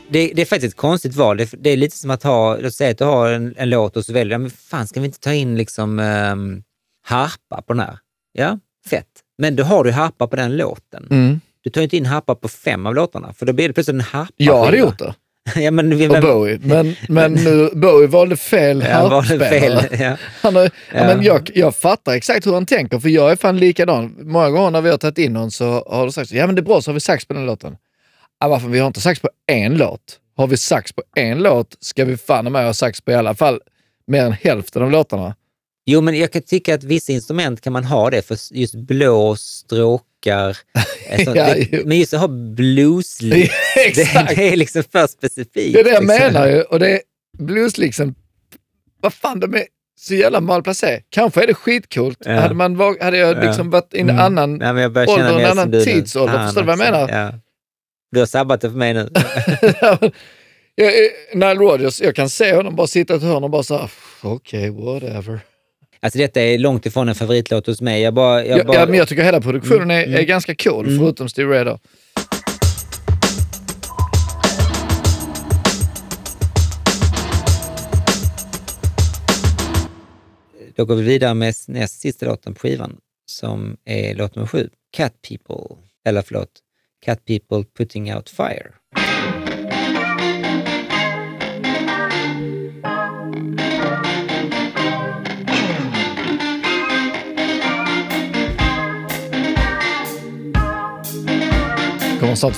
[0.08, 1.36] Det, det är faktiskt ett konstigt val.
[1.36, 3.96] Det, det är lite som att ha, låt säga att du har en, en låt
[3.96, 6.62] och så väljer du, men fan ska vi inte ta in liksom um,
[7.02, 7.98] harpa på den här?
[8.32, 8.58] Ja,
[8.90, 9.06] fett.
[9.38, 11.06] Men då har du harpa på den låten.
[11.10, 11.40] Mm.
[11.64, 14.00] Du tar inte in harpa på fem av låtarna, för då blir det plötsligt en
[14.00, 15.14] harpa Jag hade gjort det.
[15.56, 16.58] ja, men, vi, Och Bowie.
[16.62, 19.50] Men, men nu, Bowie valde fel harpspelare.
[19.50, 20.00] fel?
[20.00, 20.16] Ja.
[20.42, 20.70] Han har, ja.
[20.92, 21.06] Ja.
[21.06, 24.16] men jag, jag fattar exakt hur han tänker, för jag är fan likadan.
[24.20, 26.60] Många gånger när vi har tagit in någon så har du sagt ja men det
[26.60, 27.76] är bra så har vi sax på den låten.
[28.40, 28.68] Ja, varför?
[28.68, 30.00] Vi har inte sax på en låt.
[30.36, 33.34] Har vi sax på en låt ska vi fan med ha sax på i alla
[33.34, 33.60] fall
[34.06, 35.34] mer än hälften av låtarna.
[35.86, 39.40] Jo, men jag kan tycka att vissa instrument kan man ha det för just blås,
[39.40, 40.56] stråkar.
[41.08, 41.36] eh, sånt.
[41.36, 43.50] Ja, det, men just att ha blueslick,
[43.94, 45.74] det, det är liksom för specifikt.
[45.74, 46.18] Det är det jag liksom.
[46.32, 46.62] menar ju.
[46.62, 47.00] Och det är
[47.38, 48.14] blues liksom,
[49.00, 49.64] vad fan de är
[50.00, 51.02] så jävla malplacé.
[51.10, 52.18] Kanske är det skitcoolt.
[52.24, 52.32] Ja.
[52.32, 53.40] Hade, man, hade jag Ja.
[53.42, 54.22] liksom varit i en Mm.
[54.24, 56.34] annan börjar ålder, en annan tidsålder.
[56.34, 57.08] Fan Förstår du vad jag menar?
[57.08, 57.32] Ja.
[58.12, 59.08] Du har sabbat det för mig nu.
[60.74, 63.62] jag, är- Nile Rodgers, jag kan se honom bara sitta i ett hörn och bara
[63.62, 63.88] så
[64.22, 65.40] okej, whatever.
[66.04, 68.02] Alltså detta är långt ifrån en favoritlåt hos mig.
[68.02, 68.44] Jag bara...
[68.46, 70.14] Jag Jag, bara ja, men jag tycker hela produktionen är, Mm.
[70.18, 70.98] är ganska cool, Mm.
[70.98, 71.78] förutom Steve Ray då.
[80.76, 84.68] Då går vi vidare med näst sista låten på skivan som är låt nummer sju.
[84.96, 86.50] Cat People, eller förlåt,
[87.04, 88.70] Cat People Putting Out Fire.
[102.36, 102.54] Thousand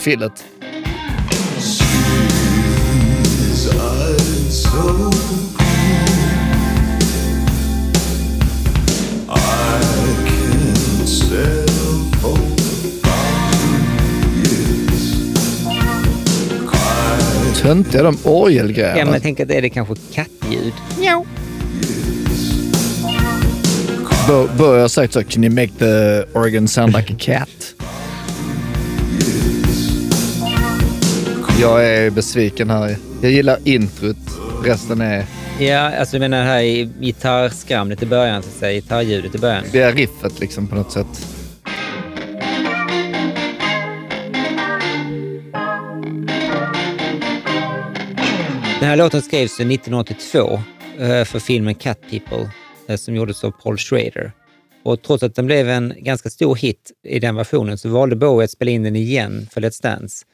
[14.47, 15.13] years.
[16.71, 19.05] Cry Töntiga de Ja, orgelgrejerna.
[19.05, 20.73] men jag tänker att det är det kanske kattljud.
[24.59, 27.76] Bowie har sagt så, can you make the organ sound like a cat?
[31.61, 32.97] Jag är besviken här.
[33.23, 34.17] Jag gillar introt.
[34.65, 35.27] Resten är,
[35.61, 36.63] Ja, alltså du menar det här
[37.01, 39.65] gitarrskramlet i början, så att säga, gitarrljudet i början.
[39.73, 41.07] det är riffet liksom på något sätt.
[48.81, 50.61] Den här låten skrevs 1982
[50.99, 52.51] eh, för filmen Cat People
[52.89, 54.33] eh, som gjordes av Paul Schrader.
[54.85, 58.45] Och trots att den blev en ganska stor hit i den versionen så valde Bowie
[58.45, 60.25] att spela in den igen för Let's Dance.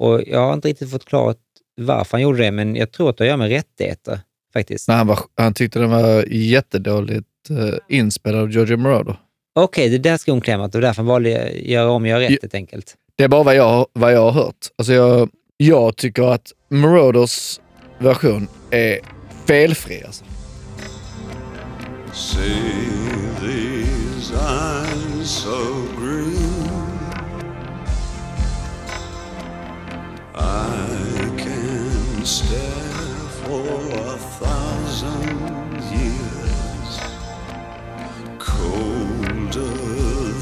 [0.00, 1.36] Och jag har inte riktigt fått klart
[1.76, 4.20] varför han gjorde det, men jag tror att det har att göra med rättigheter
[4.52, 4.88] faktiskt.
[4.88, 9.16] Nej, han, var, han tyckte den var jättedåligt uh, inspelad av Giorgio Moroder.
[9.54, 12.30] Okej, det där ska hon klämma och därför valde jag att göra om göra rätt
[12.30, 12.94] helt enkelt.
[13.16, 14.68] Det är bara vad jag, vad jag har hört.
[14.78, 17.60] Alltså jag, jag tycker att Marauders
[17.98, 18.98] version är
[19.46, 20.02] felfri.
[20.04, 20.24] Alltså.
[22.12, 22.50] Say
[23.40, 25.89] these eyes so
[30.42, 33.60] I can stare for
[33.92, 37.00] a thousand years.
[38.38, 39.76] Colder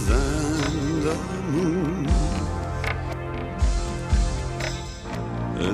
[0.08, 1.16] than the
[1.52, 2.08] moon.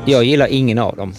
[0.07, 1.15] Jag gillar ingen av dem.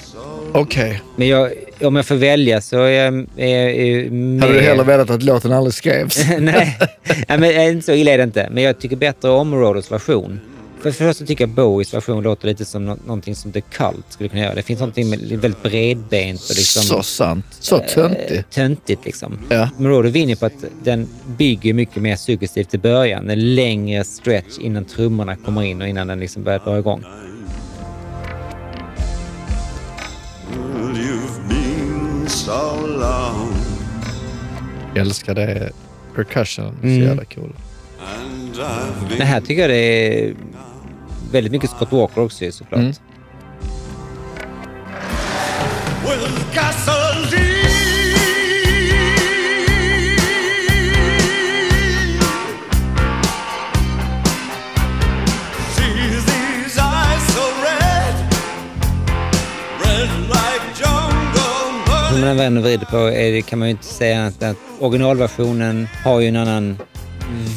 [0.53, 1.01] Okej.
[1.15, 1.51] Men jag,
[1.81, 4.41] om jag får välja så är jag, är, jag- är mer...
[4.41, 6.25] Hade du hellre velat att låten aldrig skrevs?
[6.39, 6.77] Nej,
[7.27, 8.49] Nej men, eh, så illa är det inte.
[8.51, 10.39] Men jag tycker bättre om Marauders version.
[10.93, 14.05] För det första tycker jag Bowies version låter lite som nå- någonting som The Cult
[14.09, 14.55] skulle kunna göra.
[14.55, 16.83] Det finns någonting med väldigt bredbent och liksom...
[16.83, 17.45] Så sant.
[17.59, 18.31] Så töntigt.
[18.31, 19.39] eh, töntigt liksom.
[19.49, 19.69] Ja.
[19.77, 21.07] Moroder vinner på att den
[21.37, 23.29] bygger mycket mer suggestivt i början.
[23.29, 27.03] En längre stretch innan trummorna kommer in och innan den liksom börjar dra igång.
[34.93, 35.69] Jag älskar det.
[36.15, 36.77] Percussion.
[36.81, 37.01] Så Mm.
[37.03, 37.53] jävla cool.
[39.17, 39.75] Det här tycker jag det
[40.19, 40.33] är
[41.31, 42.79] väldigt mycket Scott Walker också såklart.
[42.79, 42.93] Mm.
[62.15, 65.87] Hur man vänder och vrider på är kan man ju inte säga än att originalversionen
[66.03, 66.77] har ju en annan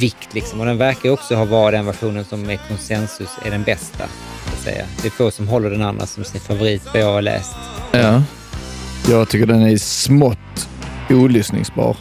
[0.00, 0.60] vikt liksom.
[0.60, 4.04] Och den verkar också ha varit den versionen som med konsensus är den bästa.
[4.04, 4.84] att Säga.
[5.02, 7.54] Det är få som håller den andra som sin favorit vad jag har läst.
[7.92, 8.22] Ja.
[9.08, 10.68] Jag tycker den är smått
[11.10, 11.96] olyssningsbar.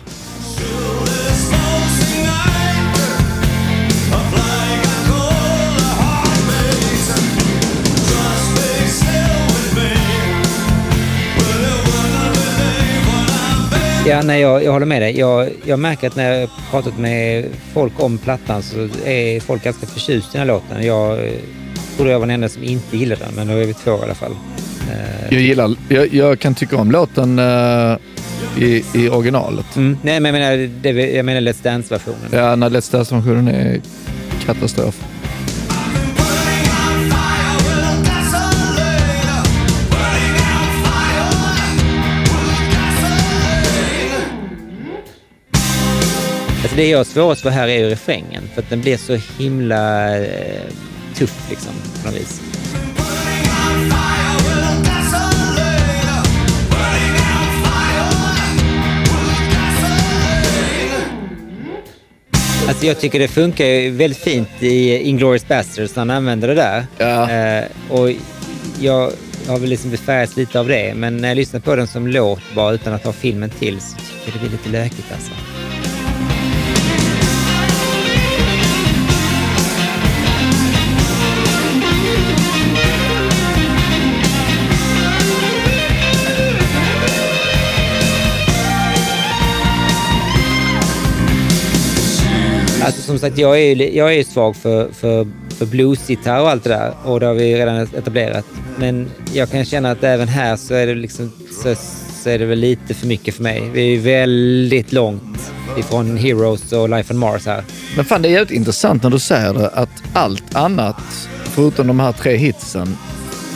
[14.08, 15.20] Ja, nej, jag, jag håller med dig.
[15.20, 19.86] Jag, jag märker att när jag pratat med folk om plattan så är folk ganska
[19.88, 20.86] förtjusta i den här låten.
[20.86, 21.32] Jag eh,
[21.96, 24.04] trodde jag var den enda som inte gillade den, men då är vi två i
[24.04, 24.32] alla fall.
[24.92, 27.98] Eh, Jag gillar, jag, jag kan tycka om låten eh,
[28.58, 29.76] i, i originalet.
[29.76, 29.98] Mm.
[30.02, 32.30] Nej, men jag menar, det, jag menar Let's Dance-versionen.
[32.32, 33.82] Ja, när Let's Dance-versionen är
[34.46, 35.04] katastrof.
[46.78, 50.16] Det jag har svårast för här är ju refrängen, för att den blir så himla
[50.18, 50.62] eh,
[51.16, 52.42] tuff liksom, på något vis.
[62.68, 66.86] Alltså jag tycker det funkar väldigt fint i Inglourious Basterds när han använder det där.
[66.98, 67.32] Ja.
[67.32, 68.10] Eh, och
[68.80, 69.12] jag
[69.48, 72.42] har väl liksom befärgats lite av det, men när jag lyssnar på den som låt
[72.56, 75.32] bara utan att ha filmen till så tycker jag det blir lite lökigt alltså.
[93.08, 95.28] Som sagt, jag är ju jag är svag för, för,
[95.58, 98.46] för bluesgitarr och allt det där och det har vi redan etablerat.
[98.78, 101.32] Men jag kan känna att även här så är det liksom
[101.64, 101.76] så,
[102.24, 103.70] så är det väl lite för mycket för mig.
[103.74, 107.64] Vi är väldigt långt ifrån Heroes och Life on Mars här.
[107.96, 112.00] Men fan, det är jävligt intressant när du säger det, att allt annat, förutom de
[112.00, 112.98] här tre hitsen,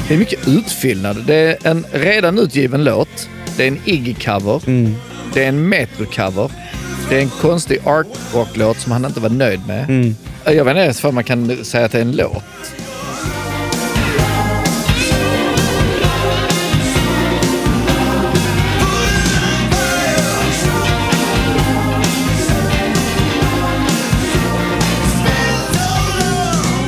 [0.07, 1.23] det är mycket utfyllnad.
[1.27, 4.91] Det är en redan utgiven låt, det är en Iggy-cover,
[5.33, 6.51] det är en Metro-cover,
[7.11, 10.13] det är en konstig art rock-låt som han inte var nöjd med.
[10.45, 12.43] Jag vet inte ens vad man kan säga att det är en låt.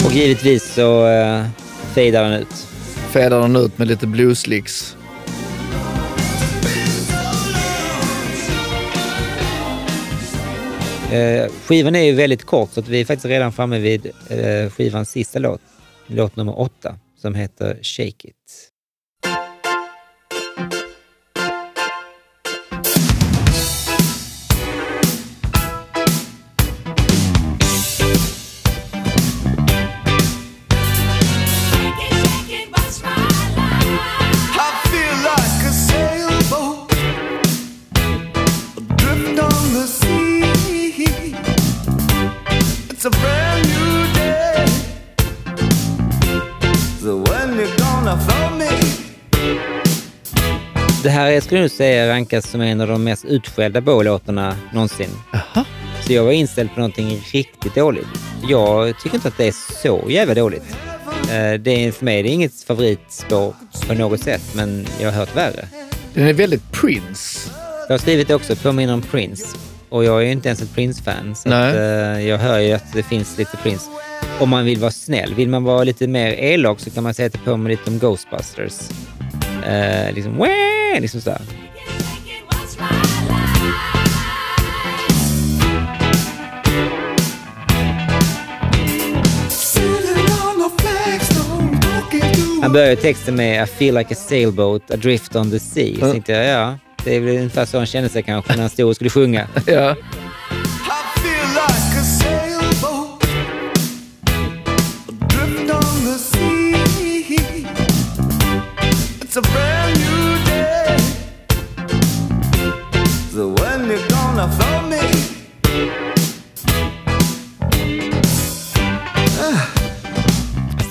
[0.05, 1.45] Och givetvis så uh,
[1.93, 2.67] fejdar den ut.
[3.11, 4.95] Fedar den ut med lite blueslicks.
[11.13, 14.69] Eh, skivan är ju väldigt kort så att vi är faktiskt redan framme vid eh,
[14.69, 15.61] skivans sista låt.
[16.07, 18.35] Låt nummer åtta som heter Shake It.
[51.03, 55.09] Det här är, skulle jag säga rankas som en av de mest utskällda Bowie-låtarna någonsin.
[56.07, 58.07] Så jag var inställd på någonting riktigt dåligt.
[58.49, 60.63] Jag tycker inte att det är så jävla dåligt.
[61.31, 63.53] Eh, Det är, för mig är det inget favoritspår
[63.87, 65.67] på något sätt, men jag har hört värre.
[66.13, 67.49] Den är väldigt Prince.
[67.87, 69.57] Jag har skrivit det också, påminner om Prince.
[69.89, 72.93] Och jag är ju inte ens ett Prince-fan, så att, eh, jag hör ju att
[72.93, 73.85] det finns lite Prince.
[74.39, 75.33] Om man vill vara snäll.
[75.35, 77.99] Vill man vara lite mer elak så kan man säga att det påminner lite om
[77.99, 78.73] Ghostbusters.
[79.67, 80.47] Eh, liksom, Wah!
[81.01, 81.41] Liksom sådär.
[92.61, 95.95] Han börjar texten med I feel like a sailboat adrift on the sea.
[95.99, 98.69] Så tänkte jag, ja, det är väl ungefär så han kände sig kanske när han
[98.69, 99.47] stod och skulle sjunga.
[99.65, 99.95] Ja.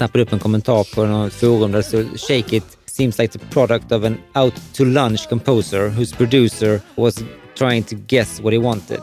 [0.03, 3.47] Snappade upp en kommentar på något forum där det stod “Shake it seems like the
[3.51, 7.25] product of an out to lunch composer whose producer was
[7.59, 9.01] trying to guess what he wanted”.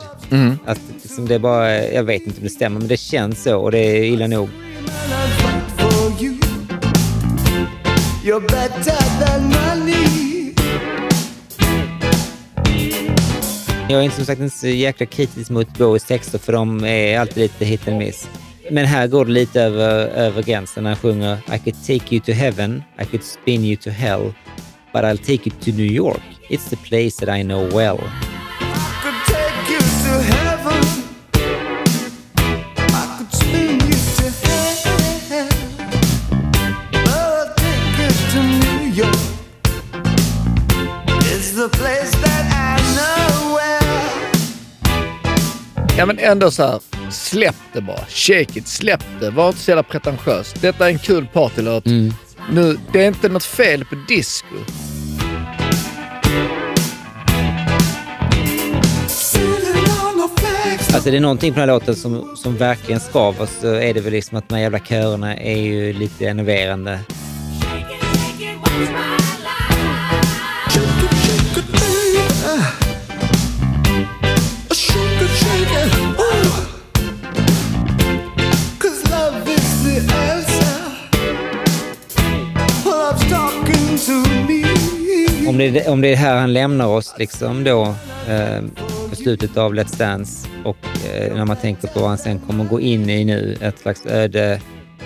[0.66, 3.70] Att liksom det bara, jag vet inte om det stämmer, men det känns så och
[3.70, 4.48] det är illa nog.
[8.24, 10.54] You're better than money.
[13.88, 17.18] Jag är inte som sagt inte så jäkla kritisk mot Bowies texter för de är
[17.18, 18.28] alltid lite hit and miss.
[18.70, 22.20] Men här går det lite över, över gränsen när han sjunger I could take you
[22.20, 24.34] to heaven, I could spin you to hell,
[24.92, 26.22] but I'll take you to New York.
[26.48, 27.98] It's the place that I know well.
[29.02, 30.46] could take you to.
[30.46, 30.49] I
[46.00, 46.80] ja, men ändå så här.
[47.10, 48.04] Släpp det bara.
[48.08, 48.68] Shake it.
[48.68, 49.30] Släpp det.
[49.30, 50.52] Var inte så jävla pretentiös.
[50.52, 51.84] Detta är en kul partylåt.
[52.52, 54.54] Nu, det är inte något fel på disco.
[60.94, 64.00] Alltså det är någonting på den här låten som, som verkligen skaver så är det
[64.00, 67.00] väl liksom att de här jävla körerna är ju lite enerverande.
[85.50, 87.82] Om det, är- om det är här han lämnar oss liksom då
[88.28, 88.62] eh,
[89.10, 90.76] på slutet av Let's Dance och
[91.14, 94.06] eh, när man tänker på vad han sen kommer gå in i nu, ett slags
[94.06, 94.60] öde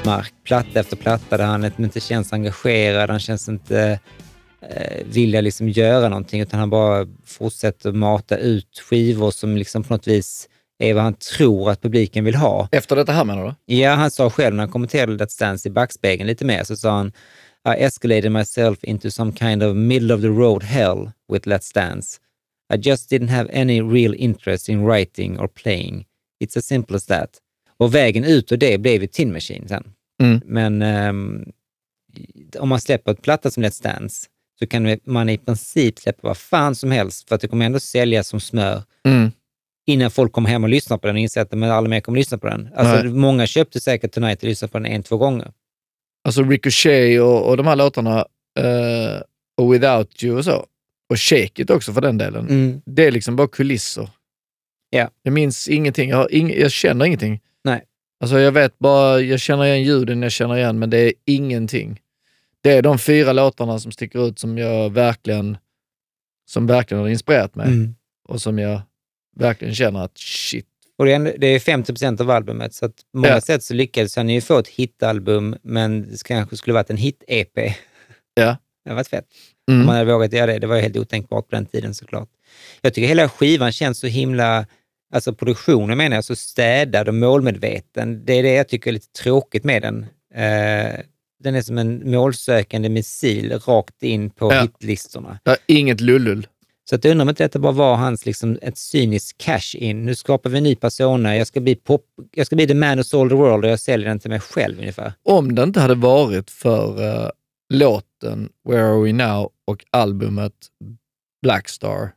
[0.04, 3.98] mark, platta efter platta där han inte känns engagerad, han känns inte
[4.70, 9.94] eh, vilja liksom göra någonting utan han bara fortsätter mata ut skivor som liksom på
[9.94, 10.48] något vis
[10.78, 12.68] är vad han tror att publiken vill ha.
[12.72, 13.74] Efter detta här menar du?
[13.74, 16.90] Ja, han sa själv när han kommenterade Let's Dance i backspegeln lite mer, så sa
[16.96, 17.12] han
[17.64, 22.20] I escalated myself into some kind of middle of the road hell with Let's Dance.
[22.74, 26.04] I just didn't have any real interest in writing or playing.
[26.44, 27.30] It's as simple as that.
[27.76, 29.84] Och vägen ut ur det blev ju Tin Machine sen.
[30.22, 30.40] Mm.
[30.44, 31.44] Men ehm,
[32.58, 34.26] om man släpper ett platta som Let's Dance
[34.58, 37.80] så kan man i princip släppa vad fan som helst för att det kommer ändå
[37.80, 39.30] säljas som smör Mm.
[39.86, 42.18] innan folk kommer hem och lyssnar på den och inser att men alla mer kommer
[42.18, 42.68] lyssna på den.
[42.76, 43.12] Alltså, Nej.
[43.12, 45.52] många köpte säkert Tonight och lyssnade på den en, två gånger.
[46.24, 48.18] Alltså Ricochet och, och de här låtarna,
[48.58, 49.22] eh,
[49.56, 50.66] och Without You och så.
[51.10, 52.48] Och Shake It också för den delen.
[52.48, 52.82] Mm.
[52.86, 54.10] Det är liksom bara kulisser.
[54.90, 55.10] Ja.
[55.22, 56.10] Jag minns ingenting.
[56.10, 57.40] Jag, ing, jag känner ingenting.
[57.64, 57.84] Nej.
[58.20, 62.00] Alltså jag vet bara, jag känner igen ljuden, jag känner igen, men det är ingenting.
[62.60, 65.56] Det är de fyra låtarna som sticker ut som jag verkligen,
[66.50, 67.66] som verkligen har inspirerat mig.
[67.66, 67.94] Mm.
[68.28, 68.80] Och som jag
[69.36, 70.66] verkligen känner att shit.
[70.98, 73.40] Och det är, ändå- det är 50 procent av albumet, så att på många Ja.
[73.40, 77.74] sätt så lyckades han ju få ett hitalbum, men det kanske skulle varit en hit-EP.
[78.34, 78.56] Ja.
[78.84, 79.24] Det hade varit fett.
[79.70, 79.80] Mm.
[79.80, 80.58] Om man hade vågat göra det.
[80.58, 82.28] Det var ju helt otänkbart på den tiden såklart.
[82.80, 84.66] Jag tycker hela skivan känns så himla,
[85.14, 88.24] alltså produktionen menar jag, så städad och målmedveten.
[88.24, 90.02] Det är det jag tycker är lite tråkigt med den.
[90.34, 91.00] Eh,
[91.44, 94.60] den är som en målsökande missil rakt in på Ja.
[94.62, 95.38] hitlistorna.
[95.44, 96.46] Är inget lullull.
[96.90, 100.04] Så att jag undrar om inte detta bara var hans liksom, ett cyniskt cash-in.
[100.04, 102.98] Nu skapar vi en ny persona, jag ska bli pop, jag ska bli the man
[102.98, 105.12] who sold the world och jag säljer den till mig själv ungefär.
[105.22, 107.30] Om det inte hade varit för eh,
[107.74, 110.52] låten Where Are We Now och albumet
[111.42, 112.10] Blackstar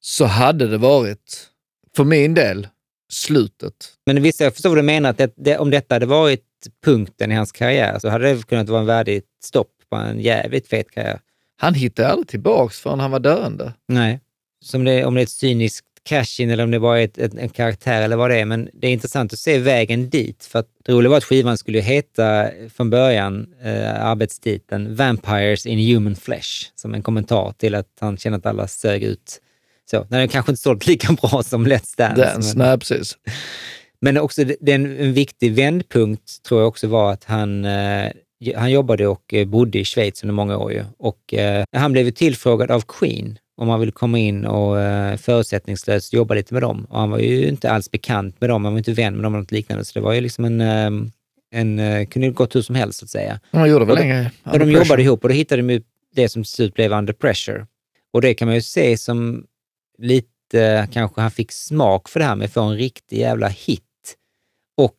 [0.00, 1.48] så hade det varit,
[1.96, 2.68] för min del,
[3.12, 3.74] slutet.
[4.06, 6.44] Men visst, jag förstår vad du menar, att det, det, om detta hade varit
[6.84, 10.68] punkten i hans karriär så hade det kunnat vara en värdigt stopp på en jävligt
[10.68, 11.20] fet karriär.
[11.60, 13.72] Han hittade aldrig tillbaks förrän han var döende.
[13.88, 14.20] Nej.
[14.64, 17.34] Som det, om det är ett cyniskt cash-in eller om det bara är ett, ett,
[17.34, 18.44] en karaktär eller vad det är.
[18.44, 20.44] Men det är intressant att se vägen dit.
[20.44, 25.94] För att det roliga var att skivan skulle heta från början eh, arbetstiteln Vampires in
[25.94, 26.50] Human Flesh.
[26.74, 29.40] Som en kommentar till att han kände att alla sög ut.
[29.90, 32.22] Så, den kanske inte sålt lika bra som Let's Dance.
[32.22, 33.18] Dance, men- nej precis.
[34.00, 38.12] men också det- den, en viktig vändpunkt tror jag också var att han, eh,
[38.56, 40.72] han jobbade och eh, bodde i Schweiz under många år.
[40.72, 40.84] Ju.
[40.98, 46.12] Och, eh, han blev tillfrågad av Queen om han ville komma in och eh, förutsättningslöst
[46.12, 46.84] jobba lite med dem.
[46.90, 49.34] Och han var ju inte alls bekant med dem, han var inte vän med dem
[49.34, 49.84] eller något liknande.
[49.84, 50.90] Så det var ju liksom en, eh,
[51.52, 53.40] en eh, kunde gått hur som helst så att säga.
[53.50, 54.08] De gjorde väl en
[54.44, 55.82] de- de jobbade ihop och då hittade de ju
[56.14, 57.66] det som till slut blev Under Pressure.
[58.12, 59.44] Och det kan man ju se som
[59.98, 63.82] lite, kanske han fick smak för det här med att få en riktig jävla hit.
[64.76, 64.96] Och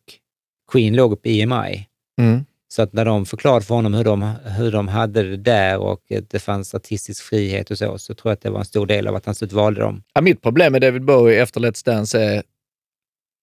[0.72, 1.88] Queen låg på EMI.
[2.22, 2.45] Mm.
[2.72, 4.22] Så att när de förklarade för honom hur de,
[4.57, 5.99] hur de hade det där och
[6.30, 9.07] det fanns artistisk frihet och så, så tror jag att det var en stor del
[9.07, 10.03] av att han slut valde dem.
[10.14, 12.43] Ja, mitt problem med David Bowie efter Let's Dance är,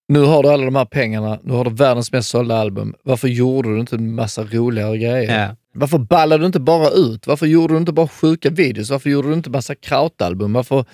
[0.09, 2.95] nu har du alla de här pengarna, nu har du världens mest sålda album.
[3.03, 5.41] Varför gjorde du inte en massa roligare grejer?
[5.41, 5.57] Ja.
[5.75, 7.27] Varför ballade du inte bara ut?
[7.27, 8.91] Varför gjorde du inte bara sjuka videos?
[8.91, 10.53] Varför gjorde du inte massa krautalbum?
[10.53, 10.85] Varför,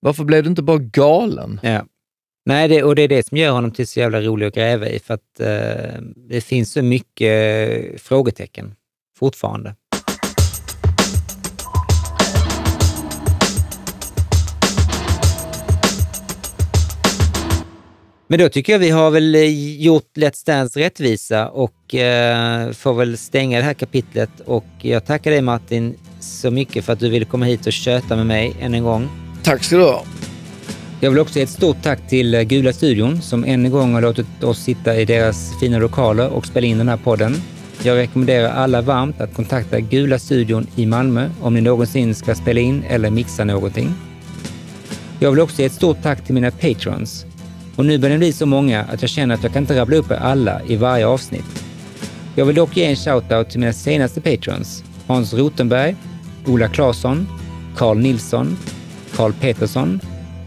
[0.00, 1.60] varför blev du inte bara galen?
[1.62, 1.84] Ja.
[2.48, 4.88] Nej, det, och det är det som gör honom till så jävla rolig att gräva
[4.88, 8.74] i, för att eh, det finns så mycket eh, frågetecken
[9.18, 9.74] fortfarande.
[18.28, 22.94] Men då tycker jag vi har väl eh, gjort Let's Dance rättvisa och eh, får
[22.94, 24.30] väl stänga det här kapitlet.
[24.44, 28.16] Och jag tackar dig Martin så mycket för att du ville komma hit och köta
[28.16, 29.08] med mig än en gång.
[29.42, 30.04] Tack ska du ha.
[31.00, 33.94] Jag vill också ge ett stort tack till eh, Gula Studion som än en gång
[33.94, 37.36] har låtit oss sitta i deras fina lokaler och spela in den här podden.
[37.82, 42.60] Jag rekommenderar alla varmt att kontakta Gula Studion i Malmö om ni någonsin ska spela
[42.60, 43.94] in eller mixa någonting.
[45.20, 47.26] Jag vill också ge ett stort tack till mina patrons.
[47.76, 49.96] Och nu börjar det bli så många att jag känner att jag kan inte rabbla
[49.96, 51.64] upp er alla i varje avsnitt.
[52.34, 54.84] Jag vill dock ge en shoutout till mina senaste patrons.
[55.06, 55.96] Hans Rotenberg,
[56.46, 57.28] Ola Claesson,
[57.76, 58.56] Carl Nilsson,
[59.16, 60.00] Carl Petersson,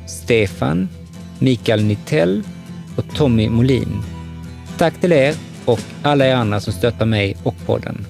[0.10, 0.90] Stefan,
[1.40, 2.44] Mikael Nittell
[2.95, 4.03] och Tommy Molin.
[4.77, 8.06] Tack till er och alla er andra som stöttar mig och podden.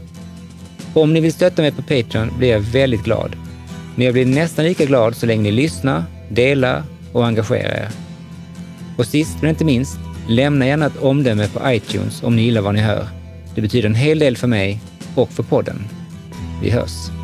[0.93, 3.35] Om ni vill stötta mig på Patreon blir jag väldigt glad.
[3.95, 7.89] Men jag blir nästan lika glad så länge ni lyssnar, delar och engagerar er.
[8.97, 9.99] Och sist men inte minst,
[10.29, 13.07] lämna gärna ett omdöme på iTunes om ni gillar vad ni hör.
[13.55, 14.79] Det betyder en hel del för mig
[15.15, 15.87] och för podden.
[16.61, 17.18] Vi hörs!